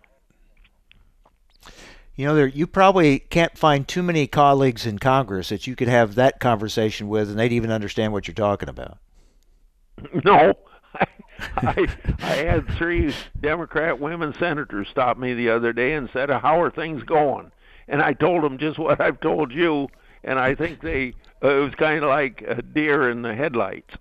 You 2.14 2.26
know, 2.26 2.35
there, 2.37 2.47
you 2.47 2.66
probably 2.68 3.18
can't 3.18 3.59
find 3.59 3.87
too 3.87 4.03
many 4.03 4.26
colleagues 4.29 4.87
in 4.87 4.99
Congress 4.99 5.49
that 5.49 5.66
you 5.66 5.74
could 5.74 5.89
have 5.89 6.14
that 6.14 6.41
conversation 6.41 7.09
with, 7.09 7.31
and 7.31 7.39
they'd 7.39 7.53
even 7.53 7.70
understand 7.70 8.12
what 8.12 8.29
you're 8.29 8.35
talking 8.35 8.68
about. 8.68 8.99
No, 10.24 10.55
I, 10.95 11.07
I, 11.57 11.89
I 12.20 12.37
had 12.37 12.68
three 12.79 13.12
Democrat 13.41 13.99
women 13.99 14.33
senators 14.39 14.87
stop 14.89 15.18
me 15.18 15.35
the 15.35 15.51
other 15.51 15.72
day 15.72 15.95
and 15.95 16.09
said, 16.12 16.31
"How 16.31 16.61
are 16.62 16.70
things 16.70 17.03
going?" 17.03 17.51
And 17.89 18.03
I 18.03 18.12
told 18.12 18.43
them 18.43 18.59
just 18.59 18.78
what 18.78 19.01
I've 19.01 19.20
told 19.20 19.53
you, 19.53 19.89
and 20.24 20.39
I 20.39 20.55
think 20.55 20.80
they 20.82 21.14
uh, 21.43 21.49
it 21.49 21.61
was 21.61 21.74
kind 21.74 22.03
of 22.03 22.11
like 22.11 22.43
a 22.47 22.62
deer 22.62 23.11
in 23.11 23.22
the 23.22 23.34
headlights. 23.34 23.95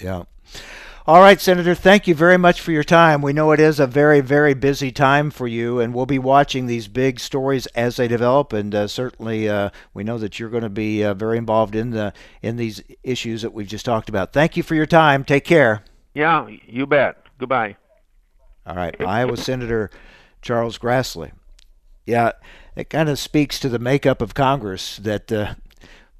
Yeah. 0.00 0.24
All 1.06 1.20
right, 1.20 1.38
Senator, 1.38 1.74
thank 1.74 2.06
you 2.06 2.14
very 2.14 2.38
much 2.38 2.62
for 2.62 2.72
your 2.72 2.82
time. 2.82 3.20
We 3.20 3.34
know 3.34 3.52
it 3.52 3.60
is 3.60 3.78
a 3.78 3.86
very, 3.86 4.22
very 4.22 4.54
busy 4.54 4.90
time 4.90 5.30
for 5.30 5.46
you, 5.46 5.78
and 5.78 5.92
we'll 5.92 6.06
be 6.06 6.18
watching 6.18 6.64
these 6.64 6.88
big 6.88 7.20
stories 7.20 7.66
as 7.66 7.96
they 7.96 8.08
develop. 8.08 8.54
And 8.54 8.74
uh, 8.74 8.86
certainly, 8.86 9.46
uh, 9.46 9.68
we 9.92 10.02
know 10.02 10.16
that 10.16 10.40
you're 10.40 10.48
going 10.48 10.62
to 10.62 10.70
be 10.70 11.04
uh, 11.04 11.12
very 11.12 11.36
involved 11.36 11.74
in 11.74 11.90
the 11.90 12.14
in 12.40 12.56
these 12.56 12.82
issues 13.02 13.42
that 13.42 13.52
we've 13.52 13.66
just 13.66 13.84
talked 13.84 14.08
about. 14.08 14.32
Thank 14.32 14.56
you 14.56 14.62
for 14.62 14.74
your 14.74 14.86
time. 14.86 15.24
Take 15.24 15.44
care. 15.44 15.84
Yeah, 16.14 16.48
you 16.66 16.86
bet. 16.86 17.18
Goodbye. 17.36 17.76
All 18.66 18.74
right, 18.74 18.98
Iowa 18.98 19.36
Senator 19.36 19.90
Charles 20.40 20.78
Grassley. 20.78 21.32
Yeah, 22.06 22.32
it 22.76 22.90
kind 22.90 23.08
of 23.08 23.18
speaks 23.18 23.58
to 23.60 23.68
the 23.68 23.78
makeup 23.78 24.20
of 24.20 24.34
Congress 24.34 24.98
that 24.98 25.32
uh, 25.32 25.54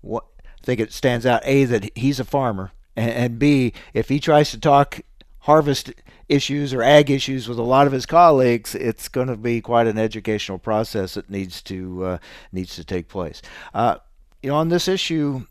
what, 0.01 0.25
I 0.47 0.65
think 0.65 0.81
it 0.81 0.93
stands 0.93 1.27
out. 1.27 1.43
A 1.45 1.65
that 1.65 1.97
he's 1.97 2.21
a 2.21 2.25
farmer 2.25 2.73
and, 2.97 3.11
and 3.11 3.39
B, 3.39 3.73
if 3.93 4.09
he 4.09 4.21
tries 4.21 4.51
to 4.51 4.59
talk 4.59 5.01
harvest 5.41 5.93
issues 6.29 6.73
or 6.73 6.83
ag 6.83 7.11
issues 7.11 7.49
with 7.49 7.59
a 7.59 7.63
lot 7.63 7.87
of 7.87 7.93
his 7.93 8.07
colleagues, 8.07 8.75
it's 8.75 9.09
going 9.09 9.29
to 9.29 9.37
be 9.37 9.61
quite 9.61 9.87
an 9.87 9.99
educational 9.99 10.59
process 10.59 11.15
that 11.15 11.29
needs 11.29 11.63
to 11.63 12.05
uh, 12.05 12.19
needs 12.53 12.75
to 12.77 12.85
take 12.85 13.09
place. 13.09 13.43
Uh, 13.73 13.97
you 14.43 14.51
know, 14.51 14.57
on 14.57 14.69
this 14.69 14.89
issue, 14.89 15.47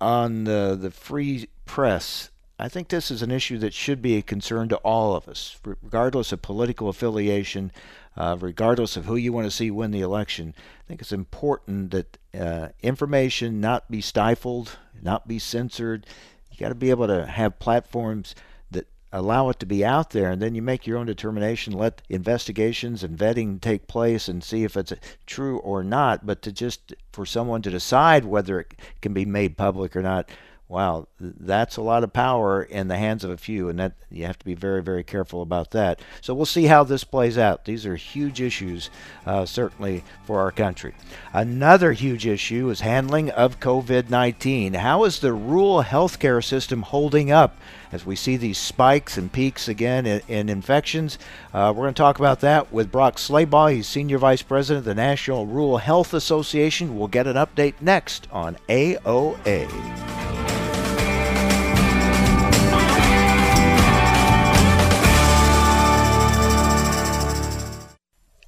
on 0.00 0.44
the 0.44 0.76
the 0.80 0.90
free 0.90 1.48
press, 1.64 2.30
I 2.58 2.68
think 2.68 2.88
this 2.88 3.10
is 3.10 3.22
an 3.22 3.30
issue 3.30 3.58
that 3.58 3.72
should 3.72 4.02
be 4.02 4.16
a 4.16 4.22
concern 4.22 4.68
to 4.68 4.76
all 4.78 5.16
of 5.16 5.28
us, 5.28 5.58
regardless 5.64 6.32
of 6.32 6.42
political 6.42 6.88
affiliation, 6.88 7.72
uh, 8.16 8.36
regardless 8.40 8.96
of 8.96 9.06
who 9.06 9.16
you 9.16 9.32
want 9.32 9.46
to 9.46 9.50
see 9.50 9.70
win 9.70 9.90
the 9.90 10.00
election. 10.00 10.54
I 10.56 10.88
think 10.88 11.00
it's 11.00 11.12
important 11.12 11.90
that 11.92 12.18
uh, 12.38 12.68
information 12.82 13.60
not 13.60 13.90
be 13.90 14.00
stifled, 14.00 14.76
not 15.02 15.26
be 15.26 15.38
censored, 15.38 16.06
you 16.50 16.58
got 16.58 16.68
to 16.68 16.74
be 16.74 16.90
able 16.90 17.06
to 17.06 17.26
have 17.26 17.58
platforms 17.58 18.34
that 18.70 18.86
allow 19.10 19.48
it 19.48 19.58
to 19.60 19.66
be 19.66 19.84
out 19.84 20.10
there, 20.10 20.30
and 20.30 20.42
then 20.42 20.54
you 20.54 20.62
make 20.62 20.86
your 20.86 20.98
own 20.98 21.06
determination. 21.06 21.72
Let 21.72 22.02
investigations 22.08 23.02
and 23.02 23.18
vetting 23.18 23.60
take 23.60 23.86
place, 23.86 24.28
and 24.28 24.44
see 24.44 24.64
if 24.64 24.76
it's 24.76 24.92
true 25.26 25.58
or 25.58 25.82
not. 25.82 26.26
But 26.26 26.42
to 26.42 26.52
just 26.52 26.94
for 27.10 27.24
someone 27.24 27.62
to 27.62 27.70
decide 27.70 28.26
whether 28.26 28.60
it 28.60 28.74
can 29.00 29.14
be 29.14 29.24
made 29.24 29.56
public 29.56 29.96
or 29.96 30.02
not, 30.02 30.28
wow, 30.72 31.06
that's 31.20 31.76
a 31.76 31.82
lot 31.82 32.02
of 32.02 32.14
power 32.14 32.62
in 32.62 32.88
the 32.88 32.96
hands 32.96 33.24
of 33.24 33.30
a 33.30 33.36
few, 33.36 33.68
and 33.68 33.78
that 33.78 33.92
you 34.10 34.24
have 34.24 34.38
to 34.38 34.44
be 34.46 34.54
very, 34.54 34.82
very 34.82 35.04
careful 35.04 35.42
about 35.42 35.70
that. 35.72 36.00
So 36.22 36.32
we'll 36.32 36.46
see 36.46 36.64
how 36.64 36.82
this 36.82 37.04
plays 37.04 37.36
out. 37.36 37.66
These 37.66 37.84
are 37.84 37.94
huge 37.94 38.40
issues, 38.40 38.88
uh, 39.26 39.44
certainly 39.44 40.02
for 40.24 40.40
our 40.40 40.50
country. 40.50 40.94
Another 41.34 41.92
huge 41.92 42.26
issue 42.26 42.70
is 42.70 42.80
handling 42.80 43.28
of 43.30 43.60
COVID-19. 43.60 44.76
How 44.76 45.04
is 45.04 45.18
the 45.18 45.34
rural 45.34 45.82
healthcare 45.82 46.42
system 46.42 46.80
holding 46.80 47.30
up? 47.30 47.54
As 47.92 48.06
we 48.06 48.16
see 48.16 48.38
these 48.38 48.56
spikes 48.56 49.18
and 49.18 49.30
peaks 49.30 49.68
again 49.68 50.06
in, 50.06 50.22
in 50.26 50.48
infections, 50.48 51.18
uh, 51.52 51.70
we're 51.76 51.82
going 51.82 51.92
to 51.94 52.02
talk 52.02 52.18
about 52.18 52.40
that 52.40 52.72
with 52.72 52.90
Brock 52.90 53.16
Slabach. 53.16 53.74
He's 53.74 53.86
Senior 53.86 54.16
Vice 54.16 54.40
President 54.40 54.78
of 54.78 54.84
the 54.86 54.94
National 54.94 55.44
Rural 55.44 55.76
Health 55.76 56.14
Association. 56.14 56.98
We'll 56.98 57.08
get 57.08 57.26
an 57.26 57.36
update 57.36 57.74
next 57.82 58.26
on 58.32 58.56
AOA. 58.70 60.61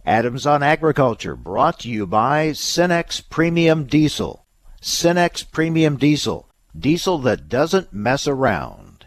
Adams 0.07 0.45
on 0.45 0.63
Agriculture, 0.63 1.35
brought 1.35 1.81
to 1.81 1.89
you 1.89 2.07
by 2.07 2.51
Cenex 2.51 3.23
Premium 3.31 3.85
Diesel. 3.85 4.45
Cenex 4.83 5.51
Premium 5.51 5.97
Diesel, 5.97 6.47
diesel 6.79 7.19
that 7.21 7.49
doesn't 7.49 7.95
mess 7.95 8.29
around. 8.29 9.07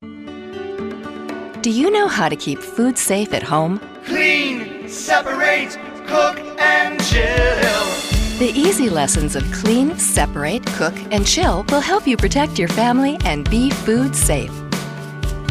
Do 0.00 1.70
you 1.70 1.92
know 1.92 2.08
how 2.08 2.28
to 2.28 2.34
keep 2.34 2.58
food 2.58 2.98
safe 2.98 3.32
at 3.32 3.44
home? 3.44 3.80
Clean, 4.04 4.88
separate, 4.88 5.78
cook, 6.08 6.40
and 6.58 7.00
chill. 7.04 7.86
The 8.40 8.52
easy 8.52 8.90
lessons 8.90 9.36
of 9.36 9.44
clean, 9.52 9.96
separate, 9.96 10.66
cook, 10.74 10.94
and 11.12 11.24
chill 11.24 11.64
will 11.68 11.80
help 11.80 12.04
you 12.04 12.16
protect 12.16 12.58
your 12.58 12.66
family 12.66 13.16
and 13.24 13.48
be 13.48 13.70
food 13.70 14.16
safe. 14.16 14.50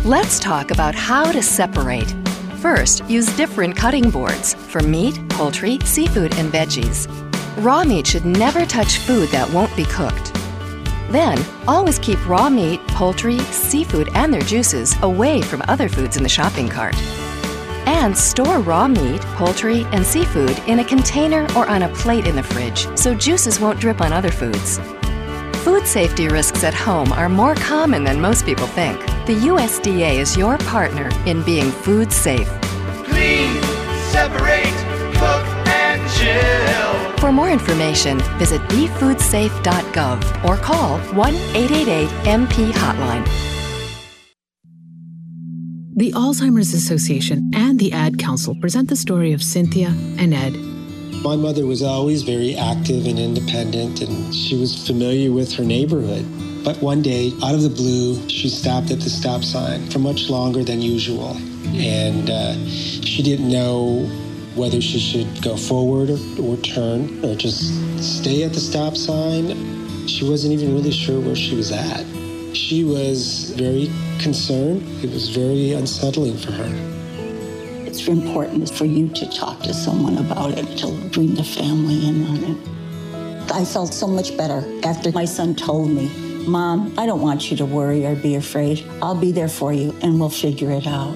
Let's 0.04 0.38
talk 0.38 0.70
about 0.70 0.96
how 0.96 1.32
to 1.32 1.42
separate 1.42 2.14
First, 2.62 3.10
use 3.10 3.26
different 3.36 3.76
cutting 3.76 4.12
boards 4.12 4.54
for 4.54 4.82
meat, 4.82 5.20
poultry, 5.30 5.80
seafood, 5.84 6.36
and 6.36 6.54
veggies. 6.54 7.08
Raw 7.58 7.84
meat 7.84 8.06
should 8.06 8.24
never 8.24 8.68
touch 8.68 9.00
food 9.00 9.30
that 9.30 9.50
won't 9.50 9.76
be 9.76 9.84
cooked. 9.86 10.32
Then, 11.10 11.44
always 11.68 11.98
keep 11.98 12.24
raw 12.30 12.52
meat, 12.52 12.80
poultry, 12.90 13.40
seafood, 13.40 14.10
and 14.14 14.32
their 14.32 14.44
juices 14.44 14.96
away 15.02 15.42
from 15.42 15.64
other 15.68 15.90
foods 15.90 16.18
in 16.18 16.24
the 16.24 16.30
shopping 16.30 16.70
cart. 16.70 16.96
And 17.88 18.16
store 18.16 18.60
raw 18.60 18.88
meat, 18.88 19.22
poultry, 19.38 19.86
and 19.86 20.06
seafood 20.06 20.60
in 20.68 20.82
a 20.82 20.86
container 20.86 21.48
or 21.56 21.68
on 21.68 21.82
a 21.82 21.90
plate 21.96 22.28
in 22.28 22.36
the 22.36 22.44
fridge 22.44 22.88
so 22.96 23.16
juices 23.16 23.60
won't 23.60 23.80
drip 23.80 24.02
on 24.02 24.14
other 24.14 24.32
foods. 24.32 24.80
Food 25.64 25.86
safety 25.86 26.28
risks 26.28 26.64
at 26.64 26.74
home 26.74 27.12
are 27.14 27.30
more 27.30 27.54
common 27.54 28.04
than 28.04 28.20
most 28.20 28.48
people 28.48 28.66
think. 28.66 29.00
The 29.28 29.36
USDA 29.36 30.16
is 30.16 30.36
your 30.36 30.58
partner 30.58 31.12
in 31.28 31.44
being 31.44 31.70
food 31.70 32.12
safe. 32.12 32.48
Clean, 33.06 33.62
separate, 34.10 34.74
cook, 35.22 35.46
and 35.68 36.02
chill. 36.14 37.18
For 37.20 37.32
more 37.32 37.52
information, 37.52 38.20
visit 38.40 38.60
befoodsafe.gov 38.70 40.44
or 40.44 40.58
call 40.58 40.98
1 40.98 41.36
888 41.36 42.10
MP 42.26 42.72
Hotline. 42.72 43.26
The 45.96 46.12
Alzheimer's 46.14 46.74
Association 46.74 47.52
and 47.54 47.78
the 47.78 47.92
Ad 47.92 48.18
Council 48.18 48.56
present 48.56 48.90
the 48.90 48.96
story 48.96 49.32
of 49.32 49.44
Cynthia 49.44 49.90
and 50.18 50.34
Ed. 50.34 50.71
My 51.24 51.36
mother 51.36 51.68
was 51.68 51.84
always 51.84 52.24
very 52.24 52.56
active 52.56 53.06
and 53.06 53.20
independent, 53.20 54.02
and 54.02 54.34
she 54.34 54.58
was 54.58 54.88
familiar 54.88 55.32
with 55.32 55.54
her 55.54 55.64
neighborhood. 55.64 56.26
But 56.64 56.82
one 56.82 57.04
day, 57.04 57.32
out 57.44 57.54
of 57.54 57.62
the 57.62 57.70
blue, 57.70 58.28
she 58.28 58.50
stopped 58.50 58.90
at 58.90 59.02
the 59.02 59.10
stop 59.12 59.44
sign 59.44 59.88
for 59.92 60.00
much 60.00 60.32
longer 60.32 60.64
than 60.64 60.82
usual. 60.82 61.38
And 61.76 62.28
uh, 62.28 62.56
she 62.66 63.22
didn't 63.22 63.52
know 63.52 64.10
whether 64.56 64.82
she 64.82 64.98
should 64.98 65.44
go 65.44 65.58
forward 65.58 66.10
or, 66.10 66.18
or 66.42 66.58
turn 66.58 67.24
or 67.24 67.36
just 67.36 67.70
stay 68.02 68.42
at 68.44 68.54
the 68.54 68.60
stop 68.60 68.98
sign. 68.98 70.08
She 70.08 70.28
wasn't 70.28 70.54
even 70.54 70.74
really 70.74 70.92
sure 70.92 71.20
where 71.20 71.36
she 71.36 71.56
was 71.56 71.72
at. 71.72 72.04
She 72.56 72.84
was 72.84 73.52
very 73.52 73.92
concerned. 74.20 74.82
It 75.04 75.12
was 75.12 75.30
very 75.30 75.74
unsettling 75.74 76.38
for 76.38 76.52
her. 76.52 77.01
It's 77.92 78.08
important 78.08 78.72
for 78.72 78.86
you 78.86 79.10
to 79.10 79.30
talk 79.30 79.60
to 79.64 79.74
someone 79.74 80.18
about 80.18 80.58
it, 80.58 80.78
to 80.78 80.88
bring 81.10 81.36
the 81.36 81.44
family 81.44 82.08
in 82.08 82.26
on 82.26 82.38
it. 82.38 83.52
I 83.52 83.66
felt 83.66 83.94
so 83.94 84.08
much 84.08 84.38
better 84.38 84.64
after 84.86 85.12
my 85.12 85.26
son 85.26 85.56
told 85.56 85.90
me, 85.92 86.08
Mom, 86.48 86.98
I 86.98 87.06
don't 87.06 87.20
want 87.20 87.52
you 87.52 87.58
to 87.58 87.66
worry 87.66 88.06
or 88.06 88.16
be 88.16 88.36
afraid. 88.36 88.82
I'll 89.02 89.20
be 89.20 89.34
there 89.34 89.50
for 89.50 89.74
you 89.74 89.94
and 90.02 90.22
we'll 90.22 90.30
figure 90.30 90.72
it 90.72 90.88
out. 90.88 91.12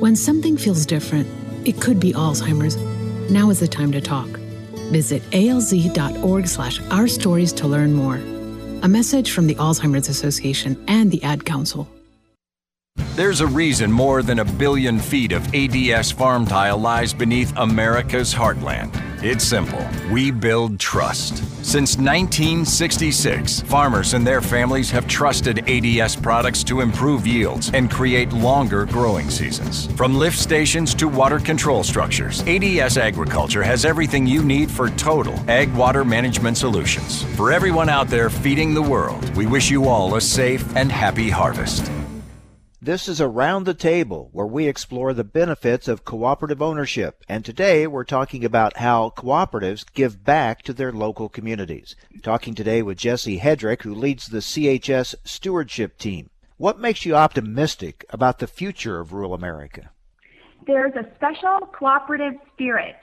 When 0.00 0.16
something 0.16 0.56
feels 0.56 0.86
different, 0.86 1.28
it 1.68 1.78
could 1.78 2.00
be 2.00 2.14
Alzheimer's. 2.14 2.78
Now 3.30 3.50
is 3.50 3.60
the 3.60 3.68
time 3.68 3.92
to 3.92 4.00
talk. 4.00 4.28
Visit 4.90 5.20
alz.org 5.32 6.48
slash 6.48 6.80
our 6.90 7.06
stories 7.06 7.52
to 7.52 7.68
learn 7.68 7.92
more. 7.92 8.16
A 8.82 8.88
message 8.88 9.32
from 9.32 9.46
the 9.46 9.56
Alzheimer's 9.56 10.08
Association 10.08 10.82
and 10.88 11.10
the 11.10 11.22
Ad 11.22 11.44
Council. 11.44 11.86
There's 13.16 13.40
a 13.40 13.46
reason 13.46 13.90
more 13.90 14.22
than 14.22 14.40
a 14.40 14.44
billion 14.44 14.98
feet 14.98 15.32
of 15.32 15.54
ADS 15.54 16.10
farm 16.10 16.44
tile 16.44 16.76
lies 16.76 17.14
beneath 17.14 17.50
America's 17.56 18.34
heartland. 18.34 18.92
It's 19.24 19.42
simple. 19.42 19.82
We 20.12 20.30
build 20.30 20.78
trust. 20.78 21.38
Since 21.64 21.96
1966, 21.96 23.62
farmers 23.62 24.12
and 24.12 24.26
their 24.26 24.42
families 24.42 24.90
have 24.90 25.08
trusted 25.08 25.66
ADS 25.66 26.14
products 26.14 26.62
to 26.64 26.82
improve 26.82 27.26
yields 27.26 27.70
and 27.72 27.90
create 27.90 28.34
longer 28.34 28.84
growing 28.84 29.30
seasons. 29.30 29.90
From 29.92 30.18
lift 30.18 30.38
stations 30.38 30.94
to 30.96 31.08
water 31.08 31.38
control 31.38 31.84
structures, 31.84 32.42
ADS 32.46 32.98
Agriculture 32.98 33.62
has 33.62 33.86
everything 33.86 34.26
you 34.26 34.44
need 34.44 34.70
for 34.70 34.90
total 34.90 35.42
ag 35.48 35.72
water 35.72 36.04
management 36.04 36.58
solutions. 36.58 37.22
For 37.34 37.50
everyone 37.50 37.88
out 37.88 38.08
there 38.08 38.28
feeding 38.28 38.74
the 38.74 38.82
world, 38.82 39.34
we 39.34 39.46
wish 39.46 39.70
you 39.70 39.88
all 39.88 40.16
a 40.16 40.20
safe 40.20 40.76
and 40.76 40.92
happy 40.92 41.30
harvest. 41.30 41.90
This 42.86 43.08
is 43.08 43.20
Around 43.20 43.64
the 43.64 43.74
Table, 43.74 44.28
where 44.30 44.46
we 44.46 44.68
explore 44.68 45.12
the 45.12 45.24
benefits 45.24 45.88
of 45.88 46.04
cooperative 46.04 46.62
ownership. 46.62 47.24
And 47.28 47.44
today 47.44 47.88
we're 47.88 48.04
talking 48.04 48.44
about 48.44 48.76
how 48.76 49.10
cooperatives 49.16 49.84
give 49.92 50.22
back 50.22 50.62
to 50.62 50.72
their 50.72 50.92
local 50.92 51.28
communities. 51.28 51.96
Talking 52.22 52.54
today 52.54 52.82
with 52.82 52.98
Jesse 52.98 53.40
Hedrick, 53.40 53.82
who 53.82 53.92
leads 53.92 54.28
the 54.28 54.38
CHS 54.38 55.16
stewardship 55.24 55.98
team. 55.98 56.30
What 56.58 56.78
makes 56.78 57.04
you 57.04 57.16
optimistic 57.16 58.04
about 58.10 58.38
the 58.38 58.46
future 58.46 59.00
of 59.00 59.12
rural 59.12 59.34
America? 59.34 59.90
There's 60.64 60.94
a 60.94 61.12
special 61.16 61.66
cooperative 61.76 62.34
spirit 62.54 62.94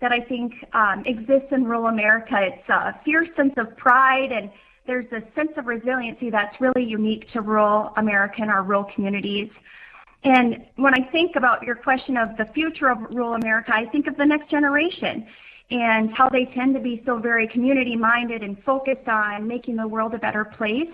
that 0.00 0.12
I 0.12 0.20
think 0.20 0.54
um, 0.72 1.04
exists 1.04 1.48
in 1.52 1.64
rural 1.64 1.88
America. 1.88 2.36
It's 2.40 2.68
a 2.70 2.98
fierce 3.04 3.28
sense 3.36 3.52
of 3.58 3.76
pride 3.76 4.32
and 4.32 4.50
there's 4.86 5.06
a 5.12 5.22
sense 5.34 5.50
of 5.56 5.66
resiliency 5.66 6.30
that's 6.30 6.60
really 6.60 6.84
unique 6.84 7.30
to 7.32 7.40
rural 7.40 7.92
America 7.96 8.36
and 8.38 8.50
our 8.50 8.62
rural 8.62 8.84
communities. 8.94 9.50
And 10.24 10.66
when 10.76 10.94
I 10.94 11.08
think 11.10 11.36
about 11.36 11.62
your 11.62 11.76
question 11.76 12.16
of 12.16 12.36
the 12.36 12.46
future 12.52 12.88
of 12.88 12.98
rural 13.10 13.34
America, 13.34 13.72
I 13.74 13.86
think 13.86 14.06
of 14.06 14.16
the 14.16 14.26
next 14.26 14.50
generation 14.50 15.26
and 15.70 16.10
how 16.12 16.28
they 16.28 16.46
tend 16.46 16.74
to 16.74 16.80
be 16.80 17.02
so 17.06 17.18
very 17.18 17.46
community 17.46 17.96
minded 17.96 18.42
and 18.42 18.62
focused 18.64 19.08
on 19.08 19.46
making 19.46 19.76
the 19.76 19.86
world 19.86 20.14
a 20.14 20.18
better 20.18 20.44
place. 20.44 20.90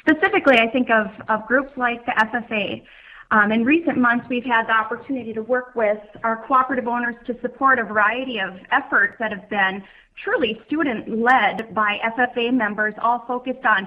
Specifically, 0.00 0.58
I 0.58 0.68
think 0.68 0.88
of, 0.90 1.06
of 1.28 1.46
groups 1.46 1.70
like 1.76 2.04
the 2.06 2.12
FFA. 2.12 2.82
Um, 3.30 3.52
in 3.52 3.64
recent 3.64 3.98
months, 3.98 4.26
we've 4.28 4.44
had 4.44 4.66
the 4.66 4.72
opportunity 4.72 5.34
to 5.34 5.42
work 5.42 5.74
with 5.74 5.98
our 6.24 6.44
cooperative 6.46 6.88
owners 6.88 7.16
to 7.26 7.38
support 7.40 7.78
a 7.78 7.84
variety 7.84 8.40
of 8.40 8.58
efforts 8.72 9.16
that 9.18 9.32
have 9.32 9.50
been 9.50 9.84
truly 10.24 10.60
student-led 10.66 11.74
by 11.74 11.98
FFA 12.16 12.52
members, 12.52 12.94
all 13.02 13.24
focused 13.26 13.64
on 13.66 13.86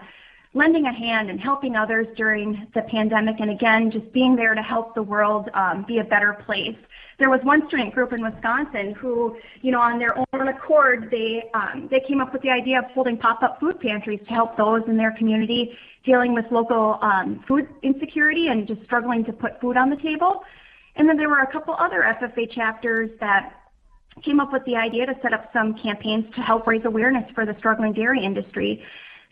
lending 0.53 0.85
a 0.85 0.93
hand 0.93 1.29
and 1.29 1.39
helping 1.39 1.75
others 1.75 2.07
during 2.15 2.67
the 2.75 2.81
pandemic, 2.83 3.39
and 3.39 3.49
again, 3.49 3.89
just 3.89 4.11
being 4.11 4.35
there 4.35 4.53
to 4.53 4.61
help 4.61 4.93
the 4.93 5.03
world 5.03 5.49
um, 5.53 5.85
be 5.87 5.97
a 5.97 6.03
better 6.03 6.33
place. 6.45 6.77
There 7.21 7.29
was 7.29 7.39
one 7.43 7.67
student 7.67 7.93
group 7.93 8.13
in 8.13 8.23
Wisconsin 8.23 8.95
who, 8.95 9.37
you 9.61 9.69
know, 9.69 9.79
on 9.79 9.99
their 9.99 10.17
own 10.17 10.47
accord, 10.47 11.09
they 11.11 11.43
um, 11.53 11.87
they 11.91 11.99
came 11.99 12.19
up 12.19 12.33
with 12.33 12.41
the 12.41 12.49
idea 12.49 12.79
of 12.79 12.85
holding 12.95 13.15
pop-up 13.15 13.59
food 13.59 13.79
pantries 13.79 14.21
to 14.27 14.33
help 14.33 14.57
those 14.57 14.81
in 14.87 14.97
their 14.97 15.11
community 15.11 15.77
dealing 16.03 16.33
with 16.33 16.45
local 16.49 16.97
um, 17.03 17.45
food 17.47 17.69
insecurity 17.83 18.47
and 18.47 18.67
just 18.67 18.81
struggling 18.85 19.23
to 19.25 19.33
put 19.33 19.61
food 19.61 19.77
on 19.77 19.91
the 19.91 19.97
table. 19.97 20.41
And 20.95 21.07
then 21.07 21.15
there 21.15 21.29
were 21.29 21.41
a 21.41 21.51
couple 21.51 21.75
other 21.75 22.01
FFA 22.01 22.51
chapters 22.51 23.11
that 23.19 23.53
came 24.25 24.39
up 24.39 24.51
with 24.51 24.65
the 24.65 24.75
idea 24.75 25.05
to 25.05 25.13
set 25.21 25.31
up 25.31 25.47
some 25.53 25.75
campaigns 25.77 26.25
to 26.33 26.41
help 26.41 26.65
raise 26.65 26.85
awareness 26.85 27.29
for 27.35 27.45
the 27.45 27.55
struggling 27.59 27.93
dairy 27.93 28.25
industry. 28.25 28.83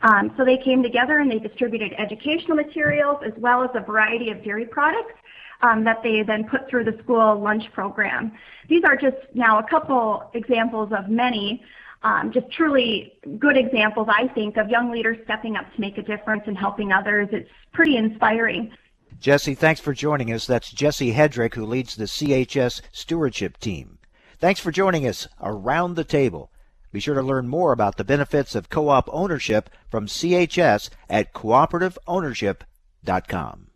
Um, 0.04 0.32
so 0.38 0.46
they 0.46 0.58
came 0.58 0.84
together 0.84 1.18
and 1.18 1.32
they 1.32 1.40
distributed 1.40 1.94
educational 1.98 2.56
materials 2.56 3.18
as 3.26 3.34
well 3.38 3.64
as 3.64 3.72
a 3.74 3.82
variety 3.82 4.30
of 4.30 4.44
dairy 4.44 4.66
products 4.66 5.16
um, 5.62 5.84
that 5.84 6.02
they 6.04 6.24
then 6.24 6.46
put 6.46 6.70
through 6.70 6.86
the 6.86 6.98
school 7.04 7.40
lunch 7.40 7.72
program. 7.74 8.32
These 8.68 8.84
are 8.84 8.96
just 8.96 9.18
now 9.34 9.60
a 9.60 9.68
couple 9.68 10.30
examples 10.34 10.92
of 10.92 11.10
many, 11.10 11.64
um, 12.04 12.32
just 12.32 12.52
truly 12.52 13.14
good 13.38 13.58
examples, 13.58 14.08
I 14.10 14.28
think, 14.30 14.58
of 14.58 14.70
young 14.70 14.92
leaders 14.92 15.18
stepping 15.26 15.58
up 15.58 15.72
to 15.74 15.82
make 15.82 15.98
a 15.98 16.04
difference 16.04 16.44
and 16.48 16.58
helping 16.58 16.92
others. 16.92 17.30
It's 17.32 17.50
pretty 17.74 17.98
inspiring. 17.98 18.72
Jesse, 19.20 19.56
thanks 19.56 19.82
for 19.82 19.94
joining 19.94 20.32
us. 20.32 20.48
That's 20.48 20.72
Jesse 20.72 21.14
Hedrick, 21.14 21.56
who 21.56 21.66
leads 21.66 21.96
the 21.96 22.06
CHS 22.06 22.82
stewardship 22.92 23.58
team. 23.58 23.98
Thanks 24.40 24.62
for 24.62 24.72
joining 24.72 25.06
us 25.06 25.28
around 25.42 25.96
the 25.96 26.06
table. 26.06 26.52
Be 26.92 27.02
sure 27.02 27.16
to 27.16 27.22
learn 27.22 27.48
more 27.48 27.72
about 27.72 27.98
the 27.98 28.06
benefits 28.06 28.56
of 28.56 28.70
co 28.70 28.90
op 28.90 29.08
ownership 29.12 29.70
from 29.90 30.08
CHS 30.08 30.90
at 31.10 31.34
cooperativeownership.com. 31.34 33.69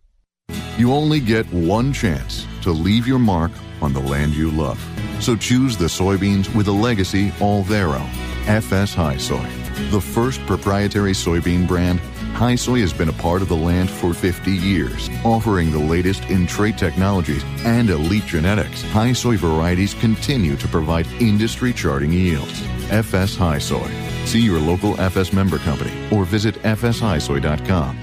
You 0.77 0.93
only 0.93 1.19
get 1.19 1.45
one 1.53 1.93
chance 1.93 2.47
to 2.63 2.71
leave 2.71 3.07
your 3.07 3.19
mark 3.19 3.51
on 3.81 3.93
the 3.93 3.99
land 3.99 4.33
you 4.33 4.49
love. 4.49 4.79
So 5.19 5.35
choose 5.35 5.77
the 5.77 5.85
soybeans 5.85 6.53
with 6.55 6.67
a 6.67 6.71
legacy 6.71 7.31
all 7.39 7.63
their 7.63 7.89
own 7.89 8.09
FS 8.47 8.93
HiSOY, 8.95 9.91
the 9.91 10.01
first 10.01 10.45
proprietary 10.45 11.13
soybean 11.13 11.67
brand 11.67 11.99
HiSOY 12.33 12.81
has 12.81 12.91
been 12.91 13.09
a 13.09 13.13
part 13.13 13.41
of 13.43 13.47
the 13.47 13.55
land 13.55 13.89
for 13.89 14.13
50 14.13 14.51
years, 14.51 15.09
offering 15.23 15.71
the 15.71 15.79
latest 15.79 16.23
in 16.25 16.47
trait 16.47 16.77
technologies 16.77 17.43
and 17.63 17.89
elite 17.89 18.25
genetics. 18.25 18.81
HiSOY 18.83 19.37
varieties 19.37 19.93
continue 19.93 20.57
to 20.57 20.67
provide 20.67 21.07
industry 21.21 21.71
charting 21.71 22.11
yields. 22.11 22.61
FS 22.89 23.37
HiSOY. 23.37 23.87
See 24.25 24.41
your 24.41 24.59
local 24.59 24.99
FS 24.99 25.31
member 25.31 25.59
company 25.59 25.93
or 26.11 26.25
visit 26.25 26.55
fshighsoy.com. 26.63 28.02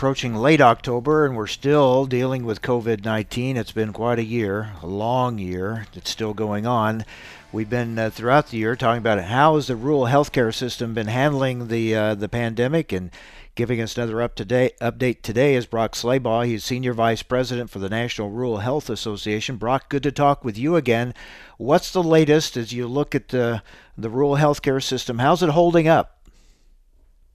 approaching 0.00 0.34
late 0.34 0.62
October, 0.62 1.26
and 1.26 1.36
we're 1.36 1.46
still 1.46 2.06
dealing 2.06 2.42
with 2.46 2.62
COVID 2.62 3.04
19. 3.04 3.58
It's 3.58 3.70
been 3.70 3.92
quite 3.92 4.18
a 4.18 4.24
year, 4.24 4.72
a 4.82 4.86
long 4.86 5.38
year. 5.38 5.84
It's 5.92 6.08
still 6.08 6.32
going 6.32 6.66
on. 6.66 7.04
We've 7.52 7.68
been 7.68 7.98
uh, 7.98 8.08
throughout 8.08 8.48
the 8.48 8.56
year 8.56 8.76
talking 8.76 9.00
about 9.00 9.22
how 9.22 9.56
has 9.56 9.66
the 9.66 9.76
rural 9.76 10.04
healthcare 10.04 10.54
system 10.54 10.94
been 10.94 11.08
handling 11.08 11.68
the 11.68 11.94
uh, 11.94 12.14
the 12.14 12.30
pandemic 12.30 12.92
and 12.92 13.10
Giving 13.56 13.80
us 13.82 13.96
another 13.96 14.22
up 14.22 14.36
to 14.36 14.44
date 14.44 14.78
update 14.80 15.20
today 15.20 15.54
is 15.54 15.66
Brock 15.66 15.92
Slabach. 15.92 16.46
He's 16.46 16.64
Senior 16.64 16.94
Vice 16.94 17.22
President 17.22 17.68
for 17.68 17.80
the 17.80 17.90
National 17.90 18.30
Rural 18.30 18.58
Health 18.58 18.88
Association. 18.88 19.56
Brock, 19.56 19.90
good 19.90 20.04
to 20.04 20.12
talk 20.12 20.44
with 20.44 20.56
you 20.56 20.76
again. 20.76 21.12
What's 21.58 21.90
the 21.90 22.02
latest 22.02 22.56
as 22.56 22.72
you 22.72 22.86
look 22.86 23.14
at 23.14 23.28
the, 23.28 23.62
the 23.98 24.08
rural 24.08 24.36
healthcare 24.36 24.82
system? 24.82 25.18
How's 25.18 25.42
it 25.42 25.50
holding 25.50 25.88
up? 25.88 26.19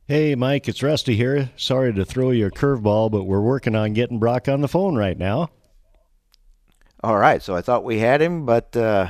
Hey, 0.07 0.35
Mike, 0.35 0.67
it's 0.67 0.83
Rusty 0.83 1.15
here. 1.15 1.49
Sorry 1.57 1.91
to 1.91 2.05
throw 2.05 2.29
you 2.29 2.45
a 2.45 2.51
curveball, 2.51 3.09
but 3.09 3.23
we're 3.23 3.41
working 3.41 3.73
on 3.73 3.93
getting 3.93 4.19
Brock 4.19 4.47
on 4.47 4.61
the 4.61 4.67
phone 4.67 4.95
right 4.95 5.17
now. 5.17 5.49
All 7.03 7.17
right, 7.17 7.41
so 7.41 7.55
I 7.55 7.61
thought 7.63 7.83
we 7.83 7.97
had 7.97 8.21
him, 8.21 8.45
but 8.45 8.77
uh, 8.77 9.09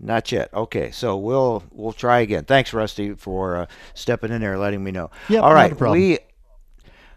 not 0.00 0.32
yet. 0.32 0.52
Okay, 0.52 0.90
so 0.90 1.16
we'll 1.16 1.62
we'll 1.70 1.92
try 1.92 2.18
again. 2.18 2.44
Thanks, 2.44 2.72
Rusty, 2.72 3.14
for 3.14 3.56
uh, 3.56 3.66
stepping 3.94 4.32
in 4.32 4.40
there, 4.40 4.54
and 4.54 4.60
letting 4.60 4.82
me 4.82 4.90
know. 4.90 5.12
Yep, 5.28 5.44
All 5.44 5.52
problem. 5.76 6.00
we. 6.00 6.18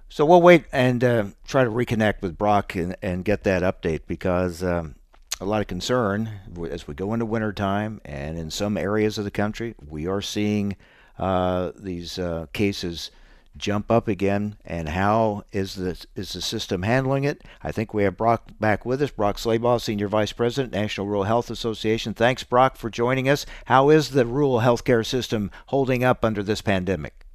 So 0.10 0.24
we'll 0.24 0.44
wait 0.44 0.66
and 0.72 1.04
uh, 1.04 1.26
try 1.48 1.64
to 1.64 1.70
reconnect 1.72 2.22
with 2.22 2.38
Brock 2.38 2.76
and, 2.76 2.96
and 3.02 3.26
get 3.26 3.44
that 3.46 3.64
update 3.64 4.02
because 4.06 4.62
um, 4.62 4.94
a 5.40 5.46
lot 5.46 5.62
of 5.62 5.68
concern 5.68 6.30
as 6.70 6.88
we 6.88 6.94
go 6.94 7.14
into 7.14 7.26
wintertime 7.26 8.02
and 8.06 8.38
in 8.38 8.52
some 8.52 8.78
areas 8.78 9.18
of 9.18 9.24
the 9.24 9.32
country 9.32 9.74
we 9.90 10.06
are 10.06 10.22
seeing 10.22 10.76
uh, 11.22 11.72
these 11.78 12.20
uh, 12.20 12.48
cases 12.52 13.12
jump 13.58 13.92
up 13.92 14.08
again 14.08 14.56
and 14.66 14.90
how 14.90 15.44
is 15.52 15.76
the 15.76 16.06
is 16.16 16.34
the 16.34 16.42
system 16.42 16.84
handling 16.84 17.24
it? 17.24 17.44
I 17.62 17.72
think 17.72 17.94
we 17.94 18.04
have 18.04 18.18
brock 18.18 18.50
back 18.60 18.86
with 18.86 19.02
us. 19.02 19.12
Brock 19.12 19.38
Slabach 19.38 19.82
senior 19.82 20.08
vice 20.08 20.32
president 20.34 20.74
national 20.74 21.08
rural 21.08 21.24
health 21.24 21.50
association. 21.50 22.14
Thanks 22.14 22.44
brock 22.44 22.76
for 22.76 22.90
joining 22.90 23.30
us. 23.30 23.46
How 23.66 23.90
is 23.90 24.10
the 24.10 24.26
rural 24.26 24.60
healthcare 24.60 25.06
system 25.06 25.52
holding 25.68 26.04
up 26.04 26.26
under 26.26 26.42
this 26.42 26.62
pandemic? 26.62 27.26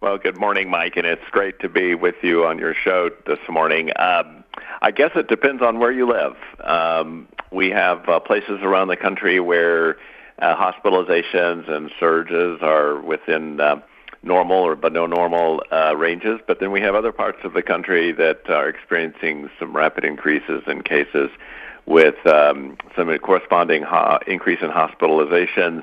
Well, 0.00 0.18
good 0.18 0.36
morning, 0.36 0.68
Mike, 0.68 0.96
and 0.96 1.06
it's 1.06 1.28
great 1.30 1.60
to 1.60 1.68
be 1.68 1.94
with 1.94 2.16
you 2.22 2.44
on 2.44 2.58
your 2.58 2.74
show 2.74 3.10
this 3.26 3.38
morning. 3.48 3.90
Um, 3.96 4.42
I 4.80 4.90
guess 4.90 5.12
it 5.14 5.28
depends 5.28 5.62
on 5.62 5.78
where 5.78 5.92
you 5.92 6.08
live. 6.08 6.36
Um, 6.64 7.28
we 7.52 7.70
have 7.70 8.08
uh, 8.08 8.18
places 8.18 8.60
around 8.62 8.88
the 8.88 8.96
country 8.96 9.38
where 9.38 9.98
uh, 10.42 10.56
hospitalizations 10.56 11.70
and 11.70 11.90
surges 11.98 12.58
are 12.62 13.00
within 13.00 13.60
uh, 13.60 13.80
normal 14.22 14.58
or 14.58 14.76
below 14.76 15.06
normal 15.06 15.62
uh, 15.72 15.94
ranges, 15.96 16.40
but 16.46 16.60
then 16.60 16.70
we 16.70 16.80
have 16.80 16.94
other 16.94 17.12
parts 17.12 17.38
of 17.44 17.54
the 17.54 17.62
country 17.62 18.12
that 18.12 18.48
are 18.50 18.68
experiencing 18.68 19.48
some 19.58 19.74
rapid 19.74 20.04
increases 20.04 20.62
in 20.66 20.82
cases 20.82 21.30
with 21.86 22.26
um, 22.26 22.76
some 22.96 23.16
corresponding 23.18 23.82
ho- 23.82 24.18
increase 24.26 24.60
in 24.62 24.70
hospitalizations 24.70 25.82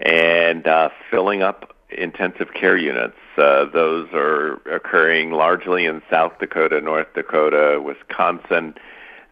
and 0.00 0.66
uh, 0.66 0.88
filling 1.10 1.42
up 1.42 1.74
intensive 1.90 2.52
care 2.54 2.76
units. 2.76 3.16
Uh, 3.36 3.64
those 3.66 4.08
are 4.12 4.54
occurring 4.72 5.32
largely 5.32 5.86
in 5.86 6.02
South 6.10 6.32
Dakota, 6.38 6.80
North 6.80 7.12
Dakota, 7.14 7.80
Wisconsin. 7.82 8.74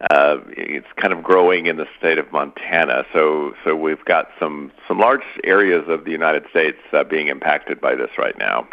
Uh, 0.01 0.37
it's 0.49 0.87
kind 0.97 1.13
of 1.13 1.23
growing 1.23 1.67
in 1.67 1.77
the 1.77 1.87
state 1.99 2.19
of 2.19 2.31
Montana. 2.31 3.05
So, 3.15 3.55
so 3.65 3.75
we've 3.75 4.05
got 4.05 4.29
some 4.39 4.71
some 4.87 4.99
large 4.99 5.23
areas 5.45 5.85
of 5.89 6.05
the 6.05 6.11
United 6.11 6.45
States 6.51 6.79
uh, 6.93 7.03
being 7.05 7.29
impacted 7.29 7.81
by 7.81 7.95
this 7.95 8.11
right 8.19 8.37
now. 8.39 8.69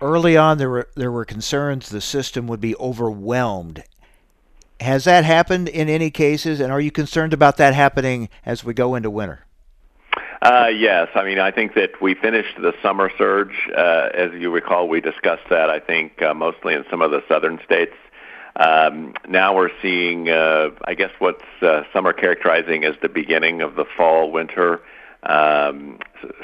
early 0.00 0.36
on 0.36 0.58
there 0.58 0.70
were 0.70 0.88
there 0.96 1.10
were 1.12 1.24
concerns 1.24 1.88
the 1.88 2.00
system 2.00 2.46
would 2.46 2.60
be 2.60 2.74
overwhelmed 2.76 3.82
has 4.80 5.04
that 5.04 5.24
happened 5.24 5.68
in 5.68 5.88
any 5.88 6.08
cases 6.10 6.60
and 6.60 6.70
are 6.70 6.80
you 6.80 6.90
concerned 6.90 7.32
about 7.32 7.56
that 7.56 7.74
happening 7.74 8.28
as 8.46 8.62
we 8.64 8.72
go 8.72 8.94
into 8.94 9.10
winter 9.10 9.44
Uh, 10.40 10.68
yes, 10.72 11.08
I 11.16 11.24
mean 11.24 11.40
I 11.40 11.50
think 11.50 11.74
that 11.74 12.00
we 12.00 12.14
finished 12.14 12.56
the 12.62 12.72
summer 12.80 13.10
surge. 13.18 13.56
Uh, 13.76 14.08
as 14.14 14.30
you 14.34 14.52
recall, 14.52 14.88
we 14.88 15.00
discussed 15.00 15.48
that. 15.50 15.68
I 15.68 15.80
think 15.80 16.22
uh, 16.22 16.32
mostly 16.32 16.74
in 16.74 16.84
some 16.90 17.02
of 17.02 17.10
the 17.10 17.22
southern 17.28 17.58
states. 17.64 17.94
Um, 18.58 19.14
now 19.28 19.54
we're 19.54 19.70
seeing, 19.80 20.28
uh, 20.28 20.70
I 20.84 20.94
guess, 20.94 21.12
what 21.18 21.40
uh, 21.62 21.84
some 21.92 22.06
are 22.06 22.12
characterizing 22.12 22.84
as 22.84 22.96
the 23.00 23.08
beginning 23.08 23.62
of 23.62 23.76
the 23.76 23.84
fall 23.96 24.32
winter 24.32 24.82
um, 25.22 25.98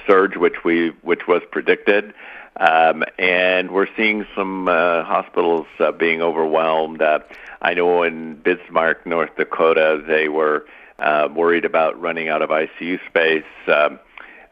surge, 0.07 0.37
which 0.37 0.65
we 0.65 0.91
which 1.03 1.27
was 1.27 1.43
predicted. 1.51 2.15
Um, 2.57 3.03
and 3.19 3.73
we're 3.73 3.89
seeing 3.97 4.27
some 4.37 4.69
uh, 4.69 5.03
hospitals 5.03 5.67
uh, 5.81 5.91
being 5.91 6.23
overwhelmed. 6.23 7.03
Uh, 7.03 7.19
I 7.61 7.75
know 7.75 8.05
in 8.05 8.37
Bismarck, 8.37 9.05
North 9.07 9.35
Dakota, 9.37 10.03
they 10.07 10.29
were 10.29 10.67
uh, 11.01 11.29
worried 11.35 11.65
about 11.65 12.01
running 12.01 12.29
out 12.29 12.43
of 12.43 12.51
ICU 12.51 13.01
space. 13.09 13.43
Um, 13.67 13.99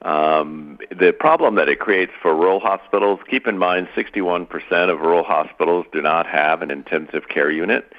um, 0.04 0.78
the 0.90 1.12
problem 1.12 1.54
that 1.56 1.68
it 1.68 1.78
creates 1.78 2.12
for 2.20 2.34
rural 2.34 2.60
hospitals, 2.60 3.20
keep 3.30 3.46
in 3.46 3.58
mind 3.58 3.88
61% 3.96 4.48
of 4.90 5.00
rural 5.00 5.22
hospitals 5.22 5.86
do 5.92 6.02
not 6.02 6.26
have 6.26 6.62
an 6.62 6.70
intensive 6.70 7.28
care 7.28 7.50
unit. 7.50 7.92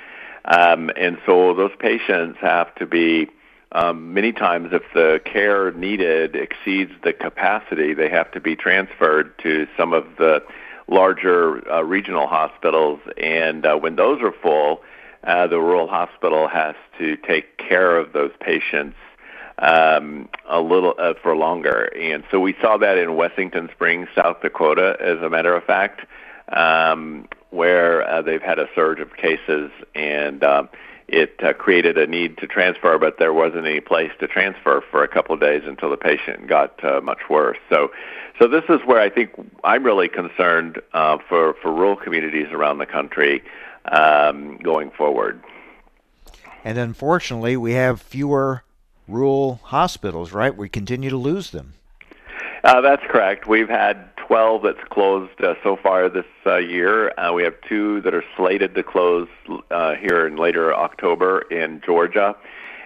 Um, 0.45 0.91
and 0.97 1.17
so 1.25 1.53
those 1.53 1.71
patients 1.79 2.37
have 2.41 2.75
to 2.75 2.85
be, 2.85 3.29
um, 3.71 4.13
many 4.13 4.33
times, 4.33 4.69
if 4.73 4.83
the 4.93 5.21
care 5.23 5.71
needed 5.71 6.35
exceeds 6.35 6.91
the 7.03 7.13
capacity, 7.13 7.93
they 7.93 8.09
have 8.09 8.31
to 8.31 8.41
be 8.41 8.55
transferred 8.55 9.37
to 9.39 9.67
some 9.77 9.93
of 9.93 10.05
the 10.17 10.43
larger 10.87 11.71
uh, 11.71 11.81
regional 11.81 12.27
hospitals. 12.27 12.99
And 13.17 13.65
uh, 13.65 13.77
when 13.77 13.95
those 13.95 14.21
are 14.21 14.33
full, 14.33 14.81
uh, 15.23 15.47
the 15.47 15.59
rural 15.59 15.87
hospital 15.87 16.49
has 16.49 16.75
to 16.99 17.15
take 17.15 17.57
care 17.57 17.97
of 17.97 18.11
those 18.11 18.31
patients 18.41 18.97
um, 19.59 20.29
a 20.49 20.61
little 20.61 20.95
uh, 20.97 21.13
for 21.21 21.35
longer. 21.35 21.91
And 21.97 22.23
so 22.31 22.39
we 22.39 22.55
saw 22.61 22.77
that 22.77 22.97
in 22.97 23.09
Wessington 23.09 23.69
Springs, 23.71 24.07
South 24.15 24.41
Dakota, 24.41 24.97
as 24.99 25.21
a 25.21 25.29
matter 25.29 25.55
of 25.55 25.63
fact, 25.63 26.01
um, 26.49 27.27
where 27.51 28.07
uh, 28.07 28.21
they've 28.21 28.41
had 28.41 28.59
a 28.59 28.67
surge 28.75 28.99
of 28.99 29.15
cases 29.15 29.71
and 29.95 30.43
um, 30.43 30.69
it 31.07 31.35
uh, 31.43 31.53
created 31.53 31.97
a 31.97 32.07
need 32.07 32.37
to 32.39 32.47
transfer, 32.47 32.97
but 32.97 33.19
there 33.19 33.33
wasn't 33.33 33.65
any 33.65 33.79
place 33.79 34.11
to 34.19 34.27
transfer 34.27 34.83
for 34.89 35.03
a 35.03 35.07
couple 35.07 35.35
of 35.35 35.41
days 35.41 35.61
until 35.65 35.89
the 35.89 35.97
patient 35.97 36.47
got 36.47 36.83
uh, 36.83 37.01
much 37.01 37.29
worse. 37.29 37.57
So, 37.69 37.91
so 38.39 38.47
this 38.47 38.63
is 38.69 38.79
where 38.85 38.99
I 38.99 39.09
think 39.09 39.31
I'm 39.63 39.83
really 39.83 40.07
concerned 40.07 40.81
uh, 40.93 41.17
for 41.29 41.53
for 41.61 41.71
rural 41.71 41.95
communities 41.95 42.47
around 42.51 42.79
the 42.79 42.85
country 42.85 43.43
um, 43.85 44.57
going 44.57 44.91
forward. 44.91 45.43
and 46.63 46.77
unfortunately 46.77 47.57
we 47.57 47.73
have 47.73 48.01
fewer 48.01 48.63
rural 49.07 49.59
hospitals 49.63 50.31
right 50.31 50.55
we 50.57 50.69
continue 50.69 51.09
to 51.09 51.17
lose 51.17 51.51
them 51.51 51.73
Uh, 52.63 52.79
that's 52.79 53.03
correct. 53.09 53.45
We've 53.45 53.67
had 53.67 54.15
12 54.27 54.63
that's 54.63 54.83
closed 54.89 55.41
uh, 55.43 55.55
so 55.63 55.75
far 55.75 56.07
this 56.07 56.25
uh, 56.45 56.57
year. 56.57 57.11
Uh, 57.19 57.33
we 57.33 57.43
have 57.43 57.55
two 57.67 57.99
that 58.01 58.13
are 58.13 58.23
slated 58.37 58.73
to 58.75 58.83
close 58.83 59.27
uh, 59.69 59.95
here 59.95 60.25
in 60.25 60.37
later 60.37 60.73
October 60.73 61.41
in 61.51 61.81
Georgia. 61.85 62.35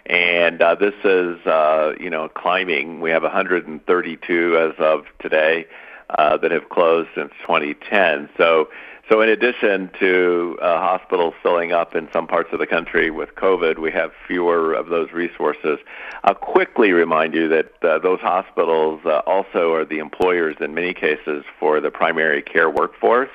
And 0.08 0.62
uh, 0.62 0.76
this 0.76 0.96
is, 1.04 1.46
uh, 1.46 1.94
you 2.00 2.10
know, 2.10 2.30
climbing. 2.30 3.02
We 3.02 3.12
have 3.12 3.24
132 3.24 4.58
as 4.58 4.74
of 4.80 5.06
today 5.20 5.68
uh, 6.10 6.38
that 6.38 6.52
have 6.52 6.70
closed 6.70 7.10
since 7.14 7.32
2010. 7.42 8.30
So, 8.38 8.70
so 9.10 9.22
in 9.22 9.30
addition 9.30 9.90
to 10.00 10.58
uh, 10.62 10.80
hospitals 10.80 11.34
filling 11.42 11.72
up 11.72 11.96
in 11.96 12.10
some 12.12 12.28
parts 12.28 12.50
of 12.52 12.60
the 12.60 12.68
country 12.68 13.10
with 13.10 13.36
COVID, 13.36 13.80
we 13.80 13.92
have 13.92 14.12
fewer 14.28 14.74
of 14.74 14.88
those 14.88 15.12
resources. 15.12 15.80
I'll 16.24 16.36
quickly 16.36 16.92
remind 16.92 17.34
you 17.34 17.48
that 17.48 17.72
uh, 17.84 18.00
those 18.00 18.20
hospitals 18.20 19.02
uh, 19.06 19.22
also 19.26 19.74
are 19.74 19.86
the 19.86 20.00
employers 20.00 20.58
in 20.60 20.74
many 20.74 20.94
cases 20.94 21.46
for 21.60 21.80
the 21.80 21.90
primary 21.90 22.42
care 22.42 22.70
workforce. 22.70 23.30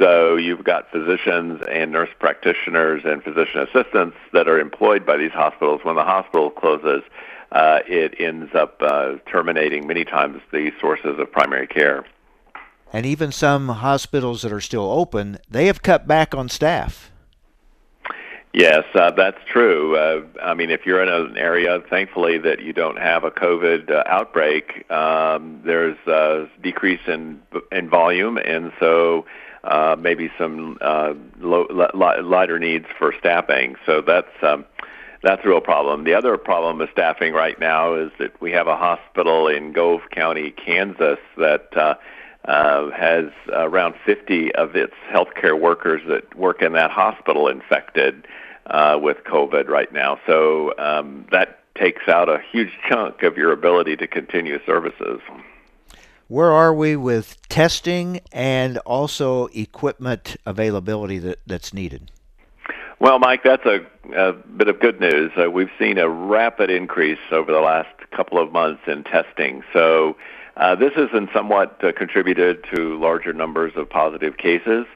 So 0.00 0.36
you've 0.36 0.64
got 0.64 0.90
physicians 0.90 1.60
and 1.70 1.92
nurse 1.92 2.10
practitioners 2.18 3.02
and 3.04 3.22
physician 3.22 3.60
assistants 3.60 4.16
that 4.32 4.48
are 4.48 4.58
employed 4.58 5.04
by 5.04 5.16
these 5.16 5.32
hospitals. 5.32 5.80
When 5.82 5.96
the 5.96 6.04
hospital 6.04 6.50
closes, 6.50 7.02
uh, 7.52 7.80
it 7.86 8.14
ends 8.20 8.54
up 8.54 8.80
uh, 8.80 9.14
terminating 9.30 9.86
many 9.86 10.04
times 10.04 10.40
the 10.52 10.72
sources 10.80 11.18
of 11.18 11.30
primary 11.32 11.66
care. 11.66 12.04
And 12.92 13.06
even 13.06 13.32
some 13.32 13.68
hospitals 13.68 14.42
that 14.42 14.52
are 14.52 14.60
still 14.60 14.90
open 14.90 15.38
they 15.50 15.66
have 15.66 15.82
cut 15.82 16.06
back 16.06 16.34
on 16.34 16.48
staff 16.48 17.10
Yes, 18.54 18.84
uh, 18.94 19.10
that's 19.10 19.38
true. 19.46 19.96
Uh, 19.96 20.22
I 20.42 20.54
mean, 20.54 20.70
if 20.70 20.86
you're 20.86 21.02
in 21.02 21.08
an 21.08 21.36
area, 21.36 21.80
thankfully, 21.90 22.38
that 22.38 22.60
you 22.60 22.72
don't 22.72 22.98
have 22.98 23.22
a 23.22 23.30
COVID 23.30 23.90
uh, 23.90 24.04
outbreak, 24.06 24.90
um, 24.90 25.60
there's 25.64 25.98
a 26.06 26.48
decrease 26.62 27.06
in 27.06 27.40
in 27.70 27.90
volume, 27.90 28.38
and 28.38 28.72
so 28.80 29.26
uh, 29.64 29.96
maybe 29.98 30.30
some 30.38 30.78
uh, 30.80 31.12
low, 31.40 31.66
li- 31.70 32.22
lighter 32.22 32.58
needs 32.58 32.86
for 32.98 33.12
staffing. 33.18 33.76
So 33.84 34.00
that's 34.00 34.32
um, 34.42 34.64
that's 35.22 35.44
a 35.44 35.48
real 35.48 35.60
problem. 35.60 36.04
The 36.04 36.14
other 36.14 36.38
problem 36.38 36.78
with 36.78 36.90
staffing 36.90 37.34
right 37.34 37.58
now 37.60 37.94
is 37.94 38.10
that 38.18 38.40
we 38.40 38.50
have 38.52 38.66
a 38.66 38.76
hospital 38.76 39.46
in 39.46 39.72
Gove 39.72 40.00
County, 40.10 40.52
Kansas, 40.52 41.18
that 41.36 41.76
uh, 41.76 41.94
uh, 42.48 42.90
has 42.90 43.26
around 43.52 43.94
50 44.06 44.54
of 44.54 44.74
its 44.74 44.94
healthcare 45.12 45.58
workers 45.58 46.02
that 46.08 46.34
work 46.34 46.62
in 46.62 46.72
that 46.72 46.90
hospital 46.90 47.46
infected 47.46 48.26
uh, 48.66 48.98
with 49.00 49.18
COVID 49.24 49.68
right 49.68 49.92
now. 49.92 50.18
So 50.26 50.72
um, 50.78 51.26
that 51.30 51.60
takes 51.74 52.08
out 52.08 52.28
a 52.28 52.38
huge 52.50 52.70
chunk 52.88 53.22
of 53.22 53.36
your 53.36 53.52
ability 53.52 53.96
to 53.98 54.06
continue 54.06 54.58
services. 54.64 55.20
Where 56.28 56.50
are 56.50 56.74
we 56.74 56.96
with 56.96 57.36
testing 57.48 58.20
and 58.32 58.78
also 58.78 59.46
equipment 59.48 60.36
availability 60.46 61.18
that, 61.18 61.40
that's 61.46 61.72
needed? 61.72 62.10
Well, 62.98 63.18
Mike, 63.18 63.42
that's 63.44 63.64
a, 63.64 63.86
a 64.16 64.32
bit 64.32 64.68
of 64.68 64.80
good 64.80 65.00
news. 65.00 65.30
Uh, 65.40 65.50
we've 65.50 65.70
seen 65.78 65.98
a 65.98 66.08
rapid 66.08 66.70
increase 66.70 67.18
over 67.30 67.52
the 67.52 67.60
last 67.60 67.88
couple 68.10 68.38
of 68.42 68.52
months 68.52 68.82
in 68.86 69.04
testing. 69.04 69.62
So 69.72 70.16
uh, 70.58 70.74
this 70.74 70.92
has 70.94 71.08
been 71.10 71.28
somewhat 71.32 71.82
uh, 71.82 71.92
contributed 71.92 72.64
to 72.74 72.98
larger 72.98 73.32
numbers 73.32 73.72
of 73.76 73.88
positive 73.88 74.36
cases. 74.36 74.86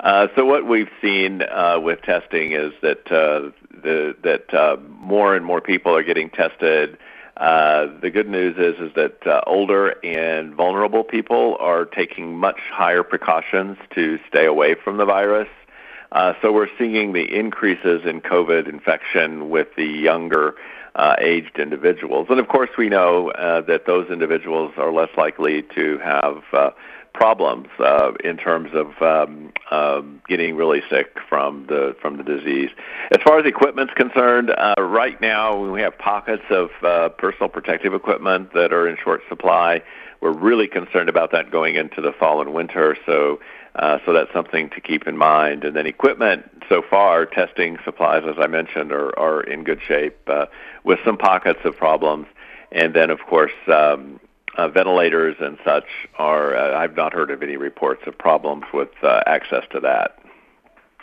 Uh, 0.00 0.28
so 0.34 0.46
what 0.46 0.66
we've 0.66 0.88
seen 1.02 1.42
uh, 1.42 1.78
with 1.78 2.00
testing 2.02 2.52
is 2.52 2.72
that 2.80 3.12
uh, 3.12 3.50
the, 3.82 4.16
that 4.24 4.52
uh, 4.54 4.76
more 4.98 5.36
and 5.36 5.44
more 5.44 5.60
people 5.60 5.94
are 5.94 6.02
getting 6.02 6.30
tested. 6.30 6.96
Uh, 7.36 7.86
the 8.00 8.10
good 8.10 8.28
news 8.28 8.56
is 8.58 8.80
is 8.80 8.94
that 8.94 9.26
uh, 9.26 9.40
older 9.46 9.94
and 10.04 10.54
vulnerable 10.54 11.04
people 11.04 11.56
are 11.60 11.84
taking 11.84 12.36
much 12.36 12.58
higher 12.70 13.02
precautions 13.02 13.76
to 13.94 14.18
stay 14.28 14.46
away 14.46 14.74
from 14.74 14.96
the 14.96 15.04
virus. 15.04 15.48
Uh, 16.12 16.32
so 16.42 16.52
we're 16.52 16.68
seeing 16.78 17.12
the 17.12 17.24
increases 17.36 18.02
in 18.04 18.20
COVID 18.20 18.68
infection 18.68 19.48
with 19.50 19.68
the 19.76 19.86
younger 19.86 20.54
uh, 20.96 21.14
aged 21.20 21.58
individuals, 21.58 22.26
and 22.30 22.40
of 22.40 22.48
course 22.48 22.70
we 22.76 22.88
know 22.88 23.30
uh, 23.30 23.60
that 23.62 23.86
those 23.86 24.10
individuals 24.10 24.72
are 24.76 24.92
less 24.92 25.10
likely 25.16 25.62
to 25.74 25.98
have 25.98 26.42
uh, 26.52 26.70
problems 27.14 27.68
uh, 27.78 28.12
in 28.24 28.36
terms 28.36 28.70
of 28.74 29.00
um, 29.02 29.52
um, 29.70 30.22
getting 30.28 30.56
really 30.56 30.80
sick 30.88 31.16
from 31.28 31.66
the 31.68 31.94
from 32.00 32.16
the 32.16 32.22
disease. 32.22 32.70
As 33.10 33.18
far 33.22 33.38
as 33.38 33.46
equipment's 33.46 33.94
concerned, 33.94 34.50
uh, 34.50 34.74
right 34.78 35.20
now 35.20 35.56
we 35.70 35.80
have 35.80 35.96
pockets 35.98 36.44
of 36.50 36.70
uh, 36.82 37.08
personal 37.10 37.48
protective 37.48 37.94
equipment 37.94 38.52
that 38.54 38.72
are 38.72 38.88
in 38.88 38.96
short 39.02 39.22
supply. 39.28 39.82
We're 40.20 40.32
really 40.32 40.68
concerned 40.68 41.08
about 41.08 41.32
that 41.32 41.50
going 41.50 41.76
into 41.76 42.00
the 42.00 42.12
fall 42.12 42.40
and 42.40 42.52
winter. 42.52 42.96
So. 43.06 43.40
Uh, 43.76 43.98
so 44.04 44.12
that's 44.12 44.32
something 44.32 44.68
to 44.70 44.80
keep 44.80 45.06
in 45.06 45.16
mind. 45.16 45.64
And 45.64 45.76
then 45.76 45.86
equipment, 45.86 46.50
so 46.68 46.82
far, 46.82 47.24
testing 47.24 47.78
supplies, 47.84 48.24
as 48.26 48.36
I 48.38 48.46
mentioned, 48.46 48.92
are, 48.92 49.16
are 49.18 49.42
in 49.42 49.64
good 49.64 49.80
shape 49.86 50.18
uh, 50.26 50.46
with 50.84 50.98
some 51.04 51.16
pockets 51.16 51.60
of 51.64 51.76
problems. 51.76 52.26
And 52.72 52.94
then, 52.94 53.10
of 53.10 53.20
course, 53.20 53.52
um, 53.72 54.20
uh, 54.56 54.68
ventilators 54.68 55.36
and 55.40 55.58
such 55.64 55.86
are, 56.18 56.56
uh, 56.56 56.76
I've 56.76 56.96
not 56.96 57.12
heard 57.12 57.30
of 57.30 57.42
any 57.42 57.56
reports 57.56 58.02
of 58.06 58.18
problems 58.18 58.64
with 58.74 58.90
uh, 59.02 59.22
access 59.26 59.64
to 59.72 59.80
that. 59.80 60.18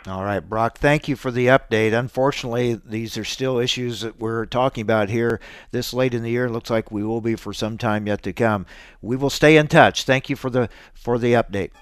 All 0.06 0.24
right, 0.24 0.40
Brock, 0.40 0.78
thank 0.78 1.08
you 1.08 1.16
for 1.16 1.30
the 1.30 1.46
update. 1.48 1.92
Unfortunately, 1.92 2.80
these 2.82 3.18
are 3.18 3.24
still 3.24 3.58
issues 3.58 4.02
that 4.02 4.18
we're 4.18 4.46
talking 4.46 4.82
about 4.82 5.10
here 5.10 5.40
this 5.70 5.92
late 5.92 6.14
in 6.14 6.22
the 6.22 6.30
year. 6.30 6.48
Looks 6.48 6.70
like 6.70 6.90
we 6.90 7.02
will 7.02 7.20
be 7.20 7.34
for 7.34 7.52
some 7.52 7.76
time 7.76 8.06
yet 8.06 8.22
to 8.22 8.32
come. 8.32 8.64
We 9.02 9.16
will 9.16 9.28
stay 9.28 9.56
in 9.56 9.66
touch. 9.66 10.04
Thank 10.04 10.30
you 10.30 10.36
for 10.36 10.50
the 10.50 10.70
for 10.94 11.18
the 11.18 11.32
update. 11.32 11.72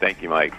Thank 0.00 0.22
you, 0.22 0.28
Mike. 0.28 0.54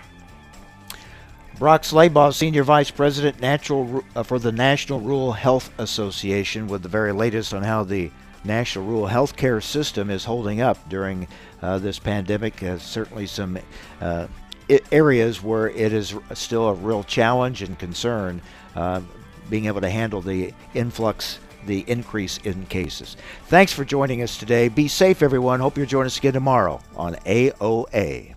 Brock 1.59 1.81
Slabach, 1.81 2.35
Senior 2.35 2.63
Vice 2.63 2.91
President 2.91 3.41
Natural 3.41 4.03
uh, 4.15 4.21
for 4.21 4.38
the 4.38 4.51
National 4.51 4.99
Rural 4.99 5.33
Health 5.33 5.71
Association, 5.79 6.67
with 6.67 6.83
the 6.83 6.89
very 6.89 7.11
latest 7.11 7.51
on 7.51 7.63
how 7.63 7.83
the 7.83 8.11
National 8.43 8.85
Rural 8.85 9.07
Health 9.07 9.35
Care 9.35 9.59
System 9.59 10.11
is 10.11 10.23
holding 10.23 10.61
up 10.61 10.77
during 10.88 11.27
uh, 11.63 11.79
this 11.79 11.97
pandemic. 11.97 12.61
Uh, 12.61 12.77
certainly, 12.77 13.25
some 13.25 13.57
uh, 14.01 14.27
areas 14.91 15.41
where 15.41 15.69
it 15.69 15.93
is 15.93 16.13
still 16.33 16.67
a 16.67 16.73
real 16.73 17.03
challenge 17.03 17.63
and 17.63 17.79
concern 17.79 18.39
uh, 18.75 19.01
being 19.49 19.65
able 19.65 19.81
to 19.81 19.89
handle 19.89 20.21
the 20.21 20.53
influx, 20.75 21.39
the 21.65 21.83
increase 21.88 22.38
in 22.43 22.67
cases. 22.67 23.17
Thanks 23.47 23.73
for 23.73 23.83
joining 23.83 24.21
us 24.21 24.38
today. 24.38 24.67
Be 24.67 24.88
safe, 24.88 25.23
everyone. 25.23 25.59
Hope 25.59 25.75
you'll 25.75 25.88
join 25.88 26.05
us 26.05 26.19
again 26.19 26.33
tomorrow 26.33 26.81
on 26.95 27.15
AOA. 27.25 28.36